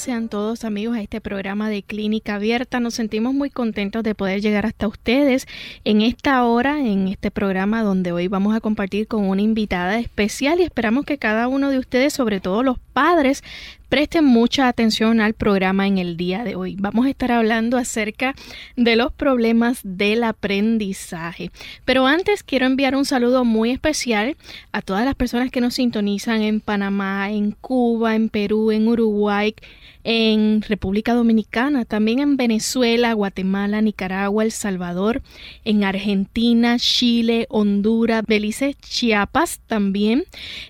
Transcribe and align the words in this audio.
Sean 0.00 0.30
todos 0.30 0.64
amigos 0.64 0.96
a 0.96 1.02
este 1.02 1.20
programa 1.20 1.68
de 1.68 1.82
Clínica 1.82 2.36
Abierta. 2.36 2.80
Nos 2.80 2.94
sentimos 2.94 3.34
muy 3.34 3.50
contentos 3.50 4.02
de 4.02 4.14
poder 4.14 4.40
llegar 4.40 4.64
hasta 4.64 4.88
ustedes 4.88 5.46
en 5.84 6.00
esta 6.00 6.42
hora, 6.44 6.80
en 6.80 7.06
este 7.06 7.30
programa 7.30 7.82
donde 7.82 8.10
hoy 8.10 8.26
vamos 8.26 8.56
a 8.56 8.60
compartir 8.60 9.06
con 9.06 9.28
una 9.28 9.42
invitada 9.42 9.98
especial 9.98 10.58
y 10.58 10.62
esperamos 10.62 11.04
que 11.04 11.18
cada 11.18 11.48
uno 11.48 11.68
de 11.68 11.78
ustedes, 11.78 12.14
sobre 12.14 12.40
todo 12.40 12.62
los 12.62 12.78
padres, 12.94 13.44
presten 13.90 14.24
mucha 14.24 14.68
atención 14.68 15.20
al 15.20 15.34
programa 15.34 15.86
en 15.86 15.98
el 15.98 16.16
día 16.16 16.44
de 16.44 16.54
hoy. 16.54 16.76
Vamos 16.78 17.06
a 17.06 17.10
estar 17.10 17.32
hablando 17.32 17.76
acerca 17.76 18.36
de 18.76 18.94
los 18.94 19.12
problemas 19.12 19.80
del 19.82 20.22
aprendizaje. 20.22 21.50
Pero 21.84 22.06
antes 22.06 22.44
quiero 22.44 22.66
enviar 22.66 22.94
un 22.94 23.04
saludo 23.04 23.44
muy 23.44 23.72
especial 23.72 24.36
a 24.70 24.80
todas 24.80 25.04
las 25.04 25.16
personas 25.16 25.50
que 25.50 25.60
nos 25.60 25.74
sintonizan 25.74 26.40
en 26.40 26.60
Panamá, 26.60 27.32
en 27.32 27.50
Cuba, 27.50 28.14
en 28.14 28.28
Perú, 28.28 28.70
en 28.70 28.86
Uruguay, 28.86 29.56
en 30.04 30.62
República 30.62 31.12
Dominicana, 31.12 31.84
también 31.84 32.20
en 32.20 32.36
Venezuela, 32.36 33.12
Guatemala, 33.12 33.82
Nicaragua, 33.82 34.44
El 34.44 34.52
Salvador, 34.52 35.20
en 35.64 35.82
Argentina, 35.82 36.78
Chile, 36.78 37.46
Honduras, 37.50 38.22
Belice, 38.26 38.74
Chiapas 38.74 39.60
también, 39.66 40.24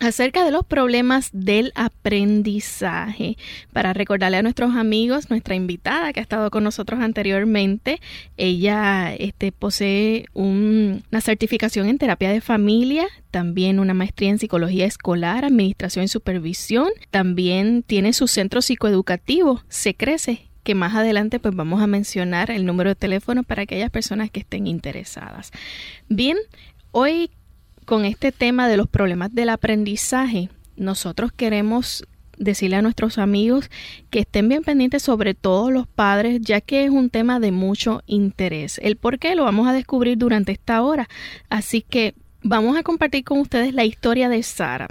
acerca 0.01 0.43
de 0.43 0.51
los 0.51 0.65
problemas 0.65 1.29
del 1.31 1.71
aprendizaje. 1.75 3.37
Para 3.71 3.93
recordarle 3.93 4.37
a 4.37 4.41
nuestros 4.41 4.75
amigos, 4.75 5.29
nuestra 5.29 5.55
invitada 5.55 6.11
que 6.11 6.19
ha 6.19 6.23
estado 6.23 6.51
con 6.51 6.63
nosotros 6.63 6.99
anteriormente, 6.99 8.01
ella 8.37 9.13
este, 9.15 9.51
posee 9.51 10.25
una 10.33 11.21
certificación 11.21 11.87
en 11.87 11.97
terapia 11.97 12.29
de 12.29 12.41
familia, 12.41 13.07
también 13.31 13.79
una 13.79 13.93
maestría 13.93 14.29
en 14.29 14.39
psicología 14.39 14.85
escolar, 14.85 15.45
administración 15.45 16.05
y 16.05 16.09
supervisión, 16.09 16.89
también 17.09 17.83
tiene 17.83 18.13
su 18.13 18.27
centro 18.27 18.61
psicoeducativo, 18.61 19.63
Se 19.69 19.95
Crece, 19.95 20.49
que 20.65 20.75
más 20.75 20.95
adelante 20.95 21.39
pues 21.39 21.55
vamos 21.55 21.81
a 21.81 21.87
mencionar 21.87 22.49
el 22.49 22.65
número 22.65 22.89
de 22.89 22.95
teléfono 22.95 23.43
para 23.43 23.61
aquellas 23.61 23.91
personas 23.91 24.31
que 24.31 24.41
estén 24.41 24.67
interesadas. 24.67 25.51
Bien, 26.09 26.37
hoy 26.91 27.29
con 27.85 28.03
este 28.03 28.31
tema 28.31 28.67
de 28.67 28.75
los 28.75 28.87
problemas 28.89 29.33
del 29.33 29.49
aprendizaje, 29.49 30.49
nosotros 30.75 31.31
queremos 31.31 32.03
decirle 32.37 32.77
a 32.77 32.81
nuestros 32.81 33.19
amigos 33.19 33.69
que 34.09 34.19
estén 34.19 34.49
bien 34.49 34.63
pendientes 34.63 35.03
sobre 35.03 35.35
todo 35.35 35.69
los 35.69 35.87
padres, 35.87 36.41
ya 36.41 36.59
que 36.61 36.83
es 36.83 36.89
un 36.89 37.11
tema 37.11 37.39
de 37.39 37.51
mucho 37.51 38.01
interés. 38.07 38.79
El 38.81 38.97
por 38.97 39.19
qué 39.19 39.35
lo 39.35 39.43
vamos 39.43 39.67
a 39.67 39.73
descubrir 39.73 40.17
durante 40.17 40.51
esta 40.51 40.81
hora. 40.81 41.07
Así 41.47 41.81
que 41.81 42.15
vamos 42.47 42.77
a 42.77 42.83
compartir 42.83 43.23
con 43.23 43.39
ustedes 43.39 43.73
la 43.73 43.85
historia 43.85 44.29
de 44.29 44.43
Sara. 44.43 44.87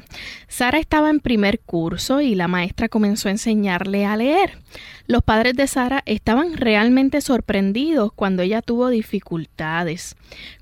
Sara 0.49 0.79
estaba 0.79 1.09
en 1.09 1.21
primer 1.21 1.61
curso 1.61 2.21
y 2.21 2.35
la 2.35 2.49
maestra 2.49 2.89
comenzó 2.89 3.29
a 3.29 3.31
enseñarle 3.31 4.05
a 4.05 4.17
leer. 4.17 4.59
Los 5.07 5.23
padres 5.23 5.55
de 5.55 5.69
Sara 5.69 6.03
estaban 6.05 6.57
realmente 6.57 7.21
sorprendidos 7.21 8.13
cuando 8.13 8.43
ella 8.43 8.61
tuvo 8.61 8.89
dificultades. 8.89 10.17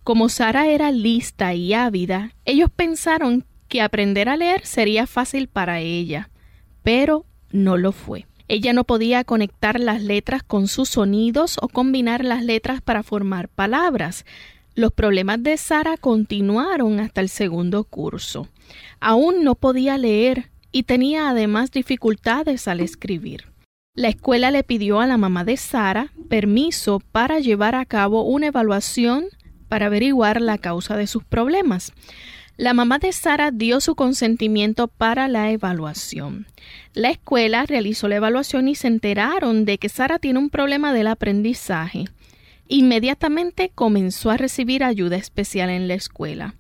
Como 0.04 0.28
Sara 0.28 0.66
era 0.66 0.92
lista 0.92 1.54
y 1.54 1.72
ávida, 1.72 2.32
ellos 2.44 2.69
pensaron 2.75 3.47
que 3.69 3.81
aprender 3.81 4.28
a 4.28 4.36
leer 4.36 4.66
sería 4.66 5.06
fácil 5.06 5.48
para 5.48 5.81
ella, 5.81 6.28
pero 6.82 7.25
no 7.52 7.78
lo 7.78 7.92
fue. 7.92 8.26
Ella 8.48 8.75
no 8.75 8.84
podía 8.84 9.25
conectar 9.25 9.81
las 9.81 10.02
letras 10.02 10.42
con 10.42 10.69
sus 10.69 10.91
sonidos 10.91 11.56
o 11.62 11.69
combinar 11.69 12.22
las 12.22 12.44
letras 12.44 12.82
para 12.82 13.02
formar 13.02 13.48
palabras. 13.48 14.26
Los 14.74 14.92
problemas 14.92 15.42
de 15.42 15.58
Sara 15.58 15.96
continuaron 15.98 16.98
hasta 16.98 17.20
el 17.20 17.28
segundo 17.28 17.84
curso. 17.84 18.48
Aún 19.00 19.44
no 19.44 19.54
podía 19.54 19.98
leer 19.98 20.50
y 20.70 20.84
tenía 20.84 21.28
además 21.28 21.70
dificultades 21.70 22.66
al 22.68 22.80
escribir. 22.80 23.52
La 23.94 24.08
escuela 24.08 24.50
le 24.50 24.64
pidió 24.64 25.00
a 25.00 25.06
la 25.06 25.18
mamá 25.18 25.44
de 25.44 25.58
Sara 25.58 26.12
permiso 26.30 27.02
para 27.12 27.40
llevar 27.40 27.74
a 27.74 27.84
cabo 27.84 28.22
una 28.22 28.46
evaluación 28.46 29.26
para 29.68 29.86
averiguar 29.86 30.40
la 30.40 30.56
causa 30.56 30.96
de 30.96 31.06
sus 31.06 31.22
problemas. 31.24 31.92
La 32.56 32.72
mamá 32.72 32.98
de 32.98 33.12
Sara 33.12 33.50
dio 33.50 33.80
su 33.80 33.94
consentimiento 33.94 34.88
para 34.88 35.28
la 35.28 35.50
evaluación. 35.50 36.46
La 36.94 37.10
escuela 37.10 37.66
realizó 37.66 38.08
la 38.08 38.16
evaluación 38.16 38.68
y 38.68 38.74
se 38.74 38.88
enteraron 38.88 39.66
de 39.66 39.76
que 39.76 39.90
Sara 39.90 40.18
tiene 40.18 40.38
un 40.38 40.48
problema 40.48 40.94
del 40.94 41.08
aprendizaje. 41.08 42.06
Inmediatamente 42.72 43.70
comenzó 43.74 44.30
a 44.30 44.38
recibir 44.38 44.82
ayuda 44.82 45.16
especial 45.16 45.68
en 45.68 45.88
la 45.88 45.94
escuela. 45.94 46.54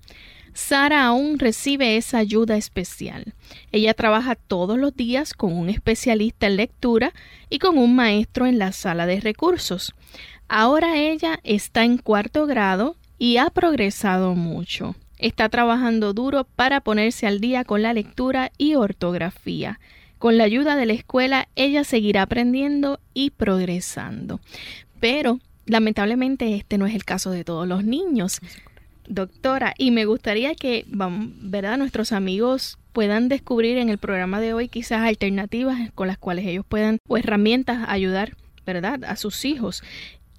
Sara 0.52 1.06
aún 1.06 1.38
recibe 1.38 1.96
esa 1.96 2.18
ayuda 2.18 2.58
especial. 2.58 3.32
Ella 3.70 3.94
trabaja 3.94 4.34
todos 4.34 4.78
los 4.78 4.94
días 4.94 5.32
con 5.32 5.54
un 5.54 5.70
especialista 5.70 6.48
en 6.48 6.56
lectura 6.56 7.14
y 7.48 7.60
con 7.60 7.78
un 7.78 7.96
maestro 7.96 8.44
en 8.44 8.58
la 8.58 8.72
sala 8.72 9.06
de 9.06 9.20
recursos. 9.20 9.94
Ahora 10.48 10.98
ella 10.98 11.40
está 11.44 11.82
en 11.82 11.96
cuarto 11.96 12.44
grado 12.44 12.96
y 13.18 13.38
ha 13.38 13.48
progresado 13.48 14.34
mucho. 14.34 14.94
Está 15.16 15.48
trabajando 15.48 16.12
duro 16.12 16.44
para 16.44 16.82
ponerse 16.82 17.26
al 17.26 17.40
día 17.40 17.64
con 17.64 17.80
la 17.80 17.94
lectura 17.94 18.52
y 18.58 18.74
ortografía. 18.74 19.80
Con 20.18 20.36
la 20.36 20.44
ayuda 20.44 20.76
de 20.76 20.84
la 20.84 20.92
escuela, 20.92 21.48
ella 21.56 21.84
seguirá 21.84 22.20
aprendiendo 22.20 23.00
y 23.14 23.30
progresando. 23.30 24.40
Pero 25.00 25.40
lamentablemente 25.72 26.54
este 26.54 26.78
no 26.78 26.86
es 26.86 26.94
el 26.94 27.04
caso 27.04 27.30
de 27.30 27.44
todos 27.44 27.66
los 27.66 27.82
niños. 27.84 28.40
Doctora, 29.08 29.74
y 29.76 29.90
me 29.90 30.04
gustaría 30.04 30.54
que, 30.54 30.84
¿verdad? 30.86 31.76
Nuestros 31.78 32.12
amigos 32.12 32.78
puedan 32.92 33.28
descubrir 33.28 33.78
en 33.78 33.88
el 33.88 33.98
programa 33.98 34.40
de 34.40 34.52
hoy 34.52 34.68
quizás 34.68 35.00
alternativas 35.00 35.90
con 35.94 36.06
las 36.06 36.18
cuales 36.18 36.46
ellos 36.46 36.64
puedan 36.68 36.98
o 37.08 37.16
herramientas 37.16 37.84
ayudar, 37.88 38.36
¿verdad? 38.64 39.02
A 39.04 39.16
sus 39.16 39.44
hijos. 39.44 39.82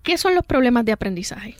¿Qué 0.03 0.17
son 0.17 0.35
los 0.35 0.45
problemas 0.45 0.85
de 0.85 0.93
aprendizaje? 0.93 1.55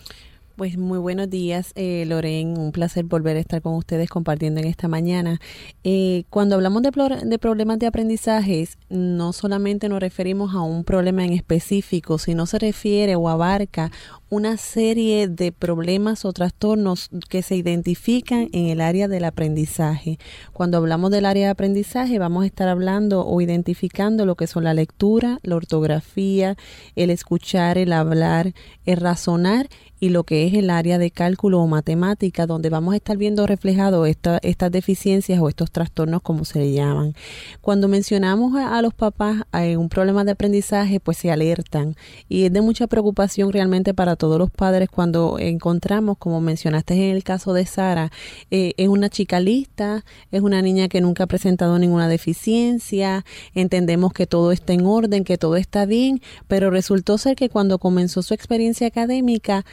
Pues 0.56 0.78
muy 0.78 1.00
buenos 1.00 1.32
días, 1.32 1.72
eh. 1.74 2.08
Un 2.56 2.72
placer 2.72 3.06
volver 3.06 3.38
a 3.38 3.40
estar 3.40 3.64
con 3.64 3.74
ustedes 3.74 4.08
compartiendo 4.08 4.60
en 4.60 4.68
esta 4.68 4.88
mañana. 4.88 5.42
Eh, 5.84 6.26
cuando 6.30 6.54
hablamos 6.54 6.84
de, 6.84 6.92
de, 7.24 7.40
problemas 7.40 7.80
de 7.80 7.88
aprendizaje, 7.88 8.68
no 8.88 9.34
solamente 9.34 9.90
nos 9.90 10.00
referimos 10.00 10.54
a 10.54 10.62
un 10.62 10.84
problema 10.84 11.26
en 11.26 11.34
específico, 11.34 12.20
sino 12.20 12.46
se 12.46 12.60
refiere 12.60 13.16
o 13.16 13.30
abarca 13.30 13.92
una 14.34 14.58
serie 14.58 15.28
de 15.28 15.52
problemas 15.52 16.26
o 16.26 16.34
trastornos 16.34 17.12
que 17.30 17.44
se 17.44 17.56
identifican 17.56 18.50
en 18.52 18.66
el 18.66 18.82
área 18.82 19.08
del 19.08 19.26
aprendizaje. 19.26 20.18
Cuando 20.54 20.78
hablamos 20.78 21.12
del 21.12 21.28
área 21.28 21.46
de 21.46 21.52
aprendizaje, 21.52 22.18
vamos 22.18 22.44
a 22.44 22.48
estar 22.48 22.68
hablando 22.68 23.28
o 23.28 23.42
identificando 23.42 24.26
lo 24.26 24.34
que 24.34 24.48
son 24.48 24.64
la 24.64 24.74
lectura, 24.74 25.38
la 25.44 25.56
ortografía, 25.56 26.58
el 26.96 27.12
escuchar, 27.12 27.78
el 27.78 27.94
hablar, 27.94 28.54
el 28.86 28.98
razonar 28.98 29.70
y 30.04 30.10
lo 30.10 30.26
que 30.26 30.46
es 30.46 30.54
el 30.54 30.70
área 30.70 30.98
de 30.98 31.12
cálculo 31.12 31.62
o 31.62 31.68
matemática, 31.68 32.46
donde 32.46 32.70
vamos 32.70 32.94
a 32.94 32.98
estar 32.98 33.16
viendo 33.16 33.48
reflejado 33.48 34.06
estas 34.06 34.70
deficiencias 34.70 35.40
o 35.40 35.48
estos 35.48 35.72
trastornos, 35.72 36.22
como 36.22 36.44
se 36.44 36.60
le 36.60 36.74
llaman. 36.74 37.16
Cuando 37.62 37.88
mencionamos 37.88 38.54
a, 38.54 38.82
los 38.82 38.94
papás 38.94 39.44
hay 39.54 39.78
un 39.78 39.88
problema 39.88 40.26
de 40.26 40.32
aprendizaje, 40.32 41.00
pues 41.00 41.20
se 41.20 41.32
alertan 41.32 41.96
y 42.28 42.44
es 42.44 42.52
de 42.52 42.60
mucha 42.60 42.88
preocupación 42.88 43.54
realmente 43.54 43.94
para 43.94 44.18
todos 44.24 44.40
los 44.40 44.52
padres 44.52 44.88
cuando 44.90 45.38
encontramos, 45.38 46.18
como 46.18 46.40
mencionaste 46.40 46.94
en 46.94 47.14
el 47.14 47.26
caso 47.26 47.52
de 47.52 47.66
Sara, 47.66 48.10
eh, 48.52 48.74
es 48.78 48.88
una 48.88 49.10
chica 49.10 49.42
lista, 49.42 50.06
es 50.32 50.42
una 50.42 50.62
niña 50.62 50.88
que 50.88 51.02
nunca 51.02 51.26
ha 51.26 51.28
presentado 51.28 51.78
ninguna 51.78 52.08
deficiencia, 52.08 53.26
entendemos 53.54 54.14
que 54.14 54.26
todo 54.26 54.54
está 54.54 54.72
en 54.72 54.86
orden, 54.86 55.26
que 55.26 55.38
todo 55.38 55.58
está 55.58 55.86
bien, 55.86 56.22
pero 56.48 56.70
resultó 56.70 57.18
ser 57.18 57.36
que 57.36 57.50
cuando 57.50 57.80
comenzó 57.80 58.22
su 58.22 58.34
experiencia 58.34 58.88
académica, 58.88 59.66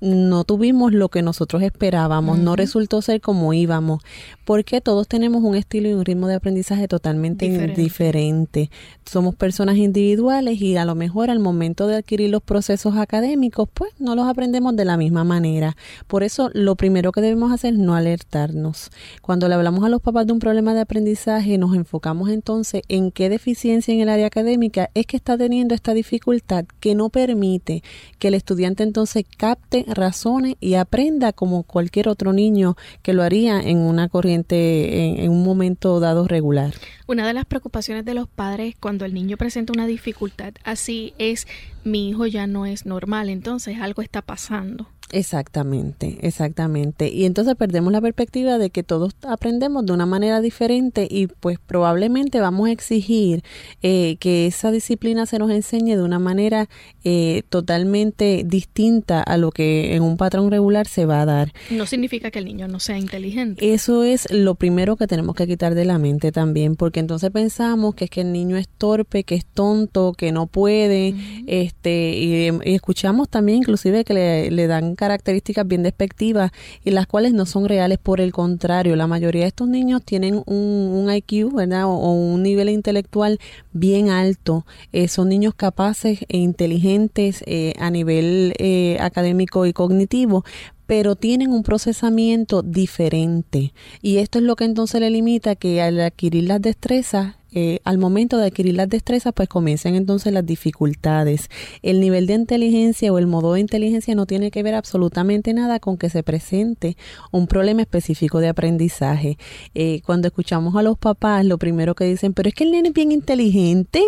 no 0.00 0.44
tuvimos 0.44 0.92
lo 0.92 1.08
que 1.08 1.22
nosotros 1.22 1.62
esperábamos, 1.62 2.38
no 2.38 2.56
resultó 2.56 3.02
ser 3.02 3.20
como 3.20 3.52
íbamos, 3.52 4.02
porque 4.44 4.80
todos 4.80 5.08
tenemos 5.08 5.42
un 5.42 5.56
estilo 5.56 5.88
y 5.88 5.92
un 5.92 6.04
ritmo 6.04 6.28
de 6.28 6.34
aprendizaje 6.34 6.88
totalmente 6.88 7.48
diferente. 7.68 8.70
Somos 9.04 9.34
personas 9.34 9.76
individuales 9.76 10.60
y 10.60 10.76
a 10.76 10.84
lo 10.84 10.94
mejor 10.94 11.30
al 11.30 11.38
momento 11.38 11.86
de 11.86 11.96
adquirir 11.96 12.30
los 12.30 12.42
procesos 12.42 12.96
académicos, 12.96 13.68
pues 13.72 13.92
no 13.98 14.14
los 14.14 14.26
aprendemos 14.26 14.76
de 14.76 14.84
la 14.84 14.96
misma 14.96 15.24
manera. 15.24 15.76
Por 16.06 16.22
eso 16.22 16.50
lo 16.54 16.76
primero 16.76 17.12
que 17.12 17.20
debemos 17.20 17.52
hacer 17.52 17.74
es 17.74 17.78
no 17.78 17.94
alertarnos. 17.94 18.90
Cuando 19.22 19.48
le 19.48 19.54
hablamos 19.54 19.84
a 19.84 19.88
los 19.88 20.00
papás 20.00 20.26
de 20.26 20.32
un 20.32 20.38
problema 20.38 20.74
de 20.74 20.80
aprendizaje, 20.80 21.58
nos 21.58 21.74
enfocamos 21.74 22.30
entonces 22.30 22.82
en 22.88 23.10
qué 23.10 23.28
deficiencia 23.28 23.92
en 23.92 24.00
el 24.00 24.08
área 24.08 24.26
académica 24.26 24.90
es 24.94 25.06
que 25.06 25.16
está 25.16 25.36
teniendo 25.36 25.74
esta 25.74 25.94
dificultad 25.94 26.64
que 26.80 26.94
no 26.94 27.08
permite 27.08 27.82
que 28.18 28.28
el 28.28 28.34
estudiante 28.34 28.82
entonces 28.82 29.24
capte 29.36 29.84
razone 29.94 30.56
y 30.60 30.74
aprenda 30.74 31.32
como 31.32 31.62
cualquier 31.62 32.08
otro 32.08 32.32
niño 32.32 32.76
que 33.02 33.12
lo 33.12 33.22
haría 33.22 33.60
en 33.60 33.78
una 33.78 34.08
corriente, 34.08 35.24
en, 35.24 35.30
un 35.30 35.42
momento 35.42 36.00
dado 36.00 36.26
regular. 36.26 36.74
Una 37.06 37.26
de 37.26 37.34
las 37.34 37.44
preocupaciones 37.44 38.04
de 38.04 38.14
los 38.14 38.28
padres 38.28 38.74
cuando 38.78 39.04
el 39.04 39.14
niño 39.14 39.36
presenta 39.36 39.72
una 39.72 39.86
dificultad 39.86 40.54
así 40.64 41.14
es 41.18 41.46
mi 41.84 42.08
hijo 42.08 42.26
ya 42.26 42.46
no 42.46 42.66
es 42.66 42.86
normal, 42.86 43.28
entonces 43.28 43.78
algo 43.80 44.02
está 44.02 44.22
pasando. 44.22 44.88
Exactamente, 45.10 46.18
exactamente. 46.20 47.10
Y 47.10 47.24
entonces 47.24 47.54
perdemos 47.54 47.92
la 47.92 48.00
perspectiva 48.00 48.58
de 48.58 48.68
que 48.68 48.82
todos 48.82 49.14
aprendemos 49.22 49.86
de 49.86 49.92
una 49.94 50.04
manera 50.04 50.42
diferente 50.42 51.08
y 51.10 51.28
pues 51.28 51.58
probablemente 51.58 52.40
vamos 52.40 52.68
a 52.68 52.72
exigir 52.72 53.42
eh, 53.82 54.16
que 54.20 54.46
esa 54.46 54.70
disciplina 54.70 55.24
se 55.24 55.38
nos 55.38 55.50
enseñe 55.50 55.96
de 55.96 56.02
una 56.02 56.18
manera 56.18 56.68
eh, 57.04 57.42
totalmente 57.48 58.42
distinta 58.44 59.22
a 59.22 59.38
lo 59.38 59.50
que 59.50 59.94
en 59.94 60.02
un 60.02 60.18
patrón 60.18 60.50
regular 60.50 60.86
se 60.86 61.06
va 61.06 61.22
a 61.22 61.24
dar. 61.24 61.52
No 61.70 61.86
significa 61.86 62.30
que 62.30 62.40
el 62.40 62.44
niño 62.44 62.68
no 62.68 62.78
sea 62.78 62.98
inteligente. 62.98 63.72
Eso 63.72 64.04
es 64.04 64.30
lo 64.30 64.56
primero 64.56 64.96
que 64.96 65.06
tenemos 65.06 65.34
que 65.36 65.46
quitar 65.46 65.74
de 65.74 65.86
la 65.86 65.98
mente 65.98 66.32
también, 66.32 66.76
porque 66.76 67.00
entonces 67.00 67.30
pensamos 67.30 67.94
que 67.94 68.04
es 68.04 68.10
que 68.10 68.20
el 68.20 68.32
niño 68.32 68.58
es 68.58 68.68
torpe, 68.68 69.24
que 69.24 69.36
es 69.36 69.46
tonto, 69.46 70.12
que 70.12 70.32
no 70.32 70.46
puede, 70.46 71.14
este, 71.46 71.77
y, 71.84 72.48
escuchamos 72.64 73.28
también 73.28 73.58
inclusive 73.58 74.04
que 74.04 74.48
le, 74.50 74.66
dan 74.66 74.94
características 74.94 75.66
bien 75.66 75.82
despectivas 75.82 76.50
y 76.84 76.90
las 76.90 77.06
cuales 77.06 77.32
no 77.32 77.46
son 77.46 77.68
reales. 77.68 77.98
Por 77.98 78.20
el 78.20 78.32
contrario, 78.32 78.96
la 78.96 79.06
mayoría 79.06 79.42
de 79.42 79.48
estos 79.48 79.68
niños 79.68 80.02
tienen 80.04 80.42
un, 80.46 81.08
IQ, 81.10 81.54
¿verdad? 81.54 81.86
O, 81.86 82.12
un 82.12 82.42
nivel 82.42 82.68
intelectual 82.68 83.38
bien 83.72 84.10
alto. 84.10 84.66
Eh, 84.92 85.08
son 85.08 85.28
niños 85.28 85.54
capaces 85.54 86.20
e 86.28 86.38
inteligentes 86.38 87.42
eh, 87.46 87.72
a 87.78 87.90
nivel 87.90 88.54
eh, 88.58 88.98
académico 89.00 89.66
y 89.66 89.72
cognitivo, 89.72 90.44
pero 90.86 91.16
tienen 91.16 91.52
un 91.52 91.62
procesamiento 91.62 92.62
diferente. 92.62 93.72
Y 94.02 94.18
esto 94.18 94.38
es 94.38 94.44
lo 94.44 94.56
que 94.56 94.64
entonces 94.64 95.00
le 95.00 95.10
limita 95.10 95.54
que 95.54 95.82
al 95.82 96.00
adquirir 96.00 96.44
las 96.44 96.62
destrezas 96.62 97.37
eh, 97.52 97.80
al 97.84 97.98
momento 97.98 98.36
de 98.36 98.46
adquirir 98.46 98.74
las 98.74 98.88
destrezas, 98.88 99.32
pues 99.32 99.48
comienzan 99.48 99.94
entonces 99.94 100.32
las 100.32 100.44
dificultades. 100.44 101.48
El 101.82 102.00
nivel 102.00 102.26
de 102.26 102.34
inteligencia 102.34 103.12
o 103.12 103.18
el 103.18 103.26
modo 103.26 103.54
de 103.54 103.60
inteligencia 103.60 104.14
no 104.14 104.26
tiene 104.26 104.50
que 104.50 104.62
ver 104.62 104.74
absolutamente 104.74 105.54
nada 105.54 105.80
con 105.80 105.96
que 105.96 106.10
se 106.10 106.22
presente 106.22 106.96
un 107.32 107.46
problema 107.46 107.82
específico 107.82 108.40
de 108.40 108.48
aprendizaje. 108.48 109.38
Eh, 109.74 110.02
cuando 110.04 110.28
escuchamos 110.28 110.76
a 110.76 110.82
los 110.82 110.98
papás, 110.98 111.44
lo 111.44 111.58
primero 111.58 111.94
que 111.94 112.04
dicen, 112.04 112.34
pero 112.34 112.48
es 112.48 112.54
que 112.54 112.64
el 112.64 112.72
nene 112.72 112.88
es 112.88 112.94
bien 112.94 113.12
inteligente, 113.12 114.02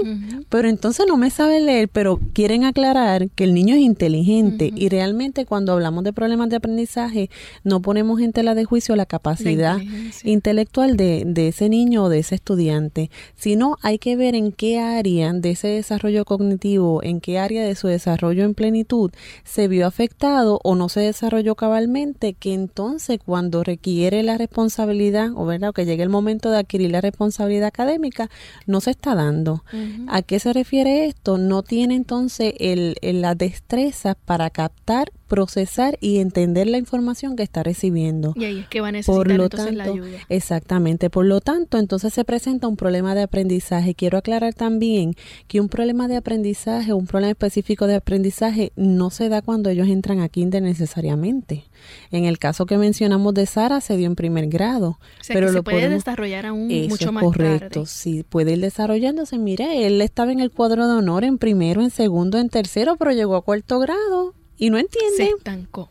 pero 0.48 0.68
entonces 0.68 1.06
no 1.08 1.16
me 1.16 1.30
sabe 1.30 1.60
leer, 1.60 1.88
pero 1.88 2.20
quieren 2.32 2.64
aclarar 2.64 3.30
que 3.30 3.44
el 3.44 3.54
niño 3.54 3.74
es 3.74 3.80
inteligente. 3.80 4.70
Y 4.74 4.88
realmente 4.88 5.46
cuando 5.46 5.72
hablamos 5.72 6.04
de 6.04 6.12
problemas 6.12 6.50
de 6.50 6.56
aprendizaje 6.56 7.30
no 7.64 7.80
ponemos 7.80 8.20
en 8.20 8.32
tela 8.32 8.54
de 8.54 8.64
juicio 8.64 8.96
la 8.96 9.06
capacidad 9.06 9.78
intelectual 10.24 10.96
de, 10.96 11.24
de 11.26 11.48
ese 11.48 11.68
niño 11.68 12.04
o 12.04 12.08
de 12.08 12.18
ese 12.18 12.34
estudiante 12.34 13.10
sino 13.40 13.78
hay 13.80 13.98
que 13.98 14.16
ver 14.16 14.34
en 14.34 14.52
qué 14.52 14.78
área 14.78 15.32
de 15.32 15.52
ese 15.52 15.68
desarrollo 15.68 16.26
cognitivo, 16.26 17.02
en 17.02 17.22
qué 17.22 17.38
área 17.38 17.64
de 17.64 17.74
su 17.74 17.88
desarrollo 17.88 18.44
en 18.44 18.54
plenitud 18.54 19.10
se 19.44 19.66
vio 19.66 19.86
afectado 19.86 20.60
o 20.62 20.74
no 20.74 20.90
se 20.90 21.00
desarrolló 21.00 21.54
cabalmente, 21.54 22.34
que 22.34 22.52
entonces 22.52 23.18
cuando 23.24 23.64
requiere 23.64 24.22
la 24.22 24.36
responsabilidad 24.36 25.30
o 25.34 25.46
verdad, 25.46 25.72
que 25.72 25.86
llegue 25.86 26.02
el 26.02 26.10
momento 26.10 26.50
de 26.50 26.58
adquirir 26.58 26.90
la 26.90 27.00
responsabilidad 27.00 27.68
académica, 27.68 28.28
no 28.66 28.82
se 28.82 28.90
está 28.90 29.14
dando. 29.14 29.64
¿A 30.08 30.20
qué 30.20 30.38
se 30.38 30.52
refiere 30.52 31.06
esto? 31.06 31.38
No 31.38 31.62
tiene 31.62 31.94
entonces 31.94 32.52
el, 32.58 32.96
la 33.00 33.34
destreza 33.34 34.16
para 34.16 34.50
captar 34.50 35.12
procesar 35.30 35.96
y 36.00 36.18
entender 36.18 36.66
la 36.66 36.76
información 36.76 37.36
que 37.36 37.44
está 37.44 37.62
recibiendo. 37.62 38.34
Y 38.36 38.44
ahí 38.44 38.58
es 38.58 38.68
que 38.68 38.80
va 38.80 38.88
a 38.88 38.92
necesitar 38.92 39.30
entonces 39.30 39.74
la 39.74 39.84
ayuda. 39.84 40.18
Exactamente. 40.28 41.08
Por 41.08 41.24
lo 41.24 41.40
tanto, 41.40 41.78
entonces 41.78 42.12
se 42.12 42.24
presenta 42.24 42.66
un 42.66 42.76
problema 42.76 43.14
de 43.14 43.22
aprendizaje. 43.22 43.94
Quiero 43.94 44.18
aclarar 44.18 44.54
también 44.54 45.14
que 45.46 45.60
un 45.60 45.68
problema 45.68 46.08
de 46.08 46.16
aprendizaje, 46.16 46.92
un 46.92 47.06
problema 47.06 47.30
específico 47.30 47.86
de 47.86 47.94
aprendizaje, 47.94 48.72
no 48.74 49.10
se 49.10 49.28
da 49.28 49.40
cuando 49.40 49.70
ellos 49.70 49.88
entran 49.88 50.18
a 50.18 50.28
kinder 50.28 50.62
necesariamente. 50.62 51.64
En 52.10 52.24
el 52.24 52.40
caso 52.40 52.66
que 52.66 52.76
mencionamos 52.76 53.32
de 53.32 53.46
Sara, 53.46 53.80
se 53.80 53.96
dio 53.96 54.08
en 54.08 54.16
primer 54.16 54.48
grado. 54.48 54.98
pero 55.28 55.46
lo 55.46 55.52
se 55.52 55.62
puede 55.62 55.88
desarrollar 55.88 56.46
aún 56.46 56.68
mucho 56.88 57.12
más 57.12 57.22
correcto, 57.22 57.86
sí, 57.86 58.24
puede 58.28 58.54
ir 58.54 58.60
desarrollándose. 58.60 59.38
Mire, 59.38 59.86
él 59.86 60.02
estaba 60.02 60.32
en 60.32 60.40
el 60.40 60.50
cuadro 60.50 60.88
de 60.88 60.94
honor 60.94 61.22
en 61.22 61.38
primero, 61.38 61.82
en 61.82 61.90
segundo, 61.90 62.38
en 62.38 62.48
tercero, 62.48 62.96
pero 62.96 63.12
llegó 63.12 63.36
a 63.36 63.42
cuarto 63.42 63.78
grado 63.78 64.34
y 64.60 64.70
no 64.70 64.78
entiende. 64.78 65.16
Se 65.16 65.30
estancó. 65.30 65.90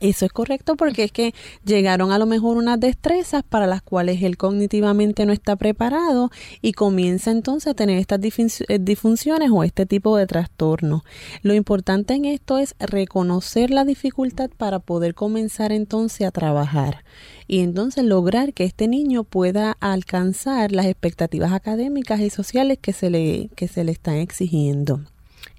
Eso 0.00 0.26
es 0.26 0.32
correcto 0.32 0.74
porque 0.76 1.04
es 1.04 1.12
que 1.12 1.34
llegaron 1.64 2.10
a 2.10 2.18
lo 2.18 2.26
mejor 2.26 2.56
unas 2.56 2.80
destrezas 2.80 3.44
para 3.44 3.68
las 3.68 3.80
cuales 3.80 4.22
él 4.22 4.36
cognitivamente 4.36 5.24
no 5.24 5.32
está 5.32 5.54
preparado 5.54 6.30
y 6.60 6.72
comienza 6.72 7.30
entonces 7.30 7.70
a 7.70 7.74
tener 7.74 7.98
estas 7.98 8.18
eh, 8.20 8.78
disfunciones 8.80 9.50
o 9.52 9.62
este 9.62 9.86
tipo 9.86 10.16
de 10.16 10.26
trastorno. 10.26 11.04
Lo 11.42 11.54
importante 11.54 12.14
en 12.14 12.24
esto 12.24 12.58
es 12.58 12.74
reconocer 12.80 13.70
la 13.70 13.84
dificultad 13.84 14.50
para 14.56 14.80
poder 14.80 15.14
comenzar 15.14 15.70
entonces 15.70 16.26
a 16.26 16.32
trabajar 16.32 17.04
y 17.46 17.60
entonces 17.60 18.04
lograr 18.04 18.52
que 18.52 18.64
este 18.64 18.88
niño 18.88 19.22
pueda 19.22 19.76
alcanzar 19.78 20.72
las 20.72 20.86
expectativas 20.86 21.52
académicas 21.52 22.18
y 22.18 22.30
sociales 22.30 22.78
que 22.80 22.92
se 22.92 23.10
le, 23.10 23.48
que 23.54 23.68
se 23.68 23.84
le 23.84 23.92
están 23.92 24.16
exigiendo. 24.16 25.00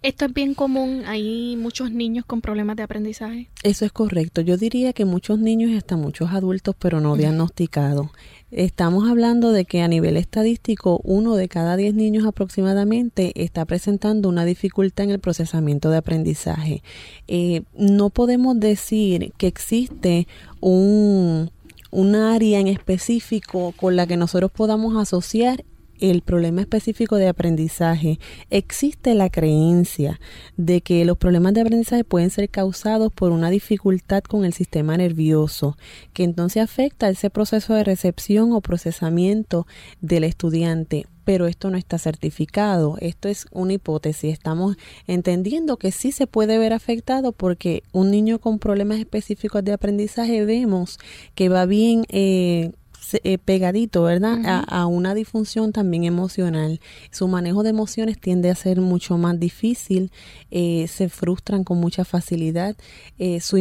¿Esto 0.06 0.26
es 0.26 0.34
bien 0.36 0.54
común? 0.54 1.02
¿Hay 1.08 1.58
muchos 1.60 1.90
niños 1.90 2.26
con 2.26 2.40
problemas 2.40 2.76
de 2.76 2.84
aprendizaje? 2.84 3.50
Eso 3.64 3.86
es 3.86 3.92
correcto. 3.92 4.42
Yo 4.42 4.56
diría 4.56 4.94
que 4.94 5.04
muchos 5.04 5.40
niños 5.40 5.72
y 5.72 5.78
hasta 5.78 5.98
muchos 5.98 6.30
adultos, 6.30 6.76
pero 6.78 7.02
no 7.02 7.16
diagnosticados. 7.16 8.10
Estamos 8.52 9.10
hablando 9.10 9.52
de 9.52 9.66
que 9.66 9.82
a 9.82 9.88
nivel 9.88 10.16
estadístico, 10.16 11.02
uno 11.04 11.34
de 11.36 11.48
cada 11.48 11.76
diez 11.76 11.96
niños 11.96 12.28
aproximadamente 12.28 13.32
está 13.34 13.66
presentando 13.66 14.30
una 14.30 14.46
dificultad 14.46 15.06
en 15.06 15.10
el 15.10 15.20
procesamiento 15.20 15.90
de 15.90 15.98
aprendizaje. 15.98 16.84
Eh, 17.28 17.64
no 17.76 18.12
podemos 18.12 18.60
decir 18.60 19.34
que 19.40 19.48
existe 19.48 20.28
un, 20.60 21.50
un 21.90 22.14
área 22.14 22.60
en 22.60 22.68
específico 22.68 23.74
con 23.76 23.96
la 23.96 24.06
que 24.06 24.18
nosotros 24.18 24.52
podamos 24.52 24.98
asociar 24.98 25.66
el 26.00 26.22
problema 26.22 26.62
específico 26.62 27.16
de 27.18 27.28
aprendizaje, 27.28 28.20
existe 28.50 29.14
la 29.14 29.30
creencia 29.30 30.20
de 30.58 30.82
que 30.82 31.06
los 31.06 31.18
problemas 31.18 31.54
de 31.54 31.62
aprendizaje 31.62 32.04
pueden 32.04 32.30
ser 32.30 32.50
causados 32.50 33.12
por 33.14 33.32
una 33.32 33.50
dificultad 33.50 34.24
con 34.24 34.46
el 34.46 34.54
sistema 34.54 34.98
nervioso, 34.98 35.78
que 36.14 36.24
entonces 36.24 36.64
afecta 36.64 37.10
ese 37.10 37.30
proceso 37.30 37.74
de 37.74 37.84
recepción 37.84 38.52
o 38.52 38.62
procesamiento 38.62 39.68
del 40.02 40.24
estudiante 40.24 41.06
pero 41.26 41.48
esto 41.48 41.72
no 41.72 41.78
está 41.78 41.98
certificado. 41.98 42.98
Esto 43.02 43.28
es 43.28 43.48
una 43.52 43.74
hipótesis. 43.74 44.32
Estamos 44.32 44.78
entendiendo 45.08 45.78
que 45.78 45.92
sí 45.92 46.12
se 46.12 46.28
puede 46.28 46.58
ver 46.58 46.72
afectado 46.72 47.34
porque 47.34 47.84
un 47.92 48.12
niño 48.12 48.40
con 48.40 48.60
problemas 48.60 49.00
específicos 49.00 49.64
de 49.64 49.74
aprendizaje 49.74 50.46
vemos 50.46 51.00
que 51.34 51.50
va 51.50 51.66
bien 51.66 52.06
eh, 52.10 52.72
eh, 53.14 53.38
pegadito, 53.38 54.04
¿verdad? 54.04 54.64
a, 54.68 54.86
una 54.88 55.14
disfunción 55.14 55.72
también 55.72 56.04
emocional. 56.04 56.80
Su 57.12 57.28
manejo 57.28 57.64
de 57.64 57.70
emociones 57.70 58.20
tiende 58.20 58.50
a 58.50 58.56
ser 58.56 58.82
mucho 58.82 59.18
más 59.18 59.40
difícil, 59.40 60.12
eh, 60.52 60.88
se 60.88 61.10
frustran 61.10 61.64
con 61.64 61.80
mucha 61.80 62.06
facilidad, 62.06 62.76
eh, 63.20 63.40
su 63.40 63.56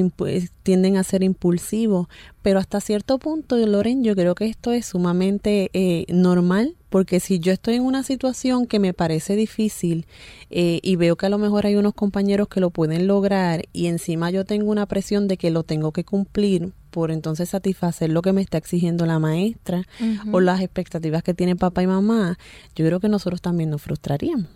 tienden 0.63 0.97
a 0.97 1.05
ser 1.05 1.23
impulsivos, 1.23 2.09
pero 2.43 2.59
hasta 2.59 2.81
cierto 2.81 3.19
punto, 3.19 3.57
Loren, 3.57 4.05
yo 4.05 4.15
creo 4.15 4.35
que 4.35 4.47
esto 4.47 4.73
es 4.73 4.87
sumamente 4.87 5.71
normal 6.09 6.75
porque 6.95 7.19
si 7.19 7.41
yo 7.41 7.51
estoy 7.51 7.75
en 7.75 7.83
una 7.83 8.05
situación 8.05 8.67
que 8.67 8.79
me 8.79 8.95
parece 8.95 9.35
difícil 9.35 10.07
eh, 10.51 10.79
y 10.81 10.95
veo 10.95 11.17
que 11.17 11.27
a 11.27 11.29
lo 11.29 11.39
mejor 11.39 11.67
hay 11.67 11.75
unos 11.75 11.93
compañeros 11.93 12.47
que 12.47 12.61
lo 12.61 12.71
pueden 12.71 13.09
lograr 13.09 13.65
y 13.73 13.87
encima 13.87 14.31
yo 14.31 14.45
tengo 14.45 14.71
una 14.71 14.87
presión 14.87 15.27
de 15.27 15.37
que 15.37 15.51
lo 15.51 15.65
tengo 15.65 15.91
que 15.91 16.05
cumplir 16.05 16.73
por 16.93 17.11
entonces 17.11 17.49
satisfacer 17.49 18.11
lo 18.11 18.23
que 18.23 18.33
me 18.33 18.43
está 18.43 18.59
exigiendo 18.59 19.07
la 19.07 19.19
maestra 19.19 19.83
o 20.31 20.39
las 20.39 20.61
expectativas 20.61 21.25
que 21.25 21.35
tiene 21.35 21.57
papá 21.57 21.83
y 21.83 21.89
mamá, 21.89 22.39
yo 22.77 22.87
creo 22.87 23.01
que 23.01 23.09
nosotros 23.09 23.43
también 23.43 23.71
nos 23.71 23.83
frustraríamos. 23.83 24.47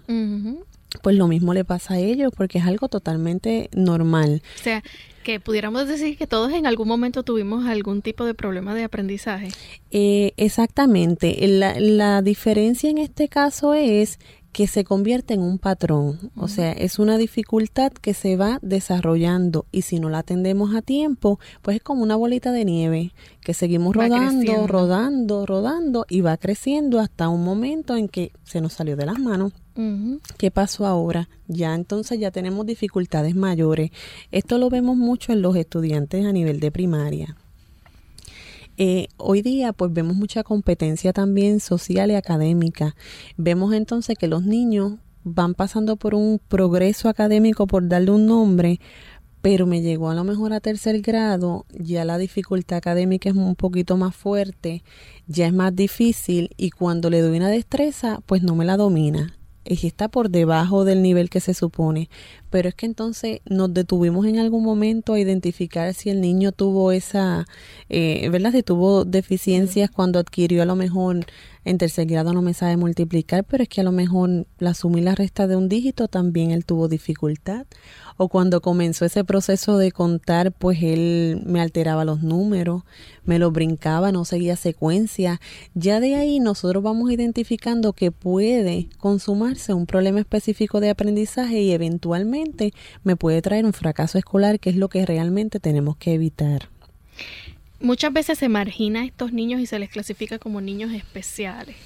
Pues 1.02 1.16
lo 1.16 1.28
mismo 1.28 1.52
le 1.54 1.64
pasa 1.64 1.95
a 1.95 1.99
ellos 1.99 2.33
porque 2.37 2.59
es 2.59 2.64
algo 2.64 2.88
totalmente 2.88 3.68
normal. 3.75 4.42
O 4.59 4.62
sea, 4.62 4.83
que 5.23 5.40
pudiéramos 5.40 5.87
decir 5.87 6.16
que 6.16 6.26
todos 6.26 6.52
en 6.52 6.66
algún 6.66 6.88
momento 6.88 7.23
tuvimos 7.23 7.66
algún 7.66 8.00
tipo 8.00 8.25
de 8.25 8.33
problema 8.33 8.75
de 8.75 8.85
aprendizaje. 8.85 9.49
Eh, 9.90 10.33
exactamente. 10.38 11.37
La, 11.47 11.78
la 11.78 12.23
diferencia 12.23 12.88
en 12.88 12.97
este 12.97 13.28
caso 13.28 13.75
es 13.75 14.18
que 14.58 14.66
se 14.66 14.82
convierte 14.82 15.34
en 15.34 15.40
un 15.40 15.60
patrón, 15.60 16.32
o 16.34 16.48
sea, 16.48 16.72
es 16.72 16.98
una 16.98 17.16
dificultad 17.16 17.92
que 17.92 18.12
se 18.12 18.34
va 18.36 18.58
desarrollando 18.60 19.66
y 19.70 19.82
si 19.82 20.00
no 20.00 20.10
la 20.10 20.18
atendemos 20.18 20.74
a 20.74 20.82
tiempo, 20.82 21.38
pues 21.62 21.76
es 21.76 21.82
como 21.84 22.02
una 22.02 22.16
bolita 22.16 22.50
de 22.50 22.64
nieve 22.64 23.12
que 23.40 23.54
seguimos 23.54 23.94
rodando, 23.94 24.66
rodando, 24.66 25.46
rodando 25.46 26.06
y 26.08 26.22
va 26.22 26.36
creciendo 26.38 26.98
hasta 26.98 27.28
un 27.28 27.44
momento 27.44 27.94
en 27.96 28.08
que 28.08 28.32
se 28.42 28.60
nos 28.60 28.72
salió 28.72 28.96
de 28.96 29.06
las 29.06 29.20
manos. 29.20 29.52
¿Qué 30.38 30.50
pasó 30.50 30.86
ahora? 30.86 31.28
Ya 31.46 31.76
entonces 31.76 32.18
ya 32.18 32.32
tenemos 32.32 32.66
dificultades 32.66 33.36
mayores. 33.36 33.92
Esto 34.32 34.58
lo 34.58 34.70
vemos 34.70 34.96
mucho 34.96 35.30
en 35.30 35.40
los 35.40 35.54
estudiantes 35.54 36.26
a 36.26 36.32
nivel 36.32 36.58
de 36.58 36.72
primaria. 36.72 37.36
Eh, 38.80 39.08
hoy 39.16 39.42
día 39.42 39.73
pues 39.73 39.92
vemos 39.92 40.14
mucha 40.14 40.44
competencia 40.44 41.12
también 41.12 41.58
social 41.58 42.12
y 42.12 42.14
académica. 42.14 42.94
Vemos 43.37 43.75
entonces 43.75 44.16
que 44.16 44.28
los 44.28 44.44
niños 44.44 44.92
van 45.25 45.54
pasando 45.54 45.97
por 45.97 46.14
un 46.14 46.40
progreso 46.47 47.08
académico, 47.08 47.66
por 47.66 47.88
darle 47.88 48.12
un 48.12 48.26
nombre, 48.26 48.78
pero 49.42 49.66
me 49.66 49.82
llegó 49.82 50.11
a 50.11 50.14
lo 50.14 50.23
mejor 50.23 50.52
a 50.52 50.61
tercer 50.61 51.00
grado, 51.00 51.66
ya 51.73 52.04
la 52.04 52.18
dificultad 52.18 52.78
académica 52.78 53.28
es 53.30 53.35
un 53.35 53.56
poquito 53.56 53.97
más 53.97 54.14
fuerte, 54.14 54.85
ya 55.26 55.49
es 55.49 55.52
más 55.52 55.75
difícil 55.75 56.50
y 56.56 56.70
cuando 56.70 57.11
le 57.11 57.20
doy 57.20 57.37
una 57.37 57.49
destreza, 57.49 58.20
pues 58.26 58.44
no 58.44 58.54
me 58.54 58.64
la 58.64 58.76
domina 58.76 59.38
y 59.68 59.87
está 59.87 60.08
por 60.08 60.30
debajo 60.30 60.85
del 60.85 61.02
nivel 61.02 61.28
que 61.30 61.40
se 61.40 61.54
supone. 61.54 62.08
Pero 62.50 62.69
es 62.69 62.75
que 62.75 62.87
entonces 62.87 63.40
nos 63.45 63.73
detuvimos 63.73 64.26
en 64.26 64.38
algún 64.38 64.64
momento 64.64 65.14
a 65.14 65.21
identificar 65.21 65.93
si 65.95 66.11
el 66.11 66.21
niño 66.21 66.52
tuvo 66.52 66.93
esa, 66.93 67.47
eh, 67.88 68.28
¿verdad? 68.31 68.52
Si 68.52 68.62
tuvo 68.62 69.05
deficiencias 69.05 69.90
cuando 69.90 70.19
adquirió 70.19 70.62
a 70.62 70.67
lo 70.67 70.76
mejor 70.76 71.26
en 71.69 71.76
tercer 71.76 72.07
grado 72.07 72.33
no 72.33 72.40
me 72.40 72.55
sabe 72.55 72.78
multiplicar, 72.78 73.45
pero 73.45 73.62
es 73.62 73.69
que 73.69 73.83
a 73.83 73.85
lo 73.85 73.93
mejor 73.93 74.47
la 74.59 74.73
suma 74.73 75.00
la 75.00 75.14
resta 75.14 75.47
de 75.47 75.55
un 75.55 75.69
dígito 75.69 76.09
también 76.09 76.50
él 76.50 76.64
tuvo 76.64 76.88
dificultad. 76.88 77.67
O 78.17 78.28
cuando 78.28 78.62
comenzó 78.62 79.05
ese 79.05 79.23
proceso 79.23 79.76
de 79.76 79.93
contar, 79.93 80.50
pues 80.50 80.83
él 80.83 81.43
me 81.45 81.61
alteraba 81.61 82.05
los 82.05 82.23
números, 82.23 82.83
me 83.25 83.38
los 83.38 83.52
brincaba, 83.52 84.11
no 84.12 84.25
seguía 84.25 84.57
secuencia. 84.57 85.40
Ya 85.75 86.00
de 86.00 86.17
ahí 86.17 86.40
nosotros 86.40 86.83
vamos 86.83 87.12
identificando 87.12 87.93
que 87.93 88.11
puede 88.12 88.88
consumarse 88.99 89.75
un 89.75 89.87
problema 89.87 90.21
específico 90.21 90.81
de 90.81 90.90
aprendizaje 90.90 91.61
y 91.61 91.73
eventualmente 91.73 92.38
me 93.04 93.16
puede 93.16 93.42
traer 93.42 93.64
un 93.64 93.73
fracaso 93.73 94.18
escolar, 94.18 94.61
que 94.61 94.71
es 94.71 94.76
lo 94.76 94.88
que 94.88 95.04
realmente 95.07 95.61
tenemos 95.61 95.97
que 95.97 96.14
evitar. 96.14 96.68
Muchas 97.80 98.12
veces 98.12 98.38
se 98.38 98.49
margina 98.49 99.02
a 99.02 99.04
estos 99.04 99.33
niños 99.33 99.61
y 99.61 99.66
se 99.66 99.78
les 99.78 99.90
clasifica 99.90 100.38
como 100.38 100.61
niños 100.61 100.92
especiales. 100.92 101.76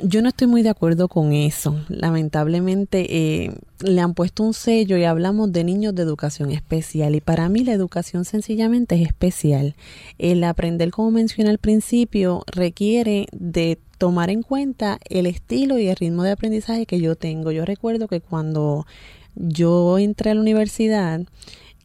Yo 0.00 0.22
no 0.22 0.28
estoy 0.28 0.48
muy 0.48 0.62
de 0.62 0.70
acuerdo 0.70 1.06
con 1.06 1.32
eso. 1.32 1.80
Lamentablemente 1.88 3.06
eh, 3.44 3.52
le 3.80 4.00
han 4.00 4.14
puesto 4.14 4.42
un 4.42 4.52
sello 4.52 4.96
y 4.96 5.04
hablamos 5.04 5.52
de 5.52 5.62
niños 5.62 5.94
de 5.94 6.02
educación 6.02 6.50
especial 6.50 7.14
y 7.14 7.20
para 7.20 7.48
mí 7.48 7.62
la 7.62 7.72
educación 7.72 8.24
sencillamente 8.24 8.96
es 8.96 9.06
especial. 9.06 9.76
El 10.18 10.42
aprender, 10.42 10.90
como 10.90 11.12
mencioné 11.12 11.50
al 11.50 11.58
principio, 11.58 12.42
requiere 12.46 13.28
de 13.30 13.78
tomar 13.98 14.30
en 14.30 14.42
cuenta 14.42 14.98
el 15.08 15.26
estilo 15.26 15.78
y 15.78 15.88
el 15.88 15.96
ritmo 15.96 16.22
de 16.22 16.32
aprendizaje 16.32 16.86
que 16.86 17.00
yo 17.00 17.16
tengo. 17.16 17.50
Yo 17.50 17.64
recuerdo 17.64 18.08
que 18.08 18.20
cuando 18.20 18.86
yo 19.34 19.98
entré 19.98 20.30
a 20.30 20.34
la 20.34 20.40
universidad, 20.40 21.20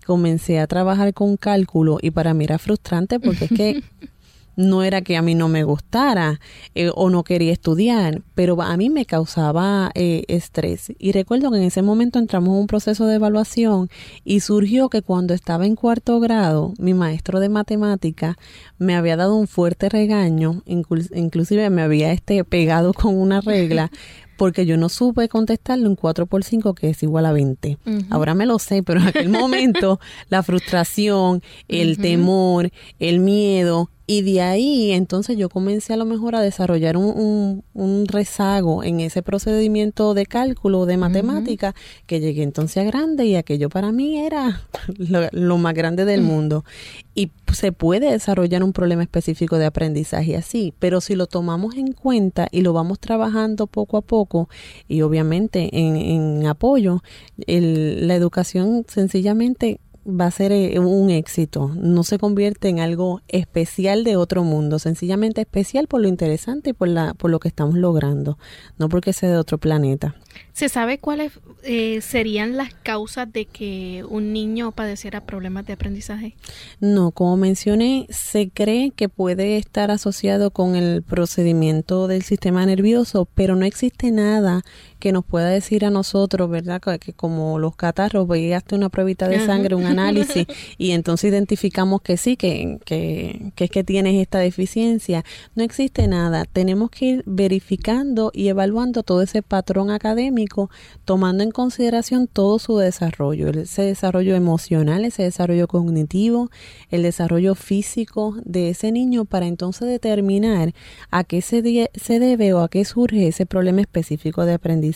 comencé 0.05 0.59
a 0.59 0.67
trabajar 0.67 1.13
con 1.13 1.37
cálculo 1.37 1.99
y 2.01 2.11
para 2.11 2.33
mí 2.33 2.43
era 2.45 2.57
frustrante 2.57 3.19
porque 3.19 3.45
es 3.45 3.51
que 3.51 3.83
no 4.59 4.83
era 4.83 5.01
que 5.01 5.15
a 5.15 5.21
mí 5.21 5.35
no 5.35 5.47
me 5.47 5.63
gustara 5.63 6.41
eh, 6.75 6.91
o 6.93 7.09
no 7.09 7.23
quería 7.23 7.53
estudiar, 7.53 8.21
pero 8.35 8.61
a 8.61 8.75
mí 8.75 8.89
me 8.89 9.05
causaba 9.05 9.89
eh, 9.95 10.25
estrés. 10.27 10.91
Y 10.99 11.13
recuerdo 11.13 11.49
que 11.49 11.57
en 11.57 11.63
ese 11.63 11.81
momento 11.81 12.19
entramos 12.19 12.49
en 12.49 12.61
un 12.61 12.67
proceso 12.67 13.05
de 13.05 13.15
evaluación 13.15 13.89
y 14.25 14.41
surgió 14.41 14.89
que 14.89 15.01
cuando 15.01 15.33
estaba 15.33 15.65
en 15.65 15.75
cuarto 15.75 16.19
grado, 16.19 16.73
mi 16.77 16.93
maestro 16.93 17.39
de 17.39 17.47
matemática 17.47 18.37
me 18.77 18.95
había 18.95 19.15
dado 19.15 19.35
un 19.35 19.47
fuerte 19.47 19.87
regaño, 19.87 20.61
inclusive 20.65 21.69
me 21.69 21.81
había 21.81 22.11
este 22.11 22.43
pegado 22.43 22.93
con 22.93 23.17
una 23.17 23.39
regla 23.39 23.89
porque 24.39 24.65
yo 24.65 24.77
no 24.77 24.87
supe 24.87 25.27
contestarle 25.27 25.87
un 25.87 25.95
4 25.95 26.25
por 26.25 26.45
5 26.45 26.73
que 26.73 26.89
es 26.89 27.03
igual 27.03 27.25
a 27.25 27.33
20. 27.33 27.77
Ahora 28.09 28.33
me 28.33 28.45
lo 28.45 28.57
sé, 28.57 28.83
pero 28.83 29.01
en 29.01 29.07
aquel 29.07 29.29
momento 29.29 29.99
la 30.29 30.43
frustración, 30.43 31.43
el 31.67 31.97
temor, 31.97 32.71
el 32.99 33.19
miedo, 33.19 33.89
y 34.11 34.23
de 34.23 34.41
ahí 34.41 34.91
entonces 34.91 35.37
yo 35.37 35.49
comencé 35.49 35.93
a 35.93 35.95
lo 35.95 36.03
mejor 36.03 36.35
a 36.35 36.41
desarrollar 36.41 36.97
un, 36.97 37.63
un, 37.75 38.07
rezago 38.07 38.83
en 38.83 39.01
ese 39.01 39.21
procedimiento 39.21 40.15
de 40.15 40.25
cálculo, 40.25 40.87
de 40.87 40.97
matemática, 40.97 41.75
que 42.07 42.19
llegué 42.19 42.41
entonces 42.41 42.77
a 42.77 42.83
grande 42.85 43.27
y 43.27 43.35
aquello 43.35 43.69
para 43.69 43.91
mí 43.91 44.17
era 44.17 44.63
lo, 45.31 45.57
más 45.59 45.75
grande 45.75 46.05
del 46.05 46.23
mundo. 46.23 46.65
Y 47.13 47.29
se 47.53 47.71
puede 47.71 48.09
desarrollar 48.09 48.63
un 48.63 48.73
problema 48.73 49.03
específico 49.03 49.59
de 49.59 49.67
aprendizaje 49.67 50.35
así, 50.35 50.73
pero 50.79 51.01
si 51.01 51.13
lo 51.13 51.27
tomamos 51.27 51.75
en 51.75 51.91
cuenta 51.93 52.47
y 52.51 52.61
lo 52.61 52.73
vamos 52.73 52.99
trabajando 52.99 53.67
poco 53.67 53.95
a 53.95 54.01
poco 54.01 54.49
y 54.87 55.03
obviamente 55.03 55.69
en, 55.71 55.95
en 55.95 56.47
apoyo, 56.47 57.03
el, 57.45 58.07
la 58.07 58.15
educación 58.15 58.85
sencillamente 58.87 59.79
va 60.09 60.25
a 60.25 60.31
ser 60.31 60.51
eh, 60.51 60.79
un 60.79 61.09
éxito, 61.09 61.71
no 61.75 62.03
se 62.03 62.17
convierte 62.17 62.69
en 62.69 62.79
algo 62.79 63.21
especial 63.27 64.03
de 64.03 64.15
otro 64.15 64.43
mundo, 64.43 64.79
sencillamente 64.79 65.41
especial 65.41 65.87
por 65.87 66.01
lo 66.01 66.07
interesante 66.07 66.71
y 66.71 66.73
por, 66.73 66.87
la, 66.87 67.13
por 67.13 67.31
lo 67.31 67.39
que 67.39 67.47
estamos 67.47 67.75
logrando, 67.75 68.37
no 68.77 68.89
porque 68.89 69.13
sea 69.13 69.29
de 69.29 69.37
otro 69.37 69.57
planeta. 69.57 70.15
¿Se 70.53 70.69
sabe 70.69 70.99
cuáles 70.99 71.39
eh, 71.63 72.01
serían 72.01 72.57
las 72.57 72.73
causas 72.73 73.31
de 73.31 73.45
que 73.45 74.03
un 74.09 74.33
niño 74.33 74.71
padeciera 74.71 75.21
problemas 75.21 75.65
de 75.65 75.73
aprendizaje? 75.73 76.35
No, 76.79 77.11
como 77.11 77.37
mencioné, 77.37 78.07
se 78.09 78.49
cree 78.49 78.91
que 78.91 79.09
puede 79.09 79.57
estar 79.57 79.89
asociado 79.89 80.51
con 80.51 80.75
el 80.75 81.01
procedimiento 81.01 82.07
del 82.07 82.23
sistema 82.23 82.65
nervioso, 82.65 83.27
pero 83.35 83.55
no 83.55 83.65
existe 83.65 84.11
nada 84.11 84.63
que 84.99 85.11
nos 85.11 85.25
pueda 85.25 85.49
decir 85.49 85.85
a 85.85 85.89
nosotros, 85.89 86.49
¿verdad? 86.49 86.81
Que, 86.81 87.13
como 87.13 87.57
los 87.57 87.75
catarros, 87.75 88.27
veíaste 88.27 88.75
una 88.75 88.89
pruebita 88.89 89.27
de 89.27 89.45
sangre, 89.45 89.75
un 89.75 89.85
análisis 89.85 90.45
y 90.77 90.91
entonces 90.91 91.31
identificamos 91.31 92.01
que 92.01 92.17
sí, 92.17 92.35
que, 92.35 92.79
que, 92.85 93.51
que 93.55 93.63
es 93.65 93.71
que 93.71 93.83
tienes 93.83 94.15
esta 94.21 94.39
deficiencia. 94.39 95.23
No 95.55 95.63
existe 95.63 96.07
nada. 96.07 96.45
Tenemos 96.45 96.89
que 96.89 97.05
ir 97.05 97.23
verificando 97.25 98.31
y 98.33 98.49
evaluando 98.49 99.03
todo 99.03 99.21
ese 99.21 99.41
patrón 99.41 99.89
académico, 99.89 100.69
tomando 101.05 101.43
en 101.43 101.51
consideración 101.51 102.27
todo 102.27 102.59
su 102.59 102.77
desarrollo, 102.77 103.49
ese 103.49 103.83
desarrollo 103.83 104.35
emocional, 104.35 105.05
ese 105.05 105.23
desarrollo 105.23 105.67
cognitivo, 105.67 106.49
el 106.89 107.03
desarrollo 107.03 107.55
físico 107.55 108.35
de 108.43 108.69
ese 108.69 108.91
niño 108.91 109.25
para 109.25 109.47
entonces 109.47 109.87
determinar 109.87 110.73
a 111.09 111.23
qué 111.23 111.41
se, 111.41 111.89
se 111.93 112.19
debe 112.19 112.53
o 112.53 112.59
a 112.59 112.69
qué 112.69 112.83
surge 112.83 113.27
ese 113.27 113.45
problema 113.45 113.81
específico 113.81 114.45
de 114.45 114.53
aprendizaje. 114.53 114.88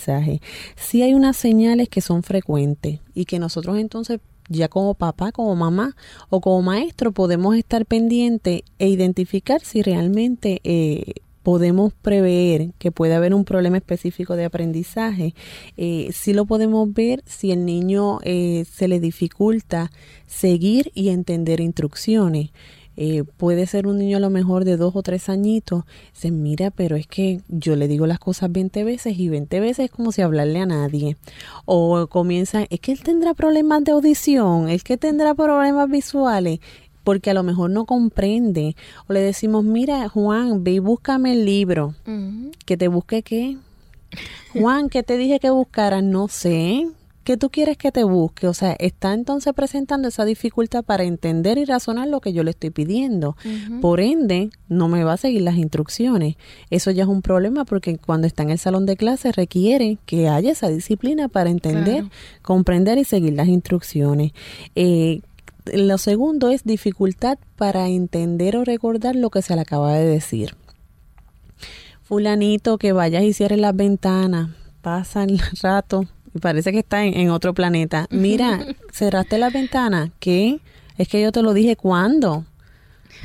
Si 0.76 1.02
hay 1.02 1.14
unas 1.14 1.38
señales 1.38 1.90
que 1.90 2.02
son 2.02 2.24
frecuentes 2.24 3.00
y 3.14 3.26
que 3.26 3.40
nosotros 3.40 3.78
entonces 3.78 4.20
ya 4.50 4.68
como 4.68 4.94
papá, 4.94 5.32
como 5.32 5.56
mamá 5.56 5.96
o 6.30 6.42
como 6.42 6.62
maestro 6.62 7.12
podemos 7.12 7.56
estar 7.56 7.86
pendiente 7.86 8.64
e 8.80 8.90
identificar 8.90 9.62
si 9.62 9.82
realmente 9.82 10.60
eh, 10.64 11.14
podemos 11.44 11.94
prever 11.94 12.72
que 12.80 12.92
puede 12.92 13.14
haber 13.14 13.34
un 13.34 13.44
problema 13.44 13.78
específico 13.78 14.36
de 14.36 14.46
aprendizaje, 14.46 15.36
eh, 15.78 16.10
si 16.14 16.34
lo 16.34 16.46
podemos 16.46 16.92
ver 16.92 17.22
si 17.26 17.52
el 17.52 17.66
niño 17.66 18.20
eh, 18.24 18.66
se 18.72 18.88
le 18.88 19.00
dificulta 19.00 19.92
seguir 20.26 20.92
y 20.96 21.10
entender 21.10 21.60
instrucciones. 21.60 22.52
Eh, 22.96 23.24
puede 23.24 23.66
ser 23.66 23.88
un 23.88 23.98
niño 23.98 24.18
a 24.18 24.20
lo 24.20 24.30
mejor 24.30 24.66
de 24.66 24.78
dos 24.78 24.96
o 24.96 25.02
tres 25.02 25.30
añitos, 25.30 25.84
se 26.12 26.32
mira, 26.32 26.72
pero 26.72 26.96
es 26.96 27.08
que 27.08 27.42
yo 27.48 27.76
le 27.76 27.88
digo 27.88 28.06
las 28.06 28.20
cosas 28.20 28.52
20 28.52 28.84
veces 28.84 29.18
y 29.18 29.30
20 29.30 29.60
veces 29.60 29.86
es 29.86 29.92
como 29.92 30.12
si 30.12 30.22
hablarle 30.22 30.60
a 30.60 30.66
nadie. 30.66 31.18
O 31.66 32.08
comienza, 32.08 32.66
es 32.70 32.80
que 32.80 32.92
él 32.92 33.02
tendrá 33.02 33.34
problemas 33.34 33.84
de 33.84 33.92
audición, 33.92 34.70
es 34.70 34.84
que 34.84 34.98
tendrá 34.98 35.34
problemas 35.34 35.90
visuales 35.90 36.60
porque 37.04 37.32
a 37.32 37.34
lo 37.34 37.44
mejor 37.44 37.70
no 37.70 37.86
comprende. 37.86 38.76
O 39.08 39.14
le 39.14 39.20
decimos, 39.20 39.64
mira, 39.64 40.08
Juan, 40.10 40.64
ve 40.64 40.72
y 40.72 40.80
búscame 40.80 41.34
el 41.34 41.46
libro. 41.46 41.96
¿Que 42.66 42.78
te 42.78 42.88
busque 42.88 43.24
qué? 43.24 43.58
Juan, 44.54 44.90
¿qué 44.90 45.04
te 45.04 45.18
dije 45.18 45.40
que 45.40 45.50
buscara? 45.50 46.02
No 46.02 46.28
sé. 46.28 46.88
¿Qué 47.24 47.38
tú 47.38 47.50
quieres 47.50 47.77
que 47.77 47.94
te 47.94 48.03
busque? 48.03 48.48
O 48.48 48.53
sea, 48.53 48.75
está 48.80 49.13
entonces 49.13 49.53
presentando 49.53 50.10
esa 50.10 50.25
dificultad 50.25 50.84
para 50.84 51.06
entender 51.06 51.58
y 51.58 51.63
razonar 51.63 52.10
lo 52.10 52.20
que 52.20 52.34
yo 52.34 52.44
le 52.44 52.51
estoy 52.51 52.70
pidiendo. 52.70 53.38
Por 53.82 54.01
ende, 54.01 54.50
no 54.68 54.89
me 54.89 55.06
va 55.06 55.13
a 55.13 55.18
seguir 55.18 55.42
las 55.44 55.56
instrucciones. 55.56 56.36
Eso 56.70 56.92
ya 56.92 57.03
es 57.03 57.10
un 57.10 57.22
problema 57.22 57.63
porque 57.63 57.98
cuando 57.98 58.27
está 58.27 58.44
en 58.44 58.50
el 58.50 58.60
salón 58.60 58.86
de 58.86 58.98
clase 58.98 59.32
requiere 59.32 60.00
que 60.06 60.27
haya 60.27 60.51
esa 60.51 60.68
disciplina 60.68 61.30
para 61.30 61.50
entender, 61.50 62.06
comprender 62.42 62.98
y 62.98 63.06
seguir 63.06 63.34
las 63.34 63.48
instrucciones. 63.48 64.34
Eh, 64.75 65.22
lo 65.72 65.98
segundo 65.98 66.50
es 66.50 66.65
dificultad 66.65 67.38
para 67.56 67.88
entender 67.88 68.58
o 68.58 68.65
recordar 68.65 69.15
lo 69.15 69.30
que 69.30 69.42
se 69.42 69.56
le 69.56 69.62
acaba 69.62 69.94
de 69.94 70.06
decir. 70.06 70.58
Fulanito, 72.01 72.77
que 72.77 72.92
vayas 72.92 73.24
y 73.24 73.32
cierres 73.32 73.60
las 73.60 73.74
ventanas, 73.74 74.50
pasa 74.82 75.24
el 75.24 75.39
rato 75.62 76.06
parece 76.40 76.72
que 76.72 76.80
está 76.80 77.06
en, 77.06 77.30
otro 77.30 77.54
planeta. 77.54 78.08
Mira, 78.10 78.66
cerraste 78.92 79.38
la 79.38 79.50
ventana, 79.50 80.12
¿qué? 80.20 80.60
Es 80.98 81.08
que 81.08 81.22
yo 81.22 81.32
te 81.32 81.42
lo 81.42 81.54
dije 81.54 81.75
cuándo. 81.75 82.46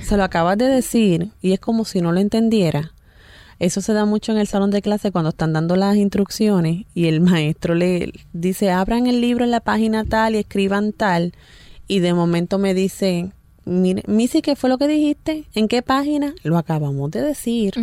Se 0.02 0.16
lo 0.16 0.24
acabas 0.24 0.58
de 0.58 0.66
decir 0.66 1.30
y 1.40 1.52
es 1.52 1.60
como 1.60 1.84
si 1.84 2.00
no 2.00 2.12
lo 2.12 2.20
entendiera. 2.20 2.92
Eso 3.58 3.80
se 3.80 3.92
da 3.92 4.04
mucho 4.04 4.30
en 4.32 4.38
el 4.38 4.46
salón 4.46 4.70
de 4.70 4.82
clase 4.82 5.10
cuando 5.10 5.30
están 5.30 5.52
dando 5.52 5.74
las 5.74 5.96
instrucciones 5.96 6.84
y 6.94 7.06
el 7.06 7.20
maestro 7.22 7.74
le 7.74 8.12
dice, 8.32 8.70
abran 8.70 9.06
el 9.06 9.20
libro 9.20 9.44
en 9.44 9.50
la 9.50 9.60
página 9.60 10.04
tal 10.04 10.34
y 10.34 10.38
escriban 10.38 10.92
tal 10.92 11.32
y 11.88 12.00
de 12.00 12.14
momento 12.14 12.58
me 12.58 12.74
dice, 12.74 13.32
mire, 13.64 14.02
Missy, 14.06 14.42
¿qué 14.42 14.54
fue 14.54 14.70
lo 14.70 14.78
que 14.78 14.86
dijiste? 14.86 15.44
¿En 15.54 15.66
qué 15.68 15.82
página? 15.82 16.34
Lo 16.42 16.58
acabamos 16.58 17.10
de 17.10 17.22
decir. 17.22 17.74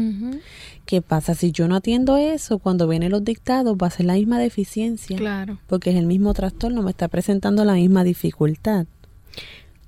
¿Qué 0.85 1.01
pasa 1.01 1.33
si 1.33 1.51
yo 1.51 1.67
no 1.67 1.75
atiendo 1.75 2.17
eso? 2.17 2.59
Cuando 2.59 2.87
vienen 2.87 3.11
los 3.11 3.23
dictados 3.23 3.75
va 3.75 3.87
a 3.87 3.91
ser 3.91 4.05
la 4.05 4.13
misma 4.13 4.39
deficiencia. 4.39 5.17
Claro. 5.17 5.57
Porque 5.65 5.89
es 5.89 5.95
el 5.95 6.05
mismo 6.05 6.33
trastorno, 6.33 6.83
me 6.83 6.91
está 6.91 7.07
presentando 7.07 7.65
la 7.65 7.73
misma 7.73 8.03
dificultad. 8.03 8.85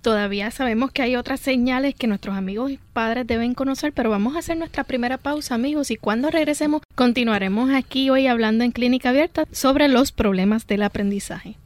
Todavía 0.02 0.50
sabemos 0.52 0.92
que 0.92 1.02
hay 1.02 1.16
otras 1.16 1.40
señales 1.40 1.94
que 1.94 2.08
nuestros 2.08 2.36
amigos 2.36 2.72
y 2.72 2.80
padres 2.94 3.28
deben 3.28 3.54
conocer, 3.54 3.94
pero 3.94 4.10
vamos 4.10 4.36
a 4.36 4.40
hacer 4.40 4.58
nuestra 4.58 4.84
primera 4.86 5.18
pausa, 5.18 5.56
amigos, 5.56 5.92
y 5.92 5.98
cuando 5.98 6.32
regresemos 6.32 6.82
continuaremos 6.96 7.72
aquí 7.72 8.10
hoy 8.10 8.26
hablando 8.28 8.64
en 8.64 8.72
Clínica 8.72 9.10
Abierta 9.10 9.46
sobre 9.52 9.88
los 9.90 10.12
problemas 10.12 10.66
del 10.66 10.84
aprendizaje. 10.84 11.58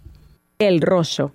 El 0.60 0.82
rollo. 0.82 1.32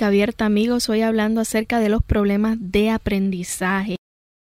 Abierta, 0.03 0.45
amigos. 0.45 0.89
Hoy 0.89 1.01
hablando 1.01 1.41
acerca 1.41 1.79
de 1.79 1.89
los 1.89 2.03
problemas 2.03 2.57
de 2.59 2.89
aprendizaje. 2.89 3.95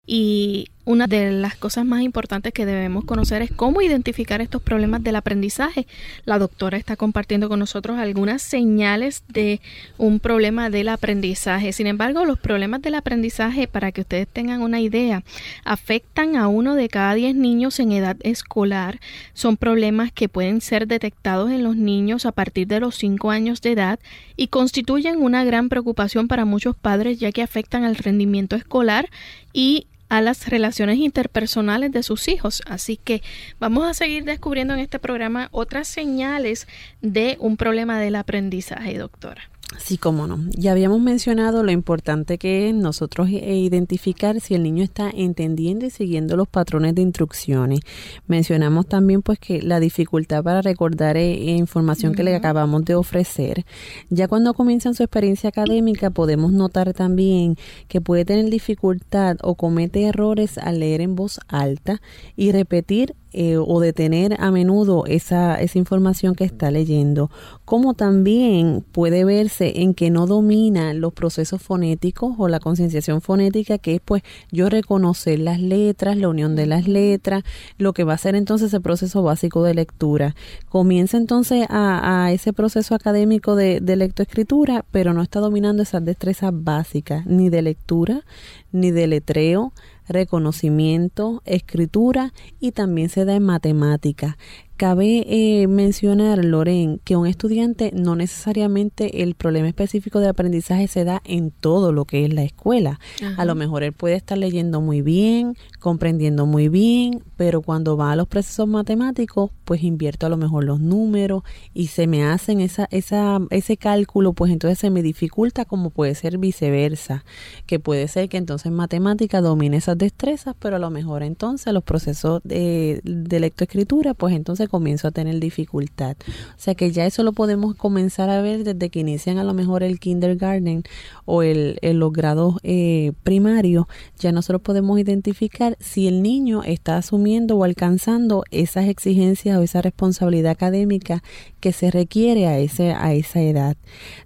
Y 0.05 0.69
una 0.83 1.07
de 1.07 1.31
las 1.31 1.55
cosas 1.55 1.85
más 1.85 2.01
importantes 2.01 2.53
que 2.53 2.65
debemos 2.65 3.05
conocer 3.05 3.41
es 3.41 3.51
cómo 3.51 3.81
identificar 3.81 4.41
estos 4.41 4.61
problemas 4.61 5.03
del 5.03 5.15
aprendizaje. 5.15 5.85
La 6.25 6.39
doctora 6.39 6.77
está 6.77 6.95
compartiendo 6.95 7.49
con 7.49 7.59
nosotros 7.59 7.99
algunas 7.99 8.41
señales 8.41 9.23
de 9.27 9.61
un 9.97 10.19
problema 10.19 10.69
del 10.69 10.89
aprendizaje. 10.89 11.71
Sin 11.71 11.87
embargo, 11.87 12.25
los 12.25 12.39
problemas 12.39 12.81
del 12.81 12.95
aprendizaje, 12.95 13.67
para 13.67 13.91
que 13.91 14.01
ustedes 14.01 14.27
tengan 14.27 14.61
una 14.61 14.79
idea, 14.79 15.23
afectan 15.65 16.35
a 16.35 16.47
uno 16.47 16.75
de 16.75 16.89
cada 16.89 17.13
diez 17.13 17.35
niños 17.35 17.79
en 17.79 17.91
edad 17.91 18.17
escolar. 18.21 18.99
Son 19.33 19.57
problemas 19.57 20.11
que 20.11 20.29
pueden 20.29 20.61
ser 20.61 20.87
detectados 20.87 21.51
en 21.51 21.63
los 21.63 21.75
niños 21.75 22.25
a 22.25 22.31
partir 22.31 22.67
de 22.67 22.79
los 22.79 22.95
cinco 22.95 23.29
años 23.29 23.61
de 23.61 23.73
edad 23.73 23.99
y 24.35 24.47
constituyen 24.47 25.21
una 25.21 25.43
gran 25.43 25.69
preocupación 25.69 26.27
para 26.27 26.45
muchos 26.45 26.75
padres 26.75 27.19
ya 27.19 27.31
que 27.31 27.43
afectan 27.43 27.83
al 27.83 27.95
rendimiento 27.95 28.55
escolar 28.55 29.09
y 29.53 29.85
a 30.11 30.19
las 30.19 30.49
relaciones 30.49 30.97
interpersonales 30.97 31.93
de 31.93 32.03
sus 32.03 32.27
hijos. 32.27 32.61
Así 32.65 32.97
que 32.97 33.21
vamos 33.61 33.89
a 33.89 33.93
seguir 33.93 34.25
descubriendo 34.25 34.73
en 34.73 34.81
este 34.81 34.99
programa 34.99 35.47
otras 35.53 35.87
señales 35.87 36.67
de 37.01 37.37
un 37.39 37.55
problema 37.55 37.97
del 37.97 38.17
aprendizaje, 38.17 38.97
doctora. 38.97 39.50
Sí, 39.77 39.97
cómo 39.97 40.27
no. 40.27 40.37
Ya 40.49 40.73
habíamos 40.73 40.99
mencionado 41.01 41.63
lo 41.63 41.71
importante 41.71 42.37
que 42.37 42.69
es 42.69 42.75
nosotros 42.75 43.29
eh, 43.29 43.55
identificar 43.55 44.41
si 44.41 44.53
el 44.53 44.63
niño 44.63 44.83
está 44.83 45.09
entendiendo 45.09 45.85
y 45.85 45.89
siguiendo 45.89 46.35
los 46.35 46.47
patrones 46.47 46.93
de 46.95 47.01
instrucciones. 47.01 47.79
Mencionamos 48.27 48.87
también 48.87 49.21
pues 49.21 49.39
que 49.39 49.61
la 49.61 49.79
dificultad 49.79 50.43
para 50.43 50.61
recordar 50.61 51.15
eh, 51.15 51.33
información 51.55 52.13
que 52.13 52.23
le 52.23 52.35
acabamos 52.35 52.83
de 52.83 52.95
ofrecer. 52.95 53.65
Ya 54.09 54.27
cuando 54.27 54.53
comienzan 54.53 54.93
su 54.93 55.03
experiencia 55.03 55.49
académica 55.49 56.09
podemos 56.09 56.51
notar 56.51 56.93
también 56.93 57.55
que 57.87 58.01
puede 58.01 58.25
tener 58.25 58.49
dificultad 58.49 59.37
o 59.41 59.55
comete 59.55 60.03
errores 60.03 60.57
al 60.57 60.79
leer 60.79 61.01
en 61.01 61.15
voz 61.15 61.39
alta 61.47 62.01
y 62.35 62.51
repetir 62.51 63.15
eh, 63.33 63.57
o 63.57 63.79
detener 63.79 64.35
a 64.39 64.51
menudo 64.51 65.05
esa, 65.05 65.61
esa 65.61 65.77
información 65.77 66.35
que 66.35 66.43
está 66.43 66.71
leyendo, 66.71 67.29
como 67.65 67.93
también 67.93 68.83
puede 68.91 69.23
verse 69.23 69.81
en 69.81 69.93
que 69.93 70.09
no 70.09 70.27
domina 70.27 70.93
los 70.93 71.13
procesos 71.13 71.61
fonéticos 71.61 72.35
o 72.37 72.47
la 72.47 72.59
concienciación 72.59 73.21
fonética, 73.21 73.77
que 73.77 73.95
es 73.95 74.01
pues 74.03 74.23
yo 74.51 74.69
reconocer 74.69 75.39
las 75.39 75.59
letras, 75.59 76.17
la 76.17 76.29
unión 76.29 76.55
de 76.55 76.65
las 76.65 76.87
letras, 76.87 77.43
lo 77.77 77.93
que 77.93 78.03
va 78.03 78.13
a 78.13 78.17
ser 78.17 78.35
entonces 78.35 78.73
el 78.73 78.81
proceso 78.81 79.23
básico 79.23 79.63
de 79.63 79.73
lectura. 79.73 80.35
Comienza 80.69 81.17
entonces 81.17 81.65
a, 81.69 82.25
a 82.25 82.31
ese 82.31 82.53
proceso 82.53 82.95
académico 82.95 83.55
de, 83.55 83.79
de 83.79 83.95
lectoescritura, 83.95 84.85
pero 84.91 85.13
no 85.13 85.21
está 85.21 85.39
dominando 85.39 85.83
esas 85.83 86.03
destrezas 86.03 86.51
básicas, 86.53 87.25
ni 87.25 87.49
de 87.49 87.61
lectura, 87.61 88.25
ni 88.71 88.91
de 88.91 89.07
letreo, 89.07 89.73
reconocimiento, 90.07 91.41
escritura 91.45 92.33
y 92.59 92.71
también 92.71 93.09
se 93.09 93.25
da 93.25 93.35
en 93.35 93.43
matemática. 93.43 94.37
Cabe 94.81 95.27
eh, 95.27 95.67
mencionar, 95.67 96.43
Loren, 96.43 96.99
que 97.03 97.15
un 97.15 97.27
estudiante 97.27 97.91
no 97.93 98.15
necesariamente 98.15 99.21
el 99.21 99.35
problema 99.35 99.67
específico 99.67 100.19
de 100.19 100.27
aprendizaje 100.27 100.87
se 100.87 101.03
da 101.03 101.21
en 101.23 101.51
todo 101.51 101.91
lo 101.91 102.05
que 102.05 102.25
es 102.25 102.33
la 102.33 102.41
escuela. 102.41 102.99
A 103.37 103.45
lo 103.45 103.53
mejor 103.53 103.83
él 103.83 103.93
puede 103.93 104.15
estar 104.15 104.39
leyendo 104.39 104.81
muy 104.81 105.03
bien, 105.03 105.55
comprendiendo 105.79 106.47
muy 106.47 106.67
bien, 106.67 107.23
pero 107.37 107.61
cuando 107.61 107.95
va 107.95 108.11
a 108.11 108.15
los 108.15 108.27
procesos 108.27 108.67
matemáticos, 108.67 109.51
pues 109.65 109.83
invierto 109.83 110.25
a 110.25 110.29
lo 110.29 110.37
mejor 110.37 110.63
los 110.63 110.79
números 110.79 111.43
y 111.75 111.87
se 111.87 112.07
me 112.07 112.23
hacen 112.23 112.59
esa, 112.59 112.87
esa, 112.89 113.39
ese 113.51 113.77
cálculo, 113.77 114.33
pues 114.33 114.51
entonces 114.51 114.79
se 114.79 114.89
me 114.89 115.03
dificulta 115.03 115.63
como 115.63 115.91
puede 115.91 116.15
ser 116.15 116.39
viceversa, 116.39 117.23
que 117.67 117.79
puede 117.79 118.07
ser 118.07 118.29
que 118.29 118.37
entonces 118.37 118.65
en 118.65 118.73
matemática 118.73 119.41
domine 119.41 119.77
esas 119.77 119.99
destrezas, 119.99 120.55
pero 120.57 120.77
a 120.77 120.79
lo 120.79 120.89
mejor 120.89 121.21
entonces 121.21 121.71
los 121.71 121.83
procesos 121.83 122.41
de, 122.43 122.99
de 123.03 123.39
lectoescritura, 123.39 124.15
pues 124.15 124.33
entonces 124.33 124.70
comienzo 124.71 125.07
a 125.07 125.11
tener 125.11 125.39
dificultad. 125.39 126.15
O 126.57 126.59
sea 126.59 126.73
que 126.73 126.91
ya 126.91 127.05
eso 127.05 127.23
lo 127.23 127.33
podemos 127.33 127.75
comenzar 127.75 128.29
a 128.29 128.41
ver 128.41 128.63
desde 128.63 128.89
que 128.89 129.01
inician 129.01 129.37
a 129.37 129.43
lo 129.43 129.53
mejor 129.53 129.83
el 129.83 129.99
kindergarten 129.99 130.83
o 131.25 131.43
el, 131.43 131.77
los 131.81 132.11
grados 132.11 132.55
eh, 132.63 133.11
primarios, 133.23 133.85
ya 134.17 134.31
nosotros 134.31 134.61
podemos 134.61 134.99
identificar 134.99 135.77
si 135.79 136.07
el 136.07 136.21
niño 136.21 136.63
está 136.63 136.97
asumiendo 136.97 137.57
o 137.57 137.63
alcanzando 137.63 138.43
esas 138.51 138.87
exigencias 138.87 139.57
o 139.57 139.61
esa 139.61 139.81
responsabilidad 139.81 140.51
académica 140.51 141.21
que 141.59 141.73
se 141.73 141.91
requiere 141.91 142.47
a, 142.47 142.57
ese, 142.57 142.93
a 142.93 143.13
esa 143.13 143.41
edad. 143.41 143.77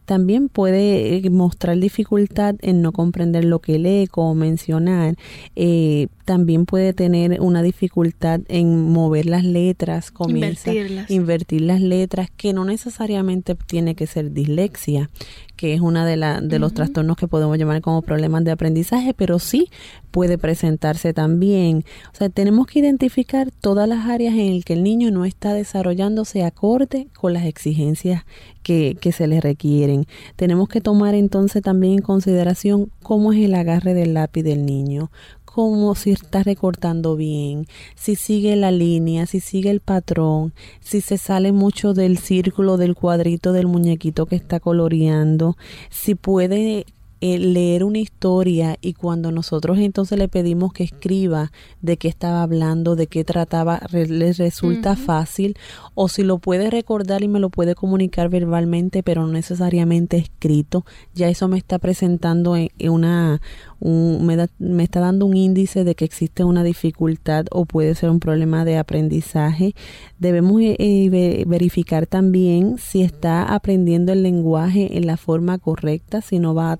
También 0.06 0.50
puede 0.50 1.18
eh, 1.18 1.30
mostrar 1.30 1.78
dificultad 1.80 2.56
en 2.62 2.82
no 2.82 2.92
comprender 2.92 3.44
lo 3.44 3.60
que 3.60 3.80
lee, 3.80 4.08
como 4.08 4.36
mencionar. 4.36 5.16
Eh, 5.56 6.08
también 6.26 6.66
puede 6.66 6.94
tener 6.94 7.42
una 7.42 7.62
dificultad 7.62 8.42
en 8.48 8.92
mover 8.92 9.26
las 9.26 9.44
letras, 9.44 10.12
comienza 10.28 10.72
invertir 11.08 11.62
las 11.62 11.82
letras, 11.82 12.30
que 12.36 12.54
no 12.54 12.66
necesariamente 12.66 13.56
tiene 13.56 13.96
que 13.96 14.08
ser 14.08 14.32
dislexia, 14.32 15.10
que 15.56 15.74
es 15.74 15.82
una 15.82 16.06
de, 16.06 16.18
la, 16.18 16.42
de 16.42 16.60
los 16.60 16.74
trastornos 16.74 17.18
que 17.18 17.28
podemos 17.28 17.58
llamar 17.58 17.82
como 17.82 18.02
problemas 18.02 18.44
de 18.44 18.52
aprendizaje, 18.52 19.14
pero 19.14 19.40
sí 19.40 19.70
puede 20.12 20.38
presentarse 20.38 21.14
también. 21.14 21.86
O 22.14 22.18
sea, 22.18 22.30
tenemos 22.30 22.68
que 22.68 22.80
identificar 22.80 23.52
todas 23.52 23.88
las 23.88 24.06
áreas 24.06 24.34
en 24.36 24.56
las 24.56 24.66
que 24.66 24.74
el 24.74 24.84
niño 24.84 25.12
no 25.12 25.26
está 25.26 25.54
desarrollándose 25.54 26.44
acorde 26.44 27.08
con 27.18 27.34
las 27.34 27.46
exigencias 27.46 28.26
que, 28.64 28.98
que 29.00 29.12
se 29.12 29.28
le 29.28 29.42
requieren. 29.42 30.06
Tenemos 30.36 30.70
que 30.70 30.82
tomar 30.82 31.16
entonces 31.16 31.62
también 31.62 31.94
en 31.94 32.02
consideración 32.02 32.92
cómo 33.04 33.32
es 33.34 33.44
el 33.44 33.54
agarre 33.56 33.94
del 33.94 34.14
lápiz 34.14 34.44
del 34.44 34.66
niño, 34.66 35.12
como 35.56 35.96
si 35.96 36.12
está 36.12 36.44
recortando 36.44 37.16
bien, 37.16 37.66
si 37.96 38.18
sigue 38.18 38.58
la 38.58 38.72
línea, 38.72 39.26
si 39.26 39.40
sigue 39.40 39.70
el 39.70 39.80
patrón, 39.80 40.54
si 40.82 41.00
se 41.00 41.18
sale 41.18 41.54
mucho 41.54 41.94
del 41.94 42.18
círculo, 42.18 42.76
del 42.76 42.94
cuadrito 42.94 43.54
del 43.54 43.66
muñequito 43.66 44.26
que 44.26 44.36
está 44.36 44.60
coloreando, 44.60 45.56
si 45.90 46.14
puede 46.14 46.86
eh, 47.28 47.40
leer 47.40 47.84
una 47.84 47.98
historia 47.98 48.78
y 48.82 48.94
cuando 48.94 49.32
nosotros 49.32 49.80
entonces 49.80 50.20
le 50.20 50.28
pedimos 50.28 50.74
que 50.74 50.84
escriba 50.84 51.52
de 51.82 51.98
qué 51.98 52.08
estaba 52.08 52.44
hablando, 52.44 52.96
de 52.96 53.08
qué 53.08 53.24
trataba, 53.24 53.82
le 53.92 54.32
resulta 54.34 54.96
fácil 54.96 55.58
o 55.96 56.08
si 56.08 56.22
lo 56.22 56.38
puede 56.38 56.70
recordar 56.70 57.24
y 57.24 57.28
me 57.28 57.40
lo 57.40 57.50
puede 57.50 57.74
comunicar 57.74 58.30
verbalmente 58.30 59.02
pero 59.02 59.26
no 59.26 59.34
necesariamente 59.34 60.18
escrito, 60.18 60.86
ya 61.16 61.28
eso 61.28 61.48
me 61.48 61.58
está 61.58 61.80
presentando 61.80 62.56
en 62.56 62.70
una, 62.90 63.42
me, 63.82 64.84
está 64.84 65.00
dando 65.00 65.26
un 65.26 65.36
índice 65.36 65.84
de 65.84 65.96
que 65.96 66.06
existe 66.06 66.44
una 66.44 66.64
dificultad 66.64 67.46
o 67.52 67.66
puede 67.66 67.96
ser 67.96 68.10
un 68.10 68.20
problema 68.20 68.66
de 68.66 68.78
aprendizaje. 68.78 69.74
Debemos 70.20 70.62
eh, 70.62 70.76
eh, 70.80 71.44
verificar 71.48 72.08
también 72.08 72.78
si 72.78 73.02
está 73.02 73.44
aprendiendo 73.44 74.14
el 74.14 74.24
lenguaje 74.24 74.98
en 74.98 75.08
la 75.08 75.18
forma 75.18 75.58
correcta, 75.58 76.22
si 76.22 76.40
no 76.40 76.54
va 76.54 76.72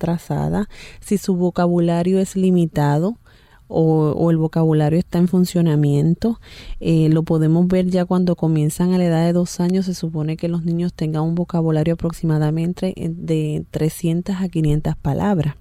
si 1.00 1.18
su 1.18 1.36
vocabulario 1.36 2.18
es 2.18 2.36
limitado. 2.36 3.18
O, 3.68 4.30
el 4.30 4.36
vocabulario 4.36 4.96
está 4.96 5.18
en 5.18 5.26
funcionamiento. 5.26 6.38
Eh, 6.78 7.08
lo 7.08 7.24
podemos 7.24 7.66
ver 7.66 7.86
ya 7.86 8.04
cuando 8.04 8.36
comienzan 8.36 8.94
a 8.94 8.98
la 8.98 9.06
edad 9.06 9.26
de 9.26 9.32
dos 9.32 9.58
años. 9.58 9.86
Se 9.86 9.94
supone 9.94 10.36
que 10.36 10.48
los 10.48 10.64
niños 10.64 10.94
tengan 10.94 11.22
un 11.22 11.34
vocabulario 11.34 11.94
aproximadamente 11.94 12.94
de 12.96 13.64
300 13.72 14.36
a 14.36 14.48
500 14.48 14.94
palabras 14.96 15.56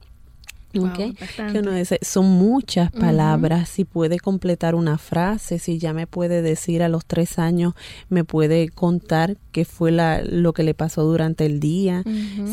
que 1.51 1.59
uno 1.59 1.71
dice, 1.71 1.99
son 2.01 2.25
muchas 2.25 2.91
palabras, 2.91 3.69
si 3.69 3.85
puede 3.85 4.19
completar 4.19 4.75
una 4.75 4.97
frase, 4.97 5.59
si 5.59 5.77
ya 5.77 5.93
me 5.93 6.07
puede 6.07 6.41
decir 6.41 6.83
a 6.83 6.89
los 6.89 7.05
tres 7.05 7.39
años, 7.39 7.73
me 8.09 8.23
puede 8.23 8.69
contar 8.69 9.38
qué 9.51 9.65
fue 9.65 9.91
la, 9.91 10.21
lo 10.21 10.53
que 10.53 10.63
le 10.63 10.73
pasó 10.73 11.03
durante 11.03 11.45
el 11.45 11.59
día, 11.59 12.03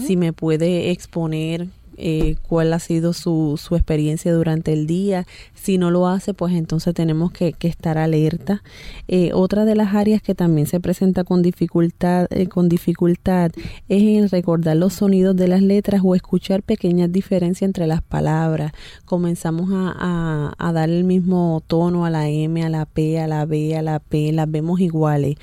si 0.06 0.16
me 0.16 0.32
puede 0.32 0.90
exponer 0.90 1.68
eh, 1.96 2.37
cuál 2.48 2.72
ha 2.72 2.78
sido 2.78 3.12
su, 3.12 3.59
su 3.62 3.76
experiencia 3.76 4.33
durante 4.33 4.72
el 4.72 4.87
día. 4.87 5.26
Si 5.55 5.78
no 5.78 5.90
lo 5.90 6.09
hace, 6.09 6.35
pues 6.35 6.55
entonces 6.55 6.94
tenemos 6.94 7.33
que, 7.33 7.55
estar 7.61 7.96
alerta. 7.96 8.62
Eh, 9.09 9.31
otra 9.35 9.64
de 9.64 9.74
las 9.74 9.94
áreas 9.94 10.20
que 10.20 10.35
también 10.35 10.66
se 10.66 10.81
presenta 10.81 11.24
con 11.24 11.42
dificultad, 11.42 12.26
eh, 12.31 12.48
con 12.48 12.68
dificultad 12.68 13.52
es 13.88 14.02
en 14.02 14.28
recordar 14.28 14.76
los 14.76 14.94
sonidos 14.94 15.37
de 15.37 15.48
las 15.48 15.62
letras 15.62 16.02
o 16.05 16.14
escuchar 16.14 16.62
pequeñas 16.62 17.12
diferencias 17.12 17.68
entre 17.68 17.87
las 17.87 18.02
palabras. 18.02 18.72
Comenzamos 19.05 19.70
a, 19.72 20.55
a, 20.59 20.72
dar 20.72 20.90
el 20.90 21.05
mismo 21.05 21.62
tono 21.66 22.05
a 22.05 22.11
la 22.11 22.28
M, 22.28 22.62
a 22.62 22.68
la 22.68 22.85
P, 22.85 23.20
a 23.20 23.26
la 23.26 23.46
B, 23.46 23.76
a 23.76 23.83
la 23.83 24.00
P, 24.00 24.33
las 24.33 24.50
vemos 24.50 24.81
iguales. 24.81 25.37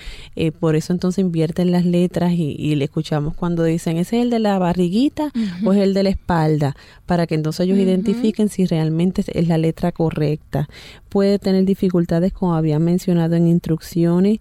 por 0.59 0.75
eso 0.75 0.93
entonces 0.93 1.23
invierten 1.23 1.71
las 1.71 1.85
letras 1.85 2.33
y, 2.33 2.75
le 2.75 2.85
escuchamos 2.85 3.35
cuando 3.35 3.63
dicen, 3.63 3.97
¿ese 3.97 4.17
es 4.17 4.23
el 4.23 4.29
de 4.29 4.39
la 4.39 4.59
barriguita 4.59 5.31
o 5.65 5.73
es 5.73 5.79
el 5.79 5.93
de 5.93 6.03
la 6.03 6.09
espalda? 6.39 6.75
Para 7.05 7.27
que 7.27 7.35
entonces 7.35 7.65
ellos 7.65 7.77
identifiquen 7.77 8.49
si 8.49 8.65
realmente 8.65 9.23
es 9.27 9.47
la 9.47 9.57
letra 9.57 9.91
correcta. 9.91 10.69
Puede 11.09 11.39
tener 11.39 11.65
dificultades, 11.65 12.33
como 12.33 12.55
había 12.55 12.79
mencionado 12.79 13.35
en 13.35 13.47
instrucciones, 13.47 14.39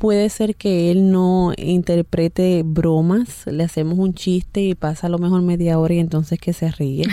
puede 0.00 0.30
ser 0.30 0.56
que 0.56 0.90
él 0.90 1.10
no 1.10 1.52
interprete 1.58 2.62
bromas, 2.64 3.46
le 3.46 3.62
hacemos 3.64 3.98
un 3.98 4.14
chiste 4.14 4.62
y 4.62 4.74
pasa 4.74 5.08
a 5.08 5.10
lo 5.10 5.18
mejor 5.18 5.42
media 5.42 5.78
hora 5.78 5.92
y 5.92 5.98
entonces 5.98 6.38
que 6.38 6.54
se 6.54 6.70
ríe, 6.70 7.04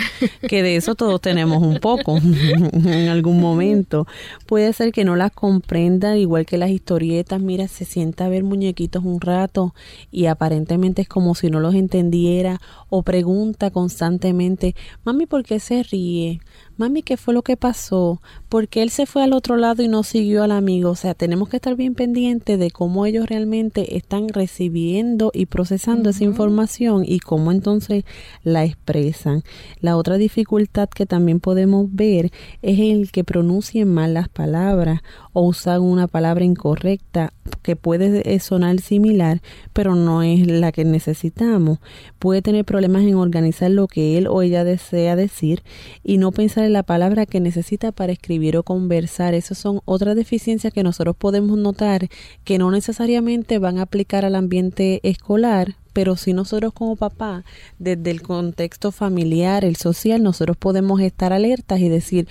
que 0.48 0.62
de 0.62 0.76
eso 0.76 0.94
todos 0.94 1.20
tenemos 1.20 1.62
un 1.62 1.80
poco 1.80 2.16
en 2.72 3.08
algún 3.08 3.40
momento. 3.42 4.06
Puede 4.46 4.72
ser 4.72 4.90
que 4.90 5.04
no 5.04 5.16
las 5.16 5.32
comprenda, 5.32 6.16
igual 6.16 6.46
que 6.46 6.56
las 6.56 6.70
historietas, 6.70 7.42
mira, 7.42 7.68
se 7.68 7.84
sienta 7.84 8.24
a 8.24 8.30
ver 8.30 8.42
muñequitos 8.42 9.04
un 9.04 9.20
rato 9.20 9.74
y 10.10 10.24
aparentemente 10.24 11.02
es 11.02 11.08
como 11.08 11.34
si 11.34 11.50
no 11.50 11.60
los 11.60 11.74
entendiera 11.74 12.58
o 12.88 13.02
pregunta 13.02 13.70
constantemente, 13.70 14.74
mami, 15.04 15.26
¿por 15.26 15.44
qué 15.44 15.60
se 15.60 15.82
ríe? 15.82 16.40
Mami, 16.78 17.02
¿qué 17.02 17.16
fue 17.16 17.34
lo 17.34 17.42
que 17.42 17.56
pasó? 17.56 18.22
Porque 18.48 18.82
él 18.82 18.90
se 18.90 19.04
fue 19.04 19.24
al 19.24 19.32
otro 19.32 19.56
lado 19.56 19.82
y 19.82 19.88
no 19.88 20.04
siguió 20.04 20.44
al 20.44 20.52
amigo. 20.52 20.90
O 20.90 20.94
sea, 20.94 21.12
tenemos 21.12 21.48
que 21.48 21.56
estar 21.56 21.74
bien 21.74 21.94
pendientes 21.94 22.58
de 22.58 22.70
cómo 22.70 23.04
ellos 23.04 23.28
realmente 23.28 23.96
están 23.96 24.28
recibiendo 24.28 25.30
y 25.34 25.46
procesando 25.46 26.10
esa 26.10 26.24
información 26.24 27.02
y 27.04 27.18
cómo 27.18 27.50
entonces 27.50 28.04
la 28.44 28.64
expresan. 28.64 29.42
La 29.80 29.96
otra 29.96 30.16
dificultad 30.16 30.88
que 30.88 31.04
también 31.04 31.40
podemos 31.40 31.92
ver 31.92 32.30
es 32.62 32.78
el 32.78 33.10
que 33.10 33.24
pronuncien 33.24 33.92
mal 33.92 34.14
las 34.14 34.28
palabras 34.28 35.02
o 35.32 35.42
usan 35.42 35.82
una 35.82 36.06
palabra 36.06 36.44
incorrecta 36.44 37.32
que 37.62 37.74
puede 37.76 38.38
sonar 38.38 38.80
similar, 38.80 39.42
pero 39.72 39.94
no 39.94 40.22
es 40.22 40.46
la 40.46 40.70
que 40.70 40.84
necesitamos. 40.84 41.78
Puede 42.18 42.40
tener 42.40 42.64
problemas 42.64 43.02
en 43.02 43.16
organizar 43.16 43.70
lo 43.70 43.88
que 43.88 44.16
él 44.16 44.28
o 44.28 44.42
ella 44.42 44.64
desea 44.64 45.16
decir 45.16 45.62
y 46.04 46.18
no 46.18 46.30
pensar 46.30 46.67
la 46.70 46.82
palabra 46.82 47.26
que 47.26 47.40
necesita 47.40 47.92
para 47.92 48.12
escribir 48.12 48.56
o 48.56 48.62
conversar. 48.62 49.34
Esas 49.34 49.58
son 49.58 49.80
otras 49.84 50.16
deficiencias 50.16 50.72
que 50.72 50.82
nosotros 50.82 51.16
podemos 51.16 51.58
notar 51.58 52.08
que 52.44 52.58
no 52.58 52.70
necesariamente 52.70 53.58
van 53.58 53.78
a 53.78 53.82
aplicar 53.82 54.24
al 54.24 54.34
ambiente 54.34 55.00
escolar, 55.02 55.76
pero 55.92 56.16
si 56.16 56.32
nosotros 56.32 56.72
como 56.72 56.96
papá, 56.96 57.44
desde 57.78 58.10
el 58.10 58.22
contexto 58.22 58.92
familiar, 58.92 59.64
el 59.64 59.76
social, 59.76 60.22
nosotros 60.22 60.56
podemos 60.56 61.00
estar 61.00 61.32
alertas 61.32 61.80
y 61.80 61.88
decir, 61.88 62.28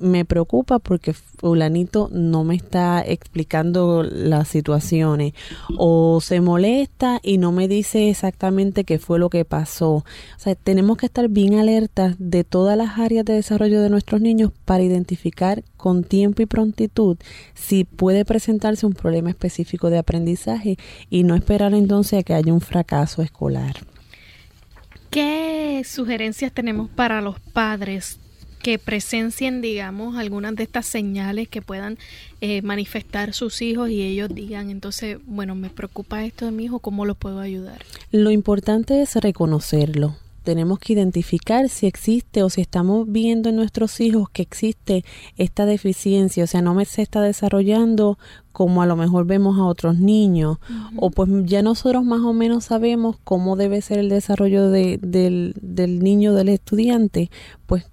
me 0.00 0.24
preocupa 0.24 0.78
porque 0.78 1.12
fulanito 1.12 2.08
no 2.12 2.44
me 2.44 2.54
está 2.54 3.02
explicando 3.06 4.02
las 4.02 4.48
situaciones 4.48 5.34
o 5.76 6.20
se 6.20 6.40
molesta 6.40 7.20
y 7.22 7.38
no 7.38 7.52
me 7.52 7.68
dice 7.68 8.10
exactamente 8.10 8.84
qué 8.84 8.98
fue 8.98 9.18
lo 9.18 9.30
que 9.30 9.44
pasó. 9.44 9.92
O 9.92 10.04
sea, 10.38 10.54
tenemos 10.54 10.96
que 10.96 11.06
estar 11.06 11.28
bien 11.28 11.58
alertas 11.58 12.16
de 12.18 12.44
todas 12.44 12.76
las 12.76 12.98
áreas 12.98 13.24
de 13.24 13.34
desarrollo 13.34 13.80
de 13.80 13.90
nuestros 13.90 14.20
niños 14.20 14.52
para 14.64 14.82
identificar 14.82 15.62
con 15.76 16.04
tiempo 16.04 16.42
y 16.42 16.46
prontitud 16.46 17.16
si 17.54 17.84
puede 17.84 18.24
presentarse 18.24 18.86
un 18.86 18.92
problema 18.92 19.30
específico 19.30 19.90
de 19.90 19.98
aprendizaje 19.98 20.76
y 21.08 21.22
no 21.22 21.34
esperar 21.34 21.74
entonces 21.74 22.20
a 22.20 22.22
que 22.22 22.34
haya 22.34 22.52
un 22.52 22.60
fracaso 22.60 23.22
escolar. 23.22 23.76
¿Qué 25.10 25.82
sugerencias 25.84 26.52
tenemos 26.52 26.88
para 26.88 27.20
los 27.20 27.40
padres 27.40 28.20
que 28.60 28.78
presencien, 28.78 29.60
digamos, 29.60 30.16
algunas 30.16 30.54
de 30.54 30.62
estas 30.62 30.86
señales 30.86 31.48
que 31.48 31.62
puedan 31.62 31.98
eh, 32.40 32.62
manifestar 32.62 33.32
sus 33.32 33.62
hijos 33.62 33.90
y 33.90 34.02
ellos 34.02 34.28
digan, 34.34 34.70
entonces, 34.70 35.18
bueno, 35.26 35.54
me 35.54 35.70
preocupa 35.70 36.24
esto 36.24 36.44
de 36.44 36.52
mi 36.52 36.64
hijo, 36.64 36.78
¿cómo 36.78 37.04
lo 37.06 37.14
puedo 37.14 37.40
ayudar? 37.40 37.82
Lo 38.10 38.30
importante 38.30 39.02
es 39.02 39.16
reconocerlo. 39.16 40.16
Tenemos 40.42 40.78
que 40.78 40.94
identificar 40.94 41.68
si 41.68 41.86
existe 41.86 42.42
o 42.42 42.48
si 42.48 42.62
estamos 42.62 43.10
viendo 43.10 43.50
en 43.50 43.56
nuestros 43.56 44.00
hijos 44.00 44.30
que 44.30 44.40
existe 44.40 45.04
esta 45.36 45.66
deficiencia, 45.66 46.44
o 46.44 46.46
sea, 46.46 46.62
no 46.62 46.74
me 46.74 46.86
se 46.86 47.02
está 47.02 47.20
desarrollando 47.20 48.18
como 48.52 48.80
a 48.80 48.86
lo 48.86 48.96
mejor 48.96 49.26
vemos 49.26 49.58
a 49.58 49.64
otros 49.64 49.98
niños, 49.98 50.56
o 50.96 51.10
pues 51.10 51.28
ya 51.44 51.62
nosotros 51.62 52.04
más 52.04 52.20
o 52.20 52.32
menos 52.32 52.64
sabemos 52.64 53.16
cómo 53.22 53.56
debe 53.56 53.82
ser 53.82 53.98
el 53.98 54.08
desarrollo 54.08 54.70
de, 54.70 54.98
del, 55.02 55.54
del 55.60 56.00
niño, 56.00 56.32
del 56.32 56.48
estudiante, 56.48 57.30
pues 57.66 57.84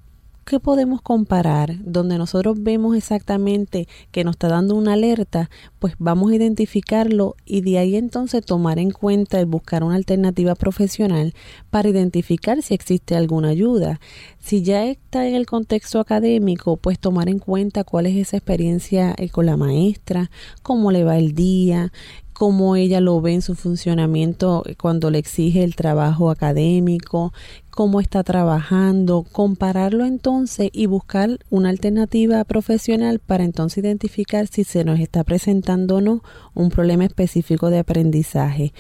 ¿qué 0.48 0.62
podemos 0.62 1.02
comparar? 1.02 1.76
Donde 1.84 2.18
nosotros 2.18 2.64
vemos 2.64 2.96
exactamente 2.96 3.86
que 4.12 4.24
nos 4.24 4.36
está 4.36 4.48
dando 4.48 4.76
una 4.76 4.94
alerta, 4.94 5.50
pues 5.78 5.96
vamos 6.00 6.32
a 6.32 6.36
identificarlo 6.36 7.36
y 7.46 7.62
de 7.62 7.78
ahí 7.78 7.98
entonces 7.98 8.46
tomar 8.46 8.80
en 8.80 8.92
cuenta 8.92 9.42
y 9.42 9.44
buscar 9.44 9.84
una 9.84 9.96
alternativa 9.96 10.56
profesional 10.56 11.34
para 11.70 11.90
identificar 11.90 12.62
si 12.62 12.74
existe 12.74 13.18
alguna 13.18 13.50
ayuda. 13.50 14.00
Si 14.40 14.64
ya 14.64 14.86
está 14.86 15.28
en 15.28 15.36
el 15.36 15.46
contexto 15.46 16.00
académico, 16.00 16.78
pues 16.78 16.98
tomar 16.98 17.28
en 17.28 17.40
cuenta 17.40 17.84
cuál 17.84 18.06
es 18.06 18.16
esa 18.16 18.38
experiencia 18.38 19.14
eh, 19.18 19.30
con 19.30 19.46
la 19.46 19.58
maestra, 19.58 20.32
cómo 20.64 20.94
le 20.94 21.04
va 21.04 21.18
el 21.18 21.34
día, 21.34 21.92
cómo 22.38 22.76
ella 22.76 23.02
lo 23.02 23.20
ve 23.20 23.34
en 23.34 23.42
su 23.42 23.56
funcionamiento 23.56 24.64
cuando 24.80 25.10
le 25.10 25.18
exige 25.18 25.64
el 25.64 25.76
trabajo 25.76 26.30
académico, 26.30 27.34
cómo 27.72 28.00
está 28.00 28.24
trabajando, 28.24 29.26
compararlo 29.32 30.06
entonces 30.06 30.70
y 30.72 30.86
buscar 30.86 31.40
una 31.50 31.70
alternativa 31.70 32.44
profesional 32.44 33.18
para 33.18 33.44
entonces 33.44 33.84
identificar 33.84 34.46
si 34.46 34.66
se 34.66 34.84
nos 34.84 35.00
está 35.00 35.24
presentando 35.24 35.96
o 35.96 36.02
no 36.02 36.22
un 36.54 36.70
problema 36.70 37.06
específico 37.06 37.72
de 37.72 37.80
aprendizaje. 37.80 38.72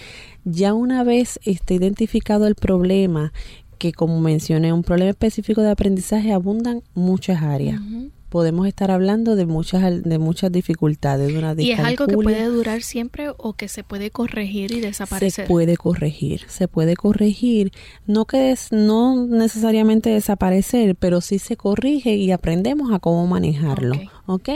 Ya 0.46 0.76
una 0.76 1.04
vez 1.04 1.39
esté 1.43 1.74
identificado 1.74 2.46
el 2.46 2.54
problema, 2.54 3.34
que 3.80 3.91
como 3.91 4.22
mencioné, 4.22 4.72
un 4.72 4.84
problema 4.84 5.10
específico 5.10 5.62
de 5.63 5.72
aprendizaje 5.72 6.32
abundan 6.32 6.84
muchas 6.93 7.41
áreas 7.41 7.82
podemos 8.30 8.68
estar 8.68 8.92
hablando 8.92 9.36
de 9.36 9.46
muchas 9.46 10.04
de 10.04 10.18
muchas 10.20 10.52
dificultades 10.52 11.32
de 11.32 11.38
una 11.38 11.56
y 11.58 11.72
es 11.72 11.80
algo 11.80 12.08
que 12.08 12.16
puede 12.16 12.46
durar 12.46 12.82
siempre 12.82 13.30
o 13.38 13.54
que 13.54 13.68
se 13.68 13.84
puede 13.84 14.12
corregir 14.12 14.72
y 14.72 14.82
desaparecer 14.82 15.46
se 15.46 15.50
puede 15.50 15.78
corregir 15.78 16.42
se 16.48 16.68
puede 16.68 16.96
corregir. 16.96 17.72
No 18.06 18.26
que 18.26 18.52
es, 18.52 18.72
no 18.72 19.26
necesariamente 19.26 20.10
desaparecer 20.10 20.96
pero 20.96 21.22
sí 21.22 21.40
se 21.40 21.56
corrige 21.56 22.16
y 22.16 22.32
aprendemos 22.32 22.92
a 22.92 23.00
cómo 23.00 23.26
manejarlo 23.28 23.96
¿ok? 24.26 24.50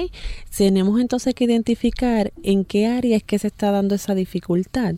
tenemos 0.56 1.00
entonces 1.00 1.34
que 1.34 1.46
identificar 1.46 2.32
en 2.44 2.66
qué 2.66 2.88
área 2.88 3.18
es 3.18 3.24
que 3.24 3.40
se 3.40 3.48
está 3.48 3.72
dando 3.72 3.96
esa 3.96 4.16
dificultad. 4.16 4.96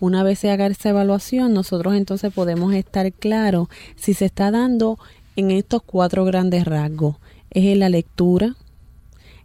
Una 0.00 0.22
vez 0.22 0.38
se 0.38 0.50
haga 0.50 0.66
esa 0.66 0.90
evaluación, 0.90 1.52
nosotros 1.52 1.94
entonces 1.94 2.32
podemos 2.32 2.72
estar 2.74 3.12
claros 3.12 3.68
si 3.96 4.14
se 4.14 4.26
está 4.26 4.50
dando 4.50 4.98
en 5.34 5.50
estos 5.50 5.82
cuatro 5.82 6.24
grandes 6.24 6.64
rasgos 6.64 7.16
es 7.50 7.64
en 7.64 7.78
la 7.80 7.88
lectura, 7.88 8.56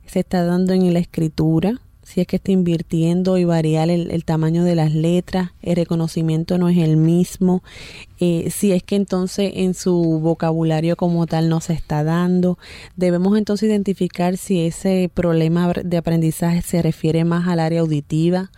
se 0.06 0.20
está 0.20 0.44
dando 0.44 0.74
en 0.74 0.94
la 0.94 1.00
escritura, 1.00 1.82
si 2.04 2.20
es 2.20 2.28
que 2.28 2.36
está 2.36 2.52
invirtiendo 2.52 3.38
y 3.38 3.46
variar 3.46 3.90
el, 3.90 4.26
tamaño 4.26 4.64
de 4.64 4.76
las 4.76 4.94
letras, 4.94 5.52
el 5.62 5.78
reconocimiento 5.78 6.58
no 6.58 6.68
es 6.68 6.78
el 6.78 6.98
mismo, 6.98 7.64
eh, 8.20 8.50
si 8.52 8.74
es 8.74 8.84
que 8.84 8.96
entonces 8.96 9.54
en 9.56 9.74
su 9.74 10.20
vocabulario 10.20 10.98
como 10.98 11.26
tal 11.28 11.48
no 11.48 11.62
se 11.62 11.74
está 11.74 12.04
dando, 12.04 12.58
debemos 12.98 13.38
entonces 13.38 13.70
identificar 13.70 14.38
si 14.38 14.66
ese 14.66 15.10
problema 15.14 15.72
de 15.84 15.98
aprendizaje 15.98 16.62
se 16.62 16.82
refiere 16.82 17.24
más 17.24 17.48
al 17.48 17.60
área 17.60 17.80
auditiva, 17.80 18.52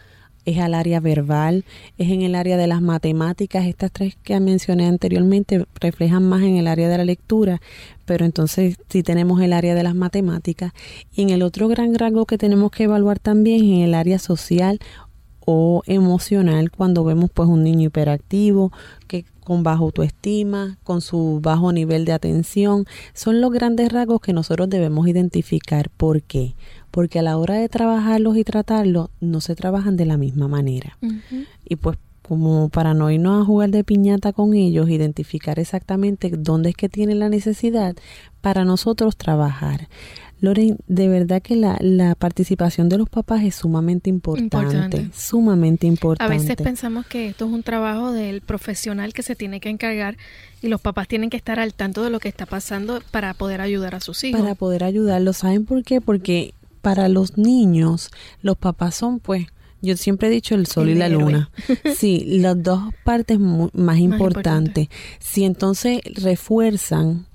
es 0.45 0.60
al 0.60 0.73
área 0.73 0.99
verbal, 0.99 1.65
es 1.97 2.10
en 2.10 2.21
el 2.21 2.36
área 2.36 2.58
de 2.58 2.67
las 2.67 2.81
matemáticas. 2.81 3.65
Estas 3.65 3.91
tres 3.91 4.15
que 4.23 4.39
mencioné 4.39 4.88
anteriormente 4.88 5.65
reflejan 5.79 6.27
más 6.27 6.43
en 6.43 6.58
el 6.58 6.67
área 6.67 6.88
de 6.88 6.97
la 6.97 7.05
lectura, 7.05 7.62
pero 8.05 8.25
entonces 8.25 8.77
sí 8.89 9.03
tenemos 9.03 9.41
el 9.41 9.53
área 9.53 9.75
de 9.75 9.84
las 9.84 9.95
matemáticas. 9.95 10.73
Y 11.13 11.23
en 11.23 11.29
el 11.31 11.41
otro 11.41 11.67
gran 11.67 11.95
rango 11.95 12.25
que 12.25 12.38
tenemos 12.38 12.71
que 12.71 12.84
evaluar 12.84 13.19
también 13.19 13.65
en 13.65 13.81
el 13.81 13.93
área 13.93 14.19
social 14.19 14.79
o 15.45 15.84
emocional 15.86 16.71
cuando 16.71 17.03
vemos 17.03 17.29
pues 17.31 17.47
un 17.47 17.63
niño 17.63 17.88
hiperactivo 17.88 18.71
que 19.08 19.25
con 19.45 19.62
bajo 19.62 19.86
autoestima, 19.86 20.79
con 20.84 21.01
su 21.01 21.39
bajo 21.41 21.71
nivel 21.71 22.03
de 22.03 22.13
atención, 22.13 22.86
son 23.13 23.41
los 23.41 23.51
grandes 23.51 23.91
rasgos 23.91 24.19
que 24.19 24.34
nosotros 24.34 24.69
debemos 24.69 25.08
identificar. 25.08 25.89
¿Por 25.91 26.23
qué? 26.23 26.55
Porque 26.95 27.19
a 27.19 27.23
la 27.23 27.38
hora 27.38 27.55
de 27.55 27.67
trabajarlos 27.67 28.38
y 28.38 28.45
tratarlos 28.45 29.10
no 29.19 29.41
se 29.41 29.53
trabajan 29.53 29.97
de 29.97 30.05
la 30.05 30.15
misma 30.15 30.47
manera. 30.47 30.97
Y 31.65 31.75
pues 31.75 31.97
como 32.21 32.69
para 32.69 32.93
no 32.93 33.12
irnos 33.12 33.41
a 33.41 33.45
jugar 33.45 33.69
de 33.69 33.84
piñata 33.84 34.31
con 34.31 34.53
ellos, 34.53 34.89
identificar 34.89 35.60
exactamente 35.60 36.31
dónde 36.38 36.69
es 36.69 36.75
que 36.77 36.88
tienen 36.88 37.19
la 37.19 37.27
necesidad 37.27 37.97
para 38.39 38.63
nosotros 38.63 39.17
trabajar. 39.17 39.89
Loren, 40.39 40.77
de 40.88 41.10
verdad 41.10 41.41
que 41.41 41.58
la, 41.58 41.77
la 41.81 42.15
participación 42.15 42.88
de 42.88 42.97
los 42.97 43.10
papás 43.10 43.43
es 43.43 43.55
sumamente 43.55 44.10
importante, 44.10 45.10
sumamente 45.13 45.88
importante. 45.88 46.34
A 46.34 46.38
veces 46.38 46.55
pensamos 46.55 47.05
que 47.08 47.27
esto 47.27 47.45
es 47.45 47.51
un 47.51 47.63
trabajo 47.63 48.13
del 48.13 48.39
profesional 48.39 49.13
que 49.13 49.21
se 49.21 49.36
tiene 49.36 49.60
que 49.60 49.67
encargar 49.67 50.15
y 50.62 50.69
los 50.69 50.79
papás 50.79 51.10
tienen 51.10 51.29
que 51.29 51.36
estar 51.36 51.60
al 51.60 51.73
tanto 51.73 52.05
de 52.05 52.10
lo 52.10 52.21
que 52.21 52.29
está 52.29 52.45
pasando 52.45 53.01
para 53.12 53.34
poder 53.34 53.60
ayudar 53.60 53.95
a 53.95 53.99
sus 53.99 54.23
hijos. 54.23 54.39
Para 54.39 54.55
poder 54.55 54.86
ayudarlos, 54.86 55.38
¿saben 55.38 55.65
por 55.65 55.84
qué? 55.84 55.99
Porque 55.99 56.53
para 56.86 57.10
los 57.10 57.36
niños 57.36 58.12
los 58.43 58.58
papás 58.58 58.93
son 58.93 59.19
pues 59.19 59.48
yo 59.82 59.98
siempre 59.98 60.28
he 60.28 60.32
dicho 60.32 60.54
el 60.54 60.67
sol 60.67 60.89
y 60.89 60.93
la 60.93 61.10
luna. 61.10 61.50
Sí, 61.95 62.24
las 62.39 62.62
dos 62.62 62.82
partes 63.04 63.39
más, 63.39 63.98
importantes. 63.98 64.88
Si 65.19 65.45
entonces 65.45 66.00
refuerzan 66.15 67.28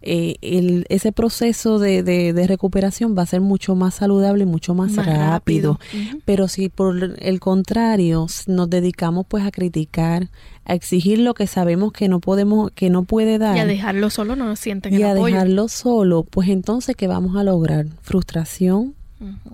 eh, 0.00 0.36
el, 0.42 0.86
ese 0.90 1.10
proceso 1.10 1.78
de, 1.78 2.02
de, 2.02 2.46
recuperación 2.46 3.16
va 3.18 3.22
a 3.22 3.26
ser 3.26 3.40
mucho 3.40 3.74
más 3.74 3.96
saludable, 3.96 4.46
mucho 4.46 4.74
más, 4.74 4.94
rápido. 4.94 5.80
Pero 6.24 6.48
si 6.48 6.68
por 6.68 7.16
el 7.18 7.40
contrario 7.40 8.26
nos 8.46 8.70
dedicamos 8.70 9.26
pues 9.26 9.44
a 9.44 9.50
criticar, 9.50 10.30
a 10.64 10.74
exigir 10.74 11.18
lo 11.18 11.34
que 11.34 11.46
sabemos 11.46 11.92
que 11.92 12.08
no 12.08 12.20
podemos, 12.20 12.70
que 12.72 12.90
no 12.90 13.04
puede 13.04 13.38
dar. 13.38 13.56
Y 13.56 13.60
a 13.60 13.66
dejarlo 13.66 14.10
solo, 14.10 14.36
no 14.36 14.46
nos 14.46 14.60
sienten 14.60 14.94
Y 14.94 15.02
a 15.02 15.14
dejarlo 15.14 15.68
solo, 15.68 16.24
pues 16.24 16.48
entonces, 16.48 16.94
¿qué 16.94 17.08
vamos 17.08 17.36
a 17.36 17.42
lograr? 17.42 17.86
Frustración, 18.02 18.94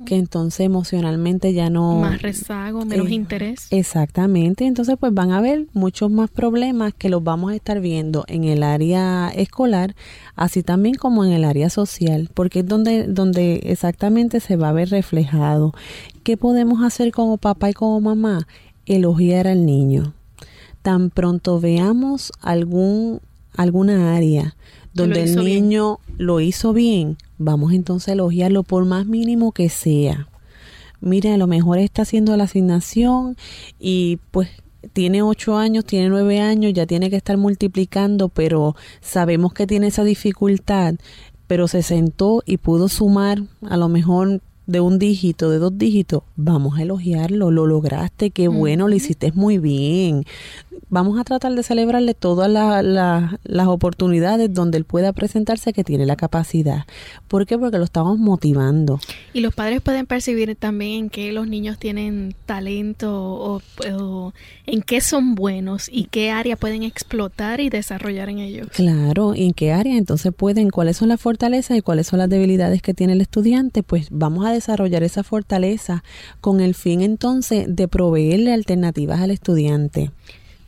que 0.04 0.16
entonces 0.16 0.60
emocionalmente 0.60 1.54
ya 1.54 1.70
no... 1.70 2.00
Más 2.00 2.20
rezago, 2.20 2.84
menos 2.84 3.08
eh, 3.08 3.14
interés. 3.14 3.66
Exactamente, 3.70 4.66
entonces 4.66 4.96
pues 4.98 5.14
van 5.14 5.32
a 5.32 5.38
haber 5.38 5.66
muchos 5.72 6.10
más 6.10 6.30
problemas 6.30 6.92
que 6.92 7.08
los 7.08 7.24
vamos 7.24 7.52
a 7.52 7.54
estar 7.54 7.80
viendo 7.80 8.24
en 8.28 8.44
el 8.44 8.62
área 8.62 9.28
escolar, 9.34 9.94
así 10.36 10.62
también 10.62 10.94
como 10.96 11.24
en 11.24 11.32
el 11.32 11.44
área 11.44 11.70
social, 11.70 12.28
porque 12.34 12.60
es 12.60 12.66
donde, 12.66 13.06
donde 13.06 13.60
exactamente 13.64 14.40
se 14.40 14.56
va 14.56 14.68
a 14.68 14.72
ver 14.72 14.90
reflejado. 14.90 15.72
¿Qué 16.22 16.36
podemos 16.36 16.82
hacer 16.82 17.12
como 17.12 17.38
papá 17.38 17.70
y 17.70 17.74
como 17.74 18.00
mamá? 18.00 18.46
Elogiar 18.86 19.46
al 19.46 19.64
niño. 19.64 20.12
Tan 20.82 21.08
pronto 21.08 21.60
veamos 21.60 22.32
algún, 22.42 23.20
alguna 23.56 24.14
área 24.14 24.54
donde 24.94 25.24
el 25.24 25.36
niño 25.36 25.98
lo 26.16 26.40
hizo 26.40 26.72
bien, 26.72 27.16
vamos 27.38 27.72
entonces 27.72 28.08
a 28.08 28.12
elogiarlo 28.12 28.62
por 28.62 28.84
más 28.84 29.06
mínimo 29.06 29.52
que 29.52 29.68
sea. 29.68 30.28
Mire, 31.00 31.32
a 31.32 31.36
lo 31.36 31.46
mejor 31.46 31.78
está 31.78 32.02
haciendo 32.02 32.36
la 32.36 32.44
asignación 32.44 33.36
y 33.78 34.18
pues 34.30 34.48
tiene 34.92 35.22
ocho 35.22 35.56
años, 35.56 35.84
tiene 35.84 36.08
nueve 36.08 36.40
años, 36.40 36.72
ya 36.72 36.86
tiene 36.86 37.10
que 37.10 37.16
estar 37.16 37.36
multiplicando, 37.36 38.28
pero 38.28 38.76
sabemos 39.00 39.52
que 39.52 39.66
tiene 39.66 39.88
esa 39.88 40.04
dificultad, 40.04 40.94
pero 41.46 41.68
se 41.68 41.82
sentó 41.82 42.42
y 42.46 42.56
pudo 42.58 42.88
sumar 42.88 43.42
a 43.68 43.76
lo 43.76 43.88
mejor 43.88 44.40
de 44.66 44.80
un 44.80 44.98
dígito, 44.98 45.50
de 45.50 45.58
dos 45.58 45.76
dígitos, 45.76 46.22
vamos 46.36 46.78
a 46.78 46.82
elogiarlo, 46.82 47.50
lo 47.50 47.66
lograste, 47.66 48.30
qué 48.30 48.48
bueno, 48.48 48.88
lo 48.88 48.94
hiciste 48.94 49.30
muy 49.32 49.58
bien. 49.58 50.24
Vamos 50.88 51.18
a 51.18 51.24
tratar 51.24 51.52
de 51.54 51.62
celebrarle 51.62 52.14
todas 52.14 52.48
las 52.48 53.66
oportunidades 53.66 54.52
donde 54.52 54.78
él 54.78 54.84
pueda 54.84 55.12
presentarse 55.12 55.72
que 55.72 55.84
tiene 55.84 56.06
la 56.06 56.16
capacidad. 56.16 56.84
¿Por 57.28 57.46
qué? 57.46 57.58
Porque 57.58 57.78
lo 57.78 57.84
estamos 57.84 58.18
motivando. 58.18 59.00
Y 59.32 59.40
los 59.40 59.54
padres 59.54 59.80
pueden 59.80 60.06
percibir 60.06 60.54
también 60.56 61.04
en 61.04 61.10
qué 61.10 61.32
los 61.32 61.48
niños 61.48 61.78
tienen 61.78 62.34
talento 62.46 63.12
o, 63.12 63.62
o 63.92 64.32
en 64.66 64.82
qué 64.82 65.00
son 65.00 65.34
buenos 65.34 65.88
y 65.90 66.04
qué 66.04 66.30
área 66.30 66.56
pueden 66.56 66.82
explotar 66.82 67.60
y 67.60 67.70
desarrollar 67.70 68.28
en 68.28 68.38
ellos. 68.38 68.68
Claro, 68.68 69.34
y 69.34 69.46
en 69.46 69.52
qué 69.52 69.72
área 69.72 69.96
entonces 69.96 70.32
pueden, 70.32 70.70
cuáles 70.70 70.96
son 70.96 71.08
las 71.08 71.20
fortalezas 71.20 71.76
y 71.76 71.82
cuáles 71.82 72.06
son 72.06 72.18
las 72.18 72.28
debilidades 72.28 72.82
que 72.82 72.94
tiene 72.94 73.14
el 73.14 73.20
estudiante, 73.20 73.82
pues 73.82 74.08
vamos 74.10 74.46
a 74.46 74.52
desarrollar 74.52 75.02
esa 75.02 75.24
fortaleza 75.24 76.04
con 76.40 76.60
el 76.60 76.74
fin 76.74 77.00
entonces 77.00 77.66
de 77.68 77.88
proveerle 77.88 78.52
alternativas 78.52 79.20
al 79.20 79.30
estudiante. 79.30 80.10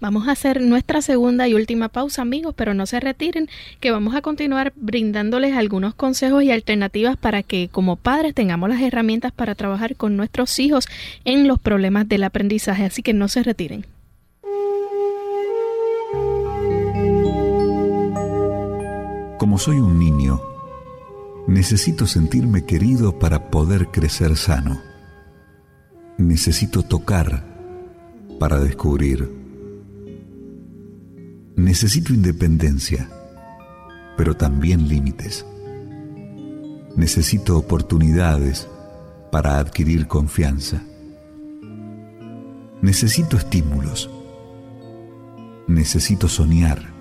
Vamos 0.07 0.29
a 0.29 0.31
hacer 0.31 0.61
nuestra 0.61 1.03
segunda 1.03 1.49
y 1.49 1.55
última 1.55 1.89
pausa, 1.89 2.23
amigos, 2.23 2.55
pero 2.57 2.75
no 2.75 2.87
se 2.87 3.01
retiren, 3.01 3.49
que 3.81 3.91
vamos 3.91 4.15
a 4.15 4.23
continuar 4.23 4.73
brindándoles 4.77 5.57
algunos 5.57 5.97
consejos 5.97 6.45
y 6.45 6.53
alternativas 6.53 7.17
para 7.17 7.43
que 7.43 7.69
como 7.73 7.97
padres 7.97 8.33
tengamos 8.33 8.69
las 8.69 8.81
herramientas 8.81 9.33
para 9.33 9.57
trabajar 9.57 9.97
con 9.97 10.17
nuestros 10.17 10.61
hijos 10.61 10.87
en 11.25 11.49
los 11.49 11.59
problemas 11.59 12.09
del 12.09 12.23
aprendizaje, 12.23 12.85
así 12.85 13.03
que 13.03 13.15
no 13.15 13.27
se 13.27 13.43
retiren. 13.43 13.85
Como 19.39 19.59
soy 19.59 19.79
un 19.79 19.99
niño, 19.99 20.41
Necesito 21.49 22.07
sentirme 22.07 22.65
querido 22.65 23.19
para 23.19 23.51
poder 23.51 23.89
crecer 23.89 24.37
sano. 24.37 24.81
Necesito 26.17 26.85
tocar 26.85 27.43
para 28.39 28.61
descubrir. 28.61 29.46
Necesito 31.57 32.13
independencia, 32.13 33.09
pero 34.17 34.37
también 34.37 34.89
límites. 34.89 35.45
Necesito 36.95 37.59
oportunidades 37.59 38.69
para 39.33 39.59
adquirir 39.59 40.07
confianza. 40.07 40.83
Necesito 42.81 43.37
estímulos. 43.37 44.09
Necesito 45.67 46.29
soñar 46.29 46.97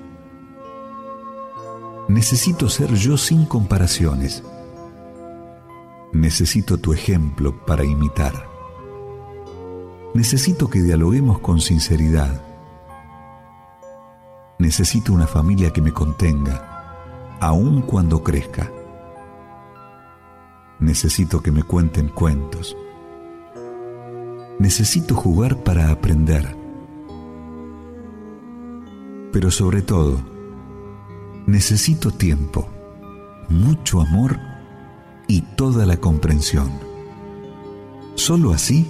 Necesito 2.08 2.70
ser 2.70 2.94
yo 2.94 3.18
sin 3.18 3.46
comparaciones. 3.46 4.44
Necesito 6.14 6.78
tu 6.78 6.94
ejemplo 6.94 7.66
para 7.66 7.84
imitar. 7.84 8.48
Necesito 10.14 10.70
que 10.70 10.84
dialoguemos 10.84 11.40
con 11.40 11.62
sinceridad. 11.62 12.45
Necesito 14.58 15.12
una 15.12 15.28
familia 15.28 15.72
que 15.74 15.82
me 15.82 15.92
contenga, 15.92 17.38
aun 17.42 17.82
cuando 17.82 18.24
crezca. 18.24 18.72
Necesito 20.80 21.42
que 21.42 21.52
me 21.52 21.64
cuenten 21.64 22.08
cuentos. 22.08 22.78
Necesito 24.58 25.14
jugar 25.14 25.58
para 25.58 25.92
aprender. 25.92 26.56
Pero 29.34 29.52
sobre 29.52 29.82
todo, 29.82 30.22
necesito 31.46 32.12
tiempo, 32.12 32.70
mucho 33.50 34.00
amor 34.00 34.40
y 35.28 35.42
toda 35.42 35.86
la 35.86 35.98
comprensión. 35.98 36.72
Solo 38.16 38.54
así 38.54 38.90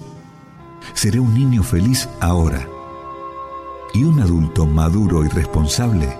seré 0.94 1.20
un 1.20 1.34
niño 1.34 1.64
feliz 1.64 2.08
ahora 2.22 2.68
y 3.96 4.04
un 4.04 4.20
adulto 4.20 4.66
maduro 4.66 5.24
y 5.24 5.30
responsable 5.30 6.18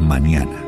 mañana. 0.00 0.67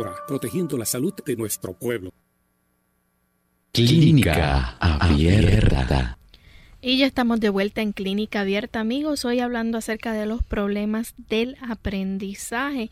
protegiendo 0.27 0.77
la 0.77 0.85
salud 0.85 1.13
de 1.25 1.35
nuestro 1.35 1.73
pueblo. 1.73 2.11
Clínica 3.71 4.75
Abierta. 4.79 6.17
Y 6.81 6.97
ya 6.97 7.05
estamos 7.05 7.39
de 7.39 7.49
vuelta 7.49 7.81
en 7.81 7.91
Clínica 7.91 8.41
Abierta, 8.41 8.79
amigos. 8.79 9.23
Hoy 9.23 9.39
hablando 9.39 9.77
acerca 9.77 10.13
de 10.13 10.25
los 10.25 10.43
problemas 10.43 11.13
del 11.29 11.55
aprendizaje 11.61 12.89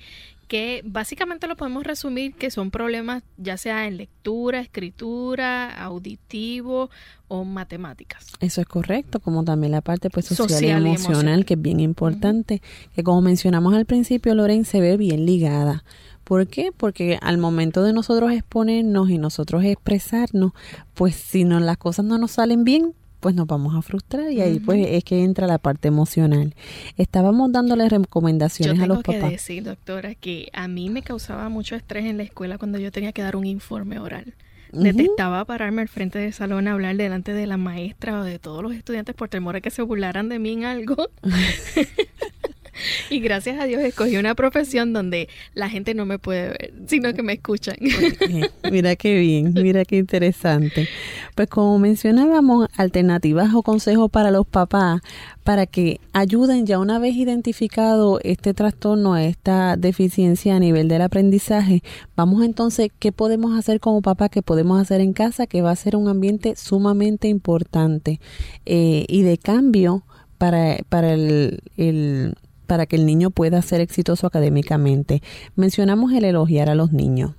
que 0.50 0.82
básicamente 0.84 1.48
lo 1.48 1.56
podemos 1.56 1.84
resumir 1.84 2.34
que 2.34 2.50
son 2.50 2.72
problemas 2.72 3.22
ya 3.38 3.56
sea 3.56 3.86
en 3.86 3.98
lectura, 3.98 4.60
escritura, 4.60 5.70
auditivo 5.84 6.90
o 7.28 7.46
matemáticas. 7.46 8.34
Eso 8.40 8.60
es 8.60 8.68
correcto, 8.68 9.20
como 9.20 9.44
también 9.44 9.72
la 9.72 9.82
parte 9.82 10.10
pues 10.10 10.26
social, 10.26 10.88
y, 10.88 10.90
emocional, 10.90 11.46
que 11.46 11.54
es 11.54 11.62
bien 11.62 11.80
importante, 11.80 12.64
que 12.96 13.04
como 13.04 13.22
mencionamos 13.22 13.76
al 13.76 13.86
principio, 13.86 14.34
Loren 14.34 14.66
se 14.66 14.82
ve 14.82 14.98
bien 14.98 15.26
ligada 15.28 15.84
¿Por 16.30 16.46
qué? 16.46 16.70
Porque 16.72 17.18
al 17.24 17.40
momento 17.40 17.82
de 17.82 17.92
nosotros 17.92 18.32
exponernos 18.32 19.10
y 19.10 19.18
nosotros 19.18 19.64
expresarnos, 19.64 20.52
pues 20.94 21.16
si 21.16 21.44
no, 21.44 21.60
las 21.60 21.78
cosas 21.78 22.06
no 22.06 22.20
nos 22.20 22.34
salen 22.34 22.64
bien, 22.64 22.94
pues 23.20 23.34
nos 23.34 23.48
vamos 23.48 23.76
a 23.76 23.82
frustrar 23.82 24.32
y 24.32 24.40
ahí 24.40 24.60
pues 24.60 24.86
es 24.88 25.04
que 25.04 25.24
entra 25.24 25.48
la 25.48 25.58
parte 25.58 25.88
emocional. 25.88 26.54
Estábamos 26.98 27.52
dándole 27.52 27.90
recomendaciones 27.90 28.80
a 28.80 28.86
los 28.86 29.00
papás. 29.00 29.24
Que 29.24 29.30
decir, 29.32 29.64
doctora, 29.64 30.14
que 30.14 30.52
a 30.54 30.68
mí 30.68 30.92
me 30.92 31.02
causaba 31.02 31.50
mucho 31.50 31.76
estrés 31.76 32.06
en 32.06 32.18
la 32.18 32.24
escuela 32.24 32.60
cuando 32.60 32.78
yo 32.78 32.92
tenía 32.92 33.12
que 33.12 33.24
dar 33.24 33.36
un 33.36 33.48
informe 33.48 33.98
oral. 33.98 34.36
Detestaba 34.72 35.44
pararme 35.46 35.82
al 35.82 35.88
frente 35.88 36.20
del 36.20 36.34
salón 36.34 36.68
a 36.68 36.74
hablar 36.74 36.96
delante 36.96 37.34
de 37.34 37.48
la 37.48 37.58
maestra 37.58 38.20
o 38.20 38.24
de 38.24 38.38
todos 38.38 38.62
los 38.62 38.76
estudiantes 38.76 39.16
por 39.16 39.30
temor 39.30 39.56
a 39.56 39.62
que 39.62 39.72
se 39.72 39.82
burlaran 39.82 40.30
de 40.30 40.38
mí 40.38 40.52
en 40.54 40.66
algo. 40.66 41.10
y 43.10 43.20
gracias 43.20 43.60
a 43.60 43.66
Dios 43.66 43.82
escogí 43.82 44.18
una 44.18 44.36
profesión 44.36 44.94
donde 44.94 45.30
la 45.54 45.70
gente 45.70 45.94
no 45.94 46.06
me 46.06 46.20
puede 46.20 46.50
ver, 46.50 46.74
sino 46.88 47.14
que 47.14 47.24
me 47.24 47.34
escuchan. 47.34 47.76
mira 48.72 48.96
qué 48.96 49.20
bien, 49.20 49.54
mira 49.54 49.86
qué 49.86 49.98
interesante. 49.98 50.88
Pues 51.36 51.48
como 51.48 51.80
mencionábamos, 51.80 52.68
alternativas 52.76 53.54
o 53.54 53.64
consejos 53.64 54.10
para 54.10 54.32
los 54.32 54.48
papás 54.48 55.02
para 55.50 55.66
que 55.66 56.00
ayuden 56.14 56.68
ya 56.68 56.78
una 56.78 57.00
vez 57.00 57.16
identificado 57.16 58.20
este 58.24 58.54
trastorno, 58.54 59.18
esta 59.18 59.78
deficiencia 59.78 60.56
a 60.56 60.60
nivel 60.60 60.88
del 60.88 61.02
aprendizaje, 61.02 61.82
vamos 62.16 62.44
entonces, 62.44 62.92
¿qué 63.00 63.12
podemos 63.12 63.58
hacer 63.58 63.80
como 63.80 64.04
papá? 64.04 64.30
¿Qué 64.30 64.44
podemos 64.44 64.80
hacer 64.80 65.02
en 65.02 65.14
casa? 65.14 65.48
Que 65.48 65.64
va 65.64 65.72
a 65.72 65.76
ser 65.76 65.96
un 65.96 66.08
ambiente 66.08 66.56
sumamente 66.56 67.30
importante 67.30 68.20
eh, 68.68 69.06
y 69.08 69.24
de 69.24 69.40
cambio 69.40 70.04
para, 70.38 70.78
para 70.88 71.14
el, 71.14 71.62
el 71.78 72.36
para 72.70 72.86
que 72.86 72.96
el 72.96 73.08
niño 73.08 73.32
pueda 73.32 73.64
ser 73.64 73.82
exitoso 73.82 74.28
académicamente. 74.28 75.24
Mencionamos 75.56 76.14
el 76.14 76.24
elogiar 76.24 76.70
a 76.70 76.76
los 76.76 76.94
niños. 76.94 77.32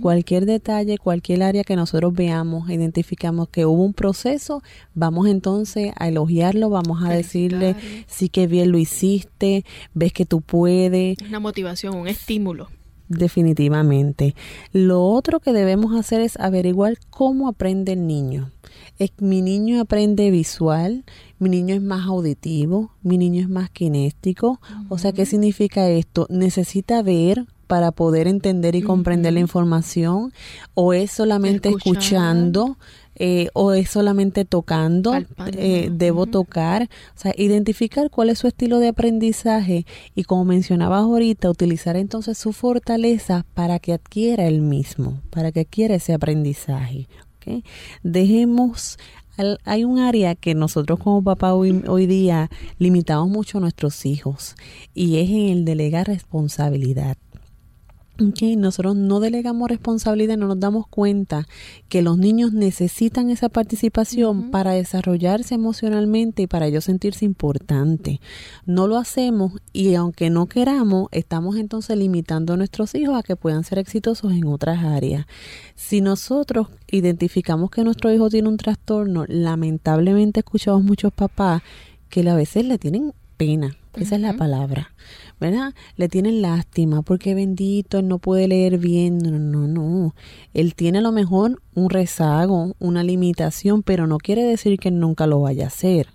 Cualquier 0.00 0.46
detalle, 0.46 0.98
cualquier 0.98 1.42
área 1.42 1.64
que 1.64 1.74
nosotros 1.74 2.12
veamos, 2.12 2.70
identificamos 2.70 3.48
que 3.48 3.66
hubo 3.66 3.82
un 3.82 3.92
proceso, 3.92 4.62
vamos 4.94 5.26
entonces 5.26 5.92
a 5.96 6.06
elogiarlo, 6.06 6.70
vamos 6.70 7.02
a 7.02 7.08
decirle, 7.08 7.74
sí 8.06 8.28
que 8.28 8.46
bien 8.46 8.70
lo 8.70 8.78
hiciste, 8.78 9.64
ves 9.92 10.12
que 10.12 10.26
tú 10.26 10.42
puedes. 10.42 11.18
Una 11.28 11.40
motivación, 11.40 11.96
un 11.96 12.06
estímulo. 12.06 12.68
Definitivamente. 13.08 14.34
Lo 14.72 15.04
otro 15.04 15.40
que 15.40 15.52
debemos 15.52 15.96
hacer 15.96 16.20
es 16.20 16.38
averiguar 16.38 16.98
cómo 17.10 17.48
aprende 17.48 17.92
el 17.92 18.06
niño. 18.06 18.50
Es, 18.98 19.10
mi 19.18 19.42
niño 19.42 19.80
aprende 19.80 20.30
visual, 20.30 21.04
mi 21.38 21.48
niño 21.48 21.74
es 21.74 21.82
más 21.82 22.06
auditivo, 22.06 22.90
mi 23.02 23.18
niño 23.18 23.40
es 23.42 23.48
más 23.48 23.70
kinéstico. 23.70 24.60
O 24.88 24.98
sea, 24.98 25.12
¿qué 25.12 25.26
significa 25.26 25.88
esto? 25.88 26.26
Necesita 26.30 27.02
ver 27.02 27.46
para 27.66 27.92
poder 27.92 28.28
entender 28.28 28.74
y 28.74 28.82
comprender 28.82 29.32
la 29.32 29.40
información 29.40 30.32
o 30.74 30.92
es 30.92 31.10
solamente 31.10 31.70
escuchando 31.70 32.76
eh, 33.16 33.48
o 33.54 33.72
es 33.72 33.90
solamente 33.90 34.44
tocando, 34.44 35.14
eh, 35.52 35.88
debo 35.92 36.26
tocar, 36.26 36.82
o 36.82 37.18
sea, 37.18 37.32
identificar 37.36 38.10
cuál 38.10 38.28
es 38.28 38.40
su 38.40 38.48
estilo 38.48 38.80
de 38.80 38.88
aprendizaje 38.88 39.86
y 40.16 40.24
como 40.24 40.44
mencionabas 40.44 41.02
ahorita, 41.02 41.48
utilizar 41.48 41.96
entonces 41.96 42.36
su 42.36 42.52
fortaleza 42.52 43.46
para 43.54 43.78
que 43.78 43.92
adquiera 43.92 44.46
el 44.46 44.62
mismo, 44.62 45.20
para 45.30 45.52
que 45.52 45.60
adquiera 45.60 45.94
ese 45.94 46.12
aprendizaje. 46.12 47.06
Dejemos 48.02 48.98
hay 49.64 49.84
un 49.84 49.98
área 49.98 50.34
que 50.34 50.54
nosotros 50.54 50.98
como 51.00 51.22
papá 51.22 51.54
hoy, 51.54 51.82
hoy, 51.88 52.06
día 52.06 52.50
limitamos 52.78 53.28
mucho 53.28 53.58
a 53.58 53.60
nuestros 53.60 54.06
hijos 54.06 54.54
y 54.94 55.18
es 55.18 55.28
en 55.28 55.48
el 55.48 55.64
delegar 55.64 56.06
responsabilidad. 56.06 57.16
Okay, 58.16 58.54
nosotros 58.54 58.94
no 58.94 59.18
delegamos 59.18 59.68
responsabilidad, 59.68 60.36
no 60.36 60.46
nos 60.46 60.60
damos 60.60 60.86
cuenta 60.86 61.48
que 61.88 62.00
los 62.00 62.16
niños 62.16 62.52
necesitan 62.52 63.28
esa 63.28 63.48
participación 63.48 64.52
para 64.52 64.70
desarrollarse 64.70 65.56
emocionalmente 65.56 66.42
y 66.42 66.46
para 66.46 66.68
ellos 66.68 66.84
sentirse 66.84 67.24
importante. 67.24 68.20
No 68.66 68.86
lo 68.86 68.98
hacemos 68.98 69.54
y 69.72 69.96
aunque 69.96 70.30
no 70.30 70.46
queramos, 70.46 71.08
estamos 71.10 71.56
entonces 71.56 71.98
limitando 71.98 72.52
a 72.52 72.56
nuestros 72.56 72.94
hijos 72.94 73.16
a 73.18 73.24
que 73.24 73.34
puedan 73.34 73.64
ser 73.64 73.80
exitosos 73.80 74.30
en 74.30 74.46
otras 74.46 74.84
áreas. 74.84 75.26
Si 75.74 76.00
nosotros 76.00 76.68
identificamos 76.88 77.68
que 77.72 77.82
nuestro 77.82 78.12
hijo 78.12 78.30
tiene 78.30 78.48
un 78.48 78.58
trastorno, 78.58 79.24
lamentablemente 79.26 80.38
escuchamos 80.38 80.84
muchos 80.84 81.12
papás 81.12 81.62
que 82.10 82.30
a 82.30 82.36
veces 82.36 82.64
le 82.64 82.78
tienen 82.78 83.12
pena, 83.36 83.76
esa 83.94 84.16
es 84.16 84.20
la 84.20 84.32
palabra 84.34 84.90
¿verdad? 85.40 85.74
Le 85.96 86.08
tienen 86.08 86.42
lástima 86.42 87.02
porque 87.02 87.34
bendito, 87.34 87.98
él 87.98 88.08
no 88.08 88.18
puede 88.18 88.48
leer 88.48 88.78
bien. 88.78 89.18
No, 89.18 89.38
no, 89.38 89.66
no. 89.66 90.14
Él 90.52 90.74
tiene 90.74 90.98
a 90.98 91.02
lo 91.02 91.12
mejor 91.12 91.60
un 91.74 91.90
rezago, 91.90 92.74
una 92.78 93.02
limitación, 93.02 93.82
pero 93.82 94.06
no 94.06 94.18
quiere 94.18 94.44
decir 94.44 94.78
que 94.78 94.90
nunca 94.90 95.26
lo 95.26 95.40
vaya 95.40 95.64
a 95.64 95.68
hacer. 95.68 96.08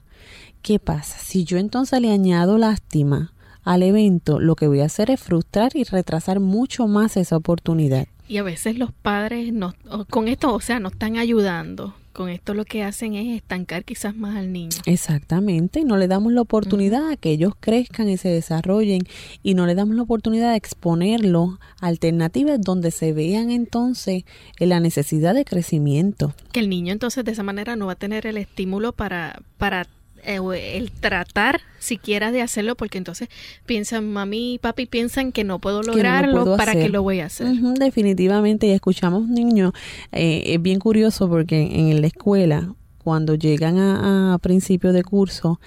¿Qué 0.61 0.80
pasa? 0.80 1.17
Si 1.20 1.43
yo 1.43 1.57
entonces 1.57 2.01
le 2.01 2.11
añado 2.11 2.57
lástima 2.57 3.34
al 3.63 3.84
evento, 3.84 4.39
lo 4.39 4.55
que 4.55 4.67
voy 4.67 4.82
a 4.82 4.86
hacer 4.86 5.11
es 5.11 5.20
frustrar 5.20 5.76
y 5.76 5.84
retrasar 5.84 6.39
mucho 6.39 6.88
más 6.88 7.17
esa 7.17 7.38
oportunidad. 7.38 8.07
Y 8.28 8.38
a 8.38 8.43
veces 8.43 8.78
los 8.78 8.91
padres 8.91 9.53
no, 9.53 9.74
con 10.09 10.28
esto, 10.28 10.53
o 10.53 10.59
sea, 10.59 10.80
no 10.80 10.89
están 10.89 11.17
ayudando 11.17 11.95
con 12.20 12.28
esto 12.28 12.53
lo 12.53 12.65
que 12.65 12.84
hacen 12.84 13.13
es 13.13 13.34
estancar 13.34 13.86
quizás 13.86 14.13
más 14.13 14.36
al 14.36 14.51
niño. 14.51 14.76
Exactamente, 14.86 15.80
y 15.80 15.86
no 15.86 15.95
le 15.95 16.09
damos 16.09 16.34
la 16.34 16.41
oportunidad 16.41 17.09
a 17.09 17.15
que 17.15 17.32
ellos 17.32 17.53
crezcan 17.57 18.09
y 18.09 18.17
se 18.17 18.28
desarrollen 18.28 19.03
y 19.41 19.53
no 19.53 19.65
le 19.65 19.74
damos 19.74 19.95
la 19.95 20.01
oportunidad 20.01 20.51
de 20.51 20.57
exponerlo 20.57 21.59
a 21.80 21.88
alternativas 21.88 22.59
donde 22.59 22.91
se 22.91 23.13
vean 23.13 23.51
entonces 23.51 24.26
la 24.59 24.82
necesidad 24.82 25.34
de 25.34 25.45
crecimiento. 25.45 26.34
Que 26.51 26.59
el 26.59 26.67
niño 26.67 26.91
entonces 26.91 27.24
de 27.24 27.32
esa 27.32 27.43
manera 27.43 27.78
no 27.78 27.86
va 27.86 27.93
a 27.93 27.95
tener 27.95 28.28
el 28.28 28.36
estímulo 28.36 28.91
para, 28.91 29.41
para 29.57 29.88
eh, 30.24 30.78
el 30.78 30.91
tratar 30.91 31.61
siquiera 31.80 32.32
de 32.32 32.41
hacerlo 32.41 32.76
porque 32.76 32.97
entonces 32.97 33.30
piensan 33.65 34.11
mami 34.11 34.55
y 34.55 34.57
papi 34.59 34.86
piensan 34.86 35.32
que 35.32 35.43
no 35.43 35.59
puedo 35.59 35.82
lograrlo 35.82 36.57
para 36.57 36.74
que 36.74 36.89
lo 36.89 37.03
voy 37.03 37.22
a 37.22 37.28
hacer 37.28 37.47
definitivamente 37.47 38.67
y 38.67 38.72
escuchamos 38.72 39.28
niños 39.28 39.72
eh, 40.11 40.43
es 40.47 40.61
bien 40.61 40.80
curioso 40.80 41.30
porque 41.30 41.61
en 41.61 42.01
la 42.01 42.07
escuela 42.07 42.74
cuando 43.03 43.36
llegan 43.36 43.80
a, 43.80 44.34
a 44.34 44.38
principio 44.39 44.91
de 44.91 45.03
curso 45.03 45.59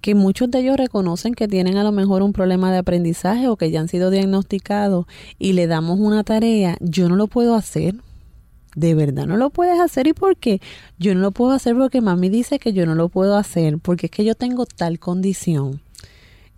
que 0.00 0.14
muchos 0.14 0.50
de 0.50 0.60
ellos 0.60 0.76
reconocen 0.76 1.34
que 1.34 1.48
tienen 1.48 1.78
a 1.78 1.82
lo 1.82 1.90
mejor 1.90 2.22
un 2.22 2.32
problema 2.32 2.70
de 2.70 2.78
aprendizaje 2.78 3.48
o 3.48 3.56
que 3.56 3.72
ya 3.72 3.80
han 3.80 3.88
sido 3.88 4.10
diagnosticados 4.10 5.06
y 5.38 5.54
le 5.54 5.66
damos 5.66 5.98
una 5.98 6.22
tarea, 6.22 6.76
yo 6.80 7.08
no 7.08 7.16
lo 7.16 7.26
puedo 7.26 7.56
hacer 7.56 7.96
de 8.76 8.94
verdad 8.94 9.26
no 9.26 9.36
lo 9.36 9.50
puedes 9.50 9.80
hacer 9.80 10.06
y 10.06 10.12
por 10.12 10.36
qué 10.36 10.60
yo 10.98 11.14
no 11.14 11.20
lo 11.22 11.32
puedo 11.32 11.52
hacer 11.52 11.74
porque 11.74 12.00
mami 12.00 12.28
dice 12.28 12.60
que 12.60 12.72
yo 12.72 12.86
no 12.86 12.94
lo 12.94 13.08
puedo 13.08 13.36
hacer 13.36 13.78
porque 13.78 14.06
es 14.06 14.12
que 14.12 14.24
yo 14.24 14.36
tengo 14.36 14.66
tal 14.66 15.00
condición. 15.00 15.80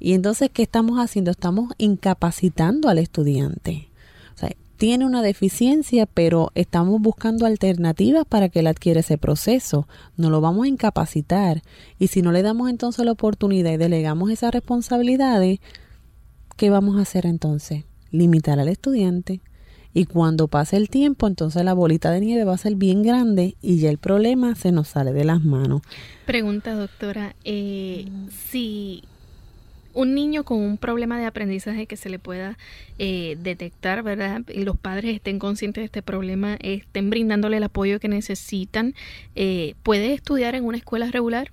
Y 0.00 0.12
entonces 0.12 0.50
qué 0.52 0.62
estamos 0.62 0.98
haciendo 0.98 1.30
estamos 1.30 1.72
incapacitando 1.78 2.88
al 2.88 2.98
estudiante. 2.98 3.88
O 4.34 4.38
sea 4.38 4.50
tiene 4.76 5.06
una 5.06 5.22
deficiencia 5.22 6.06
pero 6.06 6.50
estamos 6.56 7.00
buscando 7.00 7.46
alternativas 7.46 8.24
para 8.24 8.48
que 8.48 8.60
él 8.60 8.66
adquiera 8.66 9.00
ese 9.00 9.16
proceso. 9.16 9.86
No 10.16 10.28
lo 10.28 10.40
vamos 10.40 10.64
a 10.64 10.68
incapacitar. 10.68 11.62
Y 12.00 12.08
si 12.08 12.20
no 12.20 12.32
le 12.32 12.42
damos 12.42 12.68
entonces 12.68 13.04
la 13.04 13.12
oportunidad 13.12 13.72
y 13.72 13.76
delegamos 13.76 14.30
esas 14.30 14.52
responsabilidades 14.52 15.60
qué 16.56 16.70
vamos 16.70 16.98
a 16.98 17.02
hacer 17.02 17.26
entonces 17.26 17.84
limitar 18.10 18.58
al 18.58 18.68
estudiante 18.68 19.40
y 19.99 20.07
cuando 20.07 20.46
pase 20.46 20.76
el 20.76 20.88
tiempo, 20.88 21.26
entonces 21.26 21.64
la 21.64 21.74
bolita 21.74 22.12
de 22.12 22.20
nieve 22.20 22.44
va 22.44 22.55
a 22.55 22.59
ser 22.59 22.76
bien 22.76 23.03
grande 23.03 23.57
y 23.61 23.80
ya 23.80 23.90
el 23.90 23.99
problema 23.99 24.55
se 24.55 24.70
nos 24.70 24.86
sale 24.86 25.12
de 25.12 25.24
las 25.24 25.42
manos. 25.42 25.82
Pregunta, 26.24 26.76
doctora, 26.76 27.34
eh, 27.42 28.07
si 28.49 29.03
un 29.94 30.14
niño 30.14 30.44
con 30.44 30.59
un 30.59 30.78
problema 30.78 31.18
de 31.18 31.26
aprendizaje 31.26 31.86
que 31.86 31.96
se 31.96 32.11
le 32.11 32.20
pueda 32.20 32.57
eh, 33.01 33.36
detectar, 33.42 34.05
¿verdad? 34.05 34.42
Y 34.46 34.62
los 34.62 34.76
padres 34.76 35.16
estén 35.16 35.40
conscientes 35.40 35.82
de 35.82 35.86
este 35.86 36.03
problema, 36.03 36.57
estén 36.61 37.11
brindándole 37.11 37.57
el 37.57 37.64
apoyo 37.64 37.99
que 37.99 38.07
necesitan, 38.07 38.94
eh, 39.34 39.74
¿puede 39.82 40.12
estudiar 40.12 40.55
en 40.55 40.64
una 40.64 40.76
escuela 40.76 41.11
regular? 41.11 41.51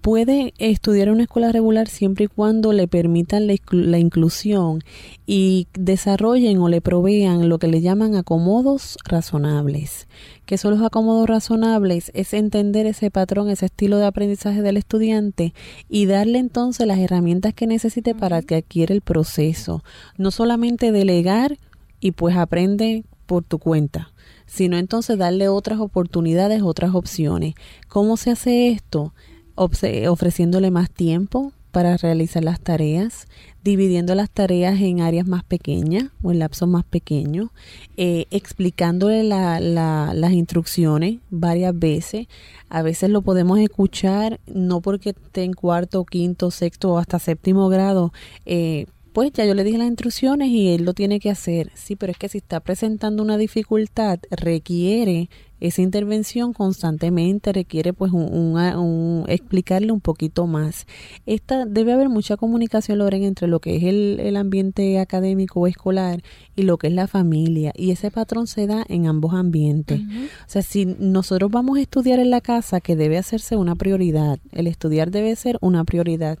Puede 0.00 0.54
estudiar 0.58 1.08
en 1.08 1.14
una 1.14 1.22
escuela 1.24 1.52
regular 1.52 1.88
siempre 1.88 2.24
y 2.24 2.28
cuando 2.28 2.72
le 2.72 2.88
permitan 2.88 3.46
la, 3.46 3.98
inclusión 3.98 4.82
y 5.26 5.66
desarrollen 5.74 6.58
o 6.58 6.68
le 6.68 6.80
provean 6.80 7.48
lo 7.48 7.58
que 7.58 7.68
le 7.68 7.80
llaman 7.80 8.14
acomodos 8.14 8.96
razonables. 9.04 10.08
¿Qué 10.46 10.56
son 10.56 10.72
los 10.72 10.82
acomodos 10.82 11.28
razonables? 11.28 12.10
Es 12.14 12.32
entender 12.32 12.86
ese 12.86 13.10
patrón, 13.10 13.50
ese 13.50 13.66
estilo 13.66 13.98
de 13.98 14.06
aprendizaje 14.06 14.62
del 14.62 14.76
estudiante 14.76 15.52
y 15.88 16.06
darle 16.06 16.38
entonces 16.38 16.86
las 16.86 16.98
herramientas 16.98 17.52
que 17.54 17.66
necesite 17.66 18.14
para 18.14 18.42
que 18.42 18.56
adquiera 18.56 18.94
el 18.94 19.02
proceso. 19.02 19.82
No 20.16 20.30
solamente 20.30 20.92
delegar 20.92 21.58
y 22.00 22.12
pues 22.12 22.36
aprende 22.36 23.04
por 23.26 23.44
tu 23.44 23.58
cuenta, 23.58 24.12
sino 24.46 24.78
entonces 24.78 25.18
darle 25.18 25.48
otras 25.48 25.80
oportunidades, 25.80 26.62
otras 26.62 26.94
opciones. 26.94 27.54
¿Cómo 27.88 28.16
se 28.16 28.30
hace 28.30 28.68
esto? 28.68 29.12
Ofreciéndole 29.58 30.70
más 30.70 30.90
tiempo 30.90 31.52
para 31.70 31.96
realizar 31.96 32.42
las 32.42 32.60
tareas, 32.60 33.26
dividiendo 33.62 34.14
las 34.14 34.30
tareas 34.30 34.80
en 34.80 35.00
áreas 35.00 35.26
más 35.26 35.44
pequeñas 35.44 36.04
o 36.22 36.32
en 36.32 36.38
lapsos 36.38 36.68
más 36.68 36.84
pequeños, 36.84 37.50
eh, 37.96 38.26
explicándole 38.30 39.22
las 39.24 40.32
instrucciones 40.32 41.18
varias 41.30 41.78
veces. 41.78 42.26
A 42.68 42.82
veces 42.82 43.10
lo 43.10 43.22
podemos 43.22 43.58
escuchar, 43.58 44.40
no 44.46 44.80
porque 44.80 45.10
esté 45.10 45.44
en 45.44 45.52
cuarto, 45.52 46.04
quinto, 46.04 46.50
sexto 46.50 46.92
o 46.92 46.98
hasta 46.98 47.18
séptimo 47.18 47.68
grado, 47.68 48.12
eh, 48.46 48.86
pues 49.12 49.32
ya 49.32 49.44
yo 49.44 49.54
le 49.54 49.64
dije 49.64 49.78
las 49.78 49.88
instrucciones 49.88 50.48
y 50.48 50.68
él 50.68 50.84
lo 50.84 50.94
tiene 50.94 51.18
que 51.18 51.30
hacer. 51.30 51.72
Sí, 51.74 51.96
pero 51.96 52.12
es 52.12 52.18
que 52.18 52.28
si 52.28 52.38
está 52.38 52.60
presentando 52.60 53.22
una 53.22 53.36
dificultad, 53.36 54.20
requiere 54.30 55.28
esa 55.60 55.82
intervención 55.82 56.52
constantemente 56.52 57.52
requiere 57.52 57.92
pues 57.92 58.12
un, 58.12 59.24
explicarle 59.28 59.92
un 59.92 60.00
poquito 60.00 60.46
más. 60.46 60.86
Esta 61.26 61.64
debe 61.64 61.92
haber 61.92 62.08
mucha 62.08 62.36
comunicación, 62.36 62.98
Loren, 62.98 63.24
entre 63.24 63.48
lo 63.48 63.60
que 63.60 63.76
es 63.76 63.84
el, 63.84 64.20
el, 64.20 64.36
ambiente 64.36 64.98
académico 64.98 65.60
o 65.60 65.66
escolar 65.66 66.22
y 66.54 66.62
lo 66.62 66.78
que 66.78 66.88
es 66.88 66.92
la 66.92 67.06
familia. 67.06 67.72
Y 67.76 67.90
ese 67.90 68.10
patrón 68.10 68.46
se 68.46 68.66
da 68.66 68.84
en 68.88 69.06
ambos 69.06 69.34
ambientes. 69.34 70.00
O 70.00 70.48
sea, 70.50 70.62
si 70.62 70.86
nosotros 70.86 71.50
vamos 71.50 71.78
a 71.78 71.80
estudiar 71.80 72.18
en 72.18 72.30
la 72.30 72.40
casa, 72.40 72.80
que 72.80 72.96
debe 72.96 73.18
hacerse 73.18 73.56
una 73.56 73.74
prioridad. 73.74 74.38
El 74.52 74.66
estudiar 74.66 75.10
debe 75.10 75.34
ser 75.36 75.58
una 75.60 75.84
prioridad. 75.84 76.38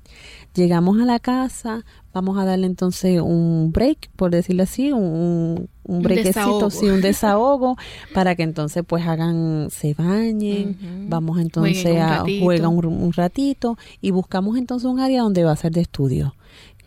Llegamos 0.54 1.00
a 1.00 1.04
la 1.04 1.18
casa, 1.18 1.84
vamos 2.12 2.38
a 2.38 2.44
darle 2.44 2.66
entonces 2.66 3.20
un 3.20 3.70
break, 3.72 4.10
por 4.16 4.30
decirlo 4.30 4.62
así, 4.62 4.92
un, 4.92 5.68
un 5.88 6.02
brequecito, 6.02 6.70
sí, 6.70 6.86
un 6.86 7.00
desahogo, 7.00 7.76
para 8.14 8.36
que 8.36 8.44
entonces 8.44 8.84
pues 8.86 9.04
hagan, 9.06 9.68
se 9.70 9.94
bañen, 9.94 10.76
vamos 11.08 11.40
entonces 11.40 11.96
a 11.96 12.24
juegan 12.40 12.76
un, 12.76 12.86
un, 12.86 13.12
ratito 13.12 13.76
y 14.00 14.12
buscamos 14.12 14.56
entonces 14.56 14.88
un 14.88 15.00
área 15.00 15.22
donde 15.22 15.42
va 15.42 15.52
a 15.52 15.56
ser 15.56 15.72
de 15.72 15.80
estudio 15.80 16.34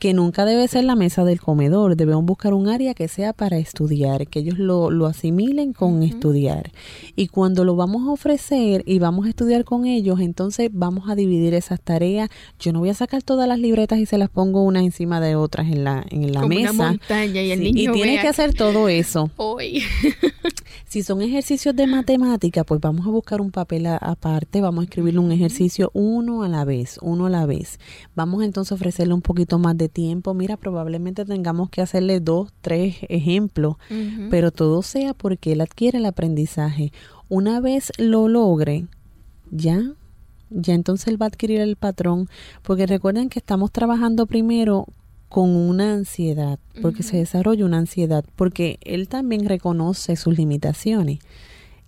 que 0.02 0.16
nunca 0.16 0.46
debe 0.46 0.68
ser 0.68 0.84
la 0.86 0.96
mesa 0.96 1.24
del 1.26 1.40
comedor, 1.40 1.96
debemos 1.96 2.26
buscar 2.26 2.56
un 2.56 2.68
área 2.68 2.96
que 2.96 3.08
sea 3.08 3.34
para 3.34 3.60
estudiar, 3.60 4.26
que 4.26 4.40
ellos 4.40 4.58
lo, 4.58 4.90
lo 4.90 5.06
asimilen 5.06 5.74
con 5.74 6.02
estudiar. 6.02 6.72
Y 7.16 7.28
cuando 7.28 7.66
lo 7.66 7.76
vamos 7.76 8.08
a 8.08 8.12
ofrecer 8.12 8.82
y 8.88 8.98
vamos 8.98 9.28
a 9.28 9.30
estudiar 9.30 9.64
con 9.64 9.86
ellos, 9.86 10.20
entonces 10.20 10.72
vamos 10.74 11.08
a 11.08 11.14
dividir 11.14 11.54
esas 11.54 11.80
tareas. 11.80 12.32
Yo 12.60 12.74
no 12.74 12.80
voy 12.80 12.90
a 12.90 12.96
sacar 12.96 13.22
todas 13.22 13.48
las 13.48 13.60
libretas 13.60 14.00
y 14.00 14.08
se 14.08 14.18
las 14.18 14.32
pongo 14.32 14.64
unas 14.64 14.82
encima 14.86 15.22
de 15.22 15.36
otras 15.36 15.68
en 15.68 15.84
la, 15.84 16.04
en 16.10 16.34
la 16.34 16.48
mesa. 16.48 16.72
Una 16.72 16.84
montaña 16.94 17.44
y 17.44 17.52
el 17.52 17.60
niño 17.60 17.92
y 17.92 17.94
tiene 17.94 18.20
que 18.20 18.28
hacer 18.28 18.56
todo 18.56 18.90
eso. 18.90 19.30
Hoy. 19.38 19.84
si 20.88 21.04
son 21.04 21.22
ejercicios 21.22 21.76
de 21.76 21.86
matemática, 21.86 22.64
pues 22.64 22.82
vamos 22.82 23.06
a 23.06 23.12
buscar 23.12 23.40
un 23.40 23.52
papel 23.52 23.86
aparte, 23.86 24.62
vamos 24.62 24.82
a 24.82 24.86
escribirle 24.86 25.20
un 25.20 25.32
ejercicio 25.32 25.92
uno 25.94 26.42
a 26.42 26.50
la 26.50 26.66
vez, 26.66 26.98
uno 27.04 27.28
a 27.28 27.30
la 27.30 27.46
vez. 27.46 27.80
Vamos 28.16 28.44
entonces 28.44 28.72
a 28.72 28.76
ofrecerle 28.76 29.14
un 29.14 29.22
poquito 29.22 29.60
más 29.60 29.78
de 29.78 29.91
tiempo, 29.92 30.34
mira, 30.34 30.58
probablemente 30.58 31.26
tengamos 31.26 31.70
que 31.70 31.82
hacerle 31.82 32.20
dos, 32.20 32.52
tres 32.62 32.98
ejemplos, 33.10 33.76
pero 34.30 34.52
todo 34.52 34.82
sea 34.82 35.14
porque 35.14 35.52
él 35.52 35.62
adquiere 35.62 36.00
el 36.00 36.06
aprendizaje. 36.06 36.92
Una 37.30 37.60
vez 37.60 37.92
lo 37.98 38.28
logre, 38.28 38.88
ya, 39.52 39.94
ya 40.50 40.74
entonces 40.74 41.08
él 41.08 41.22
va 41.22 41.28
a 41.28 41.30
adquirir 41.30 41.62
el 41.62 41.76
patrón, 41.76 42.28
porque 42.64 42.88
recuerden 42.88 43.30
que 43.30 43.40
estamos 43.40 43.72
trabajando 43.72 44.26
primero 44.26 44.88
con 45.30 45.50
una 45.56 45.94
ansiedad, 45.94 46.60
porque 46.82 47.04
se 47.04 47.18
desarrolla 47.18 47.66
una 47.66 47.78
ansiedad, 47.78 48.26
porque 48.36 48.80
él 48.82 49.08
también 49.08 49.46
reconoce 49.48 50.18
sus 50.18 50.38
limitaciones. 50.38 51.20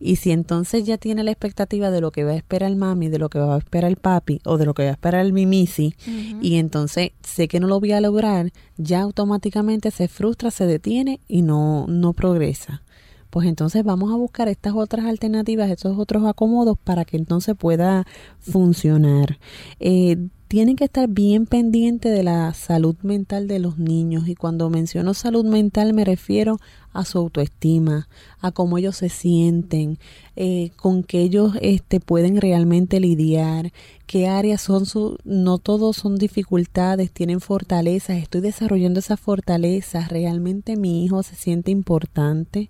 Y 0.06 0.18
si 0.18 0.32
entonces 0.32 0.84
ya 0.84 0.98
tiene 0.98 1.24
la 1.24 1.32
expectativa 1.32 1.90
de 1.90 2.02
lo 2.02 2.12
que 2.12 2.26
va 2.26 2.32
a 2.32 2.36
esperar 2.36 2.70
el 2.70 2.76
mami, 2.76 3.08
de 3.08 3.20
lo 3.20 3.30
que 3.30 3.40
va 3.40 3.56
a 3.56 3.58
esperar 3.58 3.90
el 3.90 3.96
papi 3.96 4.42
o 4.44 4.58
de 4.58 4.66
lo 4.66 4.74
que 4.74 4.84
va 4.84 4.90
a 4.90 4.94
esperar 4.94 5.26
el 5.26 5.32
mimisi, 5.32 5.96
y 6.42 6.56
entonces 6.56 7.12
sé 7.22 7.48
que 7.48 7.62
no 7.62 7.68
lo 7.68 7.80
voy 7.80 7.94
a 7.94 8.02
lograr, 8.02 8.52
ya 8.76 9.02
automáticamente 9.02 9.92
se 9.92 10.10
frustra, 10.10 10.52
se 10.52 10.66
detiene 10.66 11.22
y 11.30 11.42
no, 11.42 11.86
no 11.88 12.12
progresa. 12.12 12.84
Pues 13.30 13.48
entonces 13.48 13.84
vamos 13.86 14.12
a 14.12 14.18
buscar 14.18 14.50
estas 14.50 14.74
otras 14.76 15.06
alternativas, 15.06 15.72
estos 15.72 15.98
otros 15.98 16.26
acomodos 16.26 16.78
para 16.78 17.06
que 17.06 17.16
entonces 17.16 17.56
pueda 17.58 18.06
funcionar. 18.40 19.40
Eh, 19.80 20.18
tienen 20.54 20.76
que 20.76 20.84
estar 20.84 21.10
bien 21.10 21.48
pendientes 21.48 22.16
de 22.16 22.22
la 22.22 22.54
salud 22.54 22.96
mental 23.02 23.48
de 23.48 23.58
los 23.58 23.80
niños. 23.80 24.28
Y 24.28 24.36
cuando 24.36 24.70
menciono 24.70 25.16
salud 25.16 25.44
mental 25.46 25.94
me 25.94 26.06
refiero 26.06 26.60
a 26.92 27.06
su 27.06 27.18
autoestima, 27.18 28.08
a 28.40 28.52
cómo 28.52 28.78
ellos 28.78 28.98
se 28.98 29.10
sienten, 29.10 29.98
eh, 30.36 30.70
con 30.76 31.02
qué 31.02 31.22
ellos 31.22 31.54
este, 31.60 32.00
pueden 32.00 32.40
realmente 32.40 33.00
lidiar, 33.00 33.74
qué 34.06 34.28
áreas 34.28 34.62
son 34.62 34.86
su, 34.86 35.18
no 35.24 35.58
todos 35.58 35.96
son 35.96 36.18
dificultades, 36.18 37.10
tienen 37.10 37.42
fortalezas, 37.42 38.18
estoy 38.18 38.42
desarrollando 38.42 39.00
esas 39.00 39.20
fortalezas, 39.20 40.10
realmente 40.10 40.76
mi 40.76 41.04
hijo 41.04 41.24
se 41.24 41.34
siente 41.34 41.72
importante, 41.72 42.70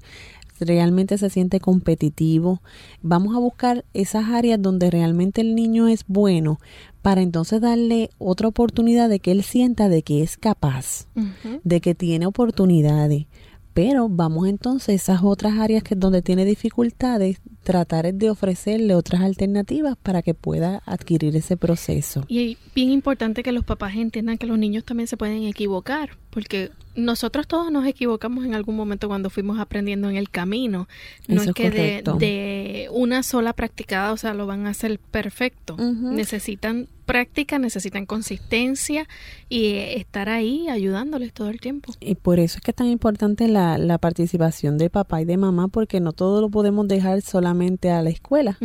realmente 0.66 1.18
se 1.18 1.30
siente 1.30 1.60
competitivo. 1.60 2.62
Vamos 3.02 3.36
a 3.36 3.40
buscar 3.40 3.86
esas 3.94 4.30
áreas 4.30 4.62
donde 4.62 4.90
realmente 4.90 5.42
el 5.42 5.56
niño 5.56 5.88
es 5.88 6.06
bueno 6.08 6.60
para 7.02 7.22
entonces 7.22 7.62
darle 7.62 8.10
otra 8.18 8.48
oportunidad 8.48 9.10
de 9.10 9.20
que 9.20 9.32
él 9.32 9.44
sienta 9.44 9.90
de 9.90 10.04
que 10.04 10.24
es 10.24 10.38
capaz, 10.38 11.08
de 11.64 11.82
que 11.82 11.96
tiene 11.96 12.26
oportunidades. 12.26 13.26
Pero 13.74 14.08
vamos 14.10 14.48
entonces 14.48 14.90
a 14.90 14.94
esas 14.94 15.24
otras 15.24 15.58
áreas 15.58 15.84
que 15.84 15.96
donde 15.96 16.22
tiene 16.22 16.46
dificultades, 16.46 17.42
tratar 17.64 18.14
de 18.14 18.30
ofrecerle 18.30 18.94
otras 18.94 19.22
alternativas 19.22 19.96
para 20.02 20.22
que 20.22 20.34
pueda 20.34 20.84
adquirir 20.86 21.36
ese 21.36 21.58
proceso. 21.58 22.24
Y 22.28 22.52
es 22.52 22.58
bien 22.76 22.92
importante 22.92 23.42
que 23.42 23.52
los 23.52 23.64
papás 23.64 23.96
entiendan 23.96 24.38
que 24.38 24.46
los 24.46 24.58
niños 24.58 24.84
también 24.84 25.08
se 25.08 25.18
pueden 25.18 25.44
equivocar, 25.44 26.18
porque 26.30 26.72
nosotros 26.96 27.48
todos 27.48 27.72
nos 27.72 27.88
equivocamos 27.88 28.46
en 28.46 28.54
algún 28.54 28.76
momento 28.76 29.08
cuando 29.08 29.30
fuimos 29.30 29.60
aprendiendo 29.60 30.10
en 30.10 30.18
el 30.18 30.30
camino. 30.30 30.88
No 31.28 31.42
es, 31.42 31.52
que 31.54 31.72
de, 31.72 32.90
una 32.92 33.24
sola 33.24 33.54
practicada, 33.54 34.12
o 34.12 34.18
sea, 34.18 34.34
lo 34.34 34.46
van 34.46 34.68
a 34.68 34.70
hacer 34.70 35.00
perfecto. 35.00 35.78
Necesitan 35.78 36.88
práctica, 37.04 37.60
necesitan 37.60 38.06
consistencia 38.06 39.08
y 39.50 39.76
estar 39.76 40.30
ahí 40.30 40.68
ayudándoles 40.70 41.34
todo 41.34 41.50
el 41.50 41.60
tiempo. 41.60 41.94
Y 42.00 42.16
por 42.16 42.40
eso 42.40 42.58
es 42.58 42.64
que 42.64 42.72
es 42.72 42.76
tan 42.76 42.88
importante 42.88 43.48
la, 43.48 43.78
la 43.78 43.98
participación 43.98 44.78
de 44.78 44.90
papá 44.90 45.22
y 45.22 45.26
de 45.26 45.38
mamá, 45.38 45.68
porque 45.68 46.00
no 46.00 46.14
todo 46.14 46.42
lo 46.42 46.50
podemos 46.50 46.88
dejar 46.88 47.22
solamente 47.22 47.92
a 47.92 48.02
la 48.02 48.10
escuela. 48.10 48.58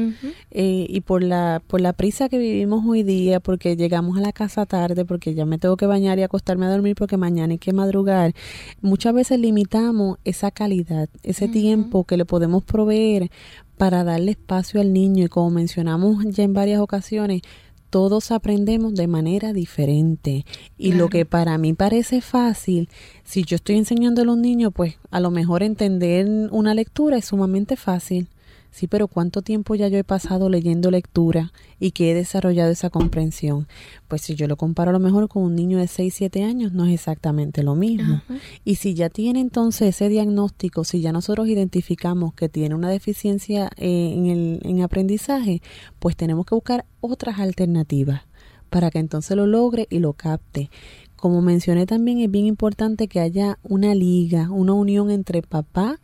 Eh, 0.50 0.86
y 0.88 1.00
por 1.02 1.22
la, 1.22 1.62
por 1.66 1.80
la 1.80 1.92
prisa 1.92 2.28
que 2.28 2.38
vivimos 2.38 2.84
hoy 2.86 3.02
día, 3.02 3.40
porque 3.40 3.76
llegamos 3.76 4.16
a 4.16 4.20
la 4.20 4.32
casa 4.32 4.66
tarde, 4.66 5.04
porque 5.04 5.34
ya 5.34 5.44
me 5.44 5.58
tengo 5.58 5.76
que 5.76 5.86
bañar 5.86 6.18
y 6.18 6.22
acostarme 6.22 6.66
a 6.66 6.70
dormir 6.70 6.94
porque 6.96 7.16
mañana 7.16 7.52
hay 7.52 7.58
que 7.58 7.72
madrugar, 7.72 8.34
muchas 8.80 9.14
veces 9.14 9.38
limitamos 9.40 10.18
esa 10.24 10.50
calidad, 10.50 11.08
ese 11.22 11.48
tiempo 11.48 12.04
que 12.04 12.16
le 12.16 12.24
podemos 12.24 12.62
proveer 12.64 13.30
para 13.76 14.04
darle 14.04 14.32
espacio 14.32 14.80
al 14.80 14.92
niño 14.92 15.24
y 15.24 15.28
como 15.28 15.50
mencionamos 15.50 16.24
ya 16.26 16.42
en 16.42 16.52
varias 16.52 16.80
ocasiones, 16.80 17.42
todos 17.90 18.30
aprendemos 18.30 18.94
de 18.94 19.06
manera 19.06 19.52
diferente 19.52 20.44
y 20.76 20.92
lo 20.92 21.08
que 21.08 21.24
para 21.24 21.58
mí 21.58 21.72
parece 21.74 22.20
fácil, 22.20 22.88
si 23.24 23.44
yo 23.44 23.56
estoy 23.56 23.76
enseñando 23.76 24.22
a 24.22 24.24
los 24.24 24.36
niños, 24.36 24.72
pues 24.74 24.98
a 25.10 25.20
lo 25.20 25.30
mejor 25.30 25.62
entender 25.62 26.26
una 26.50 26.74
lectura 26.74 27.16
es 27.16 27.26
sumamente 27.26 27.76
fácil. 27.76 28.28
Sí, 28.70 28.86
pero 28.86 29.08
¿cuánto 29.08 29.42
tiempo 29.42 29.74
ya 29.74 29.88
yo 29.88 29.98
he 29.98 30.04
pasado 30.04 30.48
leyendo 30.48 30.90
lectura 30.90 31.52
y 31.80 31.92
que 31.92 32.10
he 32.10 32.14
desarrollado 32.14 32.70
esa 32.70 32.90
comprensión? 32.90 33.66
Pues 34.08 34.22
si 34.22 34.34
yo 34.34 34.46
lo 34.46 34.56
comparo 34.56 34.90
a 34.90 34.92
lo 34.92 35.00
mejor 35.00 35.28
con 35.28 35.42
un 35.42 35.54
niño 35.54 35.78
de 35.78 35.88
6, 35.88 36.14
7 36.14 36.44
años, 36.44 36.72
no 36.72 36.84
es 36.86 36.92
exactamente 36.92 37.62
lo 37.62 37.74
mismo. 37.74 38.22
Y 38.64 38.76
si 38.76 38.94
ya 38.94 39.08
tiene 39.08 39.40
entonces 39.40 39.88
ese 39.88 40.08
diagnóstico, 40.08 40.84
si 40.84 41.00
ya 41.00 41.12
nosotros 41.12 41.48
identificamos 41.48 42.34
que 42.34 42.48
tiene 42.48 42.74
una 42.74 42.90
deficiencia 42.90 43.70
eh, 43.76 44.12
en 44.14 44.26
el 44.26 44.60
en 44.62 44.82
aprendizaje, 44.82 45.62
pues 45.98 46.16
tenemos 46.16 46.46
que 46.46 46.54
buscar 46.54 46.84
otras 47.00 47.38
alternativas 47.38 48.22
para 48.70 48.90
que 48.90 48.98
entonces 48.98 49.36
lo 49.36 49.46
logre 49.46 49.86
y 49.90 49.98
lo 49.98 50.12
capte. 50.12 50.70
Como 51.16 51.42
mencioné 51.42 51.86
también, 51.86 52.20
es 52.20 52.30
bien 52.30 52.46
importante 52.46 53.08
que 53.08 53.18
haya 53.18 53.58
una 53.62 53.94
liga, 53.94 54.50
una 54.50 54.74
unión 54.74 55.10
entre 55.10 55.42
papá, 55.42 55.98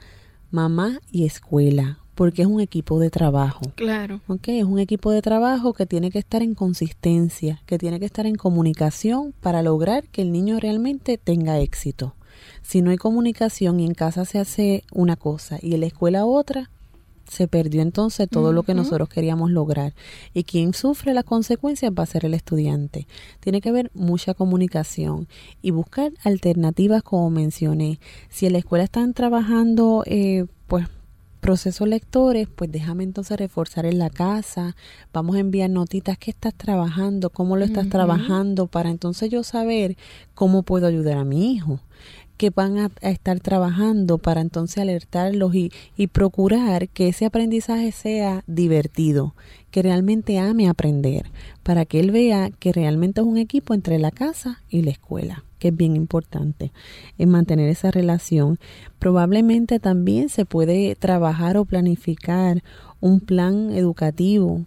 mamá 0.50 1.00
y 1.12 1.24
escuela 1.24 1.98
porque 2.14 2.42
es 2.42 2.48
un 2.48 2.60
equipo 2.60 2.98
de 2.98 3.10
trabajo. 3.10 3.62
Claro. 3.74 4.20
¿Ok? 4.26 4.48
Es 4.48 4.64
un 4.64 4.78
equipo 4.78 5.10
de 5.10 5.22
trabajo 5.22 5.72
que 5.72 5.86
tiene 5.86 6.10
que 6.10 6.18
estar 6.18 6.42
en 6.42 6.54
consistencia, 6.54 7.62
que 7.66 7.78
tiene 7.78 7.98
que 7.98 8.06
estar 8.06 8.26
en 8.26 8.36
comunicación 8.36 9.34
para 9.40 9.62
lograr 9.62 10.04
que 10.08 10.22
el 10.22 10.32
niño 10.32 10.60
realmente 10.60 11.18
tenga 11.18 11.58
éxito. 11.60 12.14
Si 12.62 12.82
no 12.82 12.90
hay 12.90 12.96
comunicación 12.96 13.80
y 13.80 13.86
en 13.86 13.94
casa 13.94 14.24
se 14.24 14.38
hace 14.38 14.84
una 14.92 15.16
cosa 15.16 15.58
y 15.60 15.74
en 15.74 15.80
la 15.80 15.86
escuela 15.86 16.24
otra, 16.24 16.70
se 17.28 17.48
perdió 17.48 17.82
entonces 17.82 18.28
todo 18.28 18.52
lo 18.52 18.62
que 18.62 18.74
nosotros 18.74 19.08
queríamos 19.08 19.50
lograr. 19.50 19.94
Y 20.34 20.44
quien 20.44 20.74
sufre 20.74 21.14
las 21.14 21.24
consecuencias 21.24 21.92
va 21.96 22.02
a 22.02 22.06
ser 22.06 22.24
el 22.24 22.34
estudiante. 22.34 23.06
Tiene 23.40 23.60
que 23.60 23.70
haber 23.70 23.90
mucha 23.94 24.34
comunicación 24.34 25.26
y 25.62 25.70
buscar 25.70 26.12
alternativas 26.22 27.02
como 27.02 27.30
mencioné. 27.30 27.98
Si 28.28 28.46
en 28.46 28.52
la 28.52 28.58
escuela 28.58 28.84
están 28.84 29.14
trabajando, 29.14 30.04
eh, 30.06 30.46
pues 30.66 30.86
procesos 31.45 31.86
lectores, 31.86 32.49
pues 32.49 32.72
déjame 32.72 33.05
entonces 33.05 33.36
reforzar 33.36 33.84
en 33.84 33.99
la 33.99 34.09
casa, 34.09 34.74
vamos 35.12 35.36
a 35.36 35.40
enviar 35.40 35.68
notitas, 35.68 36.16
¿qué 36.16 36.30
estás 36.30 36.55
trabajando? 36.55 37.28
¿Cómo 37.28 37.59
lo 37.59 37.66
estás 37.66 37.90
trabajando? 37.90 38.66
Para 38.66 38.88
entonces 38.88 39.28
yo 39.28 39.42
saber 39.42 39.99
cómo 40.34 40.62
puedo 40.62 40.86
ayudar 40.86 41.18
a 41.18 41.24
mi 41.24 41.53
hijo 41.53 41.80
que 42.36 42.51
van 42.51 42.78
a, 42.78 42.90
estar 43.03 43.40
trabajando 43.40 44.18
para 44.18 44.40
entonces 44.40 44.78
alertarlos 44.78 45.55
y, 45.55 45.70
y, 45.97 46.09
procurar 46.09 46.88
que 46.88 47.09
ese 47.09 47.26
aprendizaje 47.26 47.92
sea 47.92 48.42
divertido, 48.47 49.34
que 49.70 49.82
realmente 49.82 50.38
ame 50.38 50.68
aprender, 50.68 51.30
para 51.62 51.84
que 51.84 52.01
él 52.01 52.11
vea 52.11 52.51
que 52.51 52.72
realmente 52.72 53.20
es 53.20 53.26
un 53.26 53.38
equipo 53.38 53.74
entre 53.74 53.99
la 53.99 54.11
casa 54.11 54.62
y 54.68 54.82
la 54.82 54.90
escuela, 54.90 55.45
que 55.59 55.68
es 55.68 55.76
bien 55.76 55.97
importante 55.97 56.72
en 57.18 57.30
mantener 57.30 57.68
esa 57.68 57.90
relación. 57.90 58.59
Probablemente 58.99 59.78
también 59.78 60.28
se 60.28 60.45
puede 60.45 60.95
trabajar 60.97 61.57
o 61.57 61.64
planificar 61.64 62.62
un 63.01 63.20
plan 63.20 63.70
educativo 63.70 64.66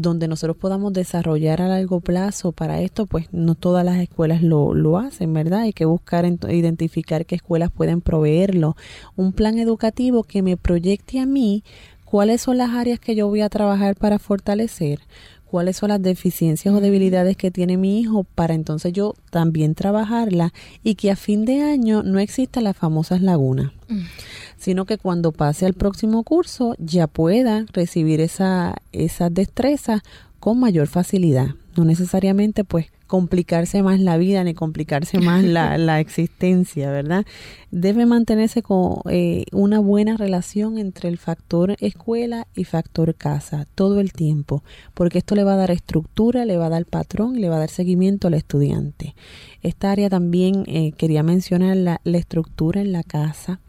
donde 0.00 0.28
nosotros 0.28 0.56
podamos 0.56 0.92
desarrollar 0.92 1.60
a 1.60 1.68
largo 1.68 2.00
plazo 2.00 2.52
para 2.52 2.80
esto, 2.80 3.06
pues 3.06 3.26
no 3.32 3.54
todas 3.56 3.84
las 3.84 3.98
escuelas 3.98 4.42
lo, 4.42 4.72
lo 4.74 4.96
hacen, 4.96 5.32
¿verdad? 5.32 5.60
Hay 5.60 5.72
que 5.72 5.86
buscar, 5.86 6.24
identificar 6.24 7.26
qué 7.26 7.34
escuelas 7.34 7.70
pueden 7.72 8.00
proveerlo. 8.00 8.76
Un 9.16 9.32
plan 9.32 9.58
educativo 9.58 10.22
que 10.22 10.42
me 10.42 10.56
proyecte 10.56 11.18
a 11.18 11.26
mí 11.26 11.64
cuáles 12.04 12.42
son 12.42 12.58
las 12.58 12.70
áreas 12.70 13.00
que 13.00 13.14
yo 13.14 13.26
voy 13.26 13.40
a 13.40 13.48
trabajar 13.48 13.96
para 13.96 14.18
fortalecer, 14.18 15.00
cuáles 15.50 15.76
son 15.76 15.88
las 15.88 16.02
deficiencias 16.02 16.74
o 16.74 16.80
debilidades 16.80 17.36
que 17.36 17.50
tiene 17.50 17.76
mi 17.76 18.00
hijo 18.00 18.24
para 18.24 18.54
entonces 18.54 18.92
yo 18.92 19.14
también 19.30 19.74
trabajarla 19.74 20.52
y 20.82 20.94
que 20.94 21.10
a 21.10 21.16
fin 21.16 21.44
de 21.44 21.62
año 21.62 22.02
no 22.02 22.18
existan 22.18 22.64
las 22.64 22.76
famosas 22.76 23.22
lagunas, 23.22 23.72
mm. 23.88 24.02
sino 24.58 24.84
que 24.84 24.98
cuando 24.98 25.32
pase 25.32 25.66
al 25.66 25.74
próximo 25.74 26.22
curso 26.22 26.74
ya 26.78 27.06
pueda 27.06 27.64
recibir 27.72 28.20
esa, 28.20 28.76
esas 28.92 29.32
destrezas 29.32 30.02
con 30.38 30.60
mayor 30.60 30.86
facilidad. 30.86 31.48
No 31.78 31.84
necesariamente 31.84 32.64
pues 32.64 32.90
complicarse 33.06 33.84
más 33.84 34.00
la 34.00 34.16
vida 34.16 34.42
ni 34.42 34.52
complicarse 34.52 35.20
más 35.20 35.44
la, 35.44 36.00
existencia, 36.00 36.90
¿verdad? 36.90 37.24
Debe 37.70 38.04
mantenerse 38.04 38.62
con 38.62 38.96
eh, 39.08 39.44
una 39.52 39.78
buena 39.78 40.16
relación 40.16 40.76
entre 40.76 41.08
el 41.08 41.18
factor 41.18 41.76
escuela 41.78 42.48
y 42.56 42.64
factor 42.64 43.14
casa 43.14 43.68
todo 43.76 44.00
el 44.00 44.12
tiempo, 44.12 44.64
porque 44.92 45.18
esto 45.18 45.36
le 45.36 45.44
va 45.44 45.52
a 45.52 45.56
dar 45.56 45.70
estructura, 45.70 46.44
le 46.44 46.56
va 46.56 46.66
a 46.66 46.70
dar 46.70 46.84
patrón 46.84 47.36
y 47.36 47.38
le 47.38 47.48
va 47.48 47.56
a 47.56 47.60
dar 47.60 47.70
seguimiento 47.70 48.26
al 48.26 48.34
estudiante. 48.34 49.14
Esta 49.62 49.92
área 49.92 50.10
también 50.10 50.64
eh, 50.66 50.90
quería 50.98 51.22
mencionar 51.22 51.76
la, 51.76 52.00
la 52.02 52.18
estructura 52.18 52.80
en 52.80 52.90
la 52.90 53.04
casa. 53.04 53.60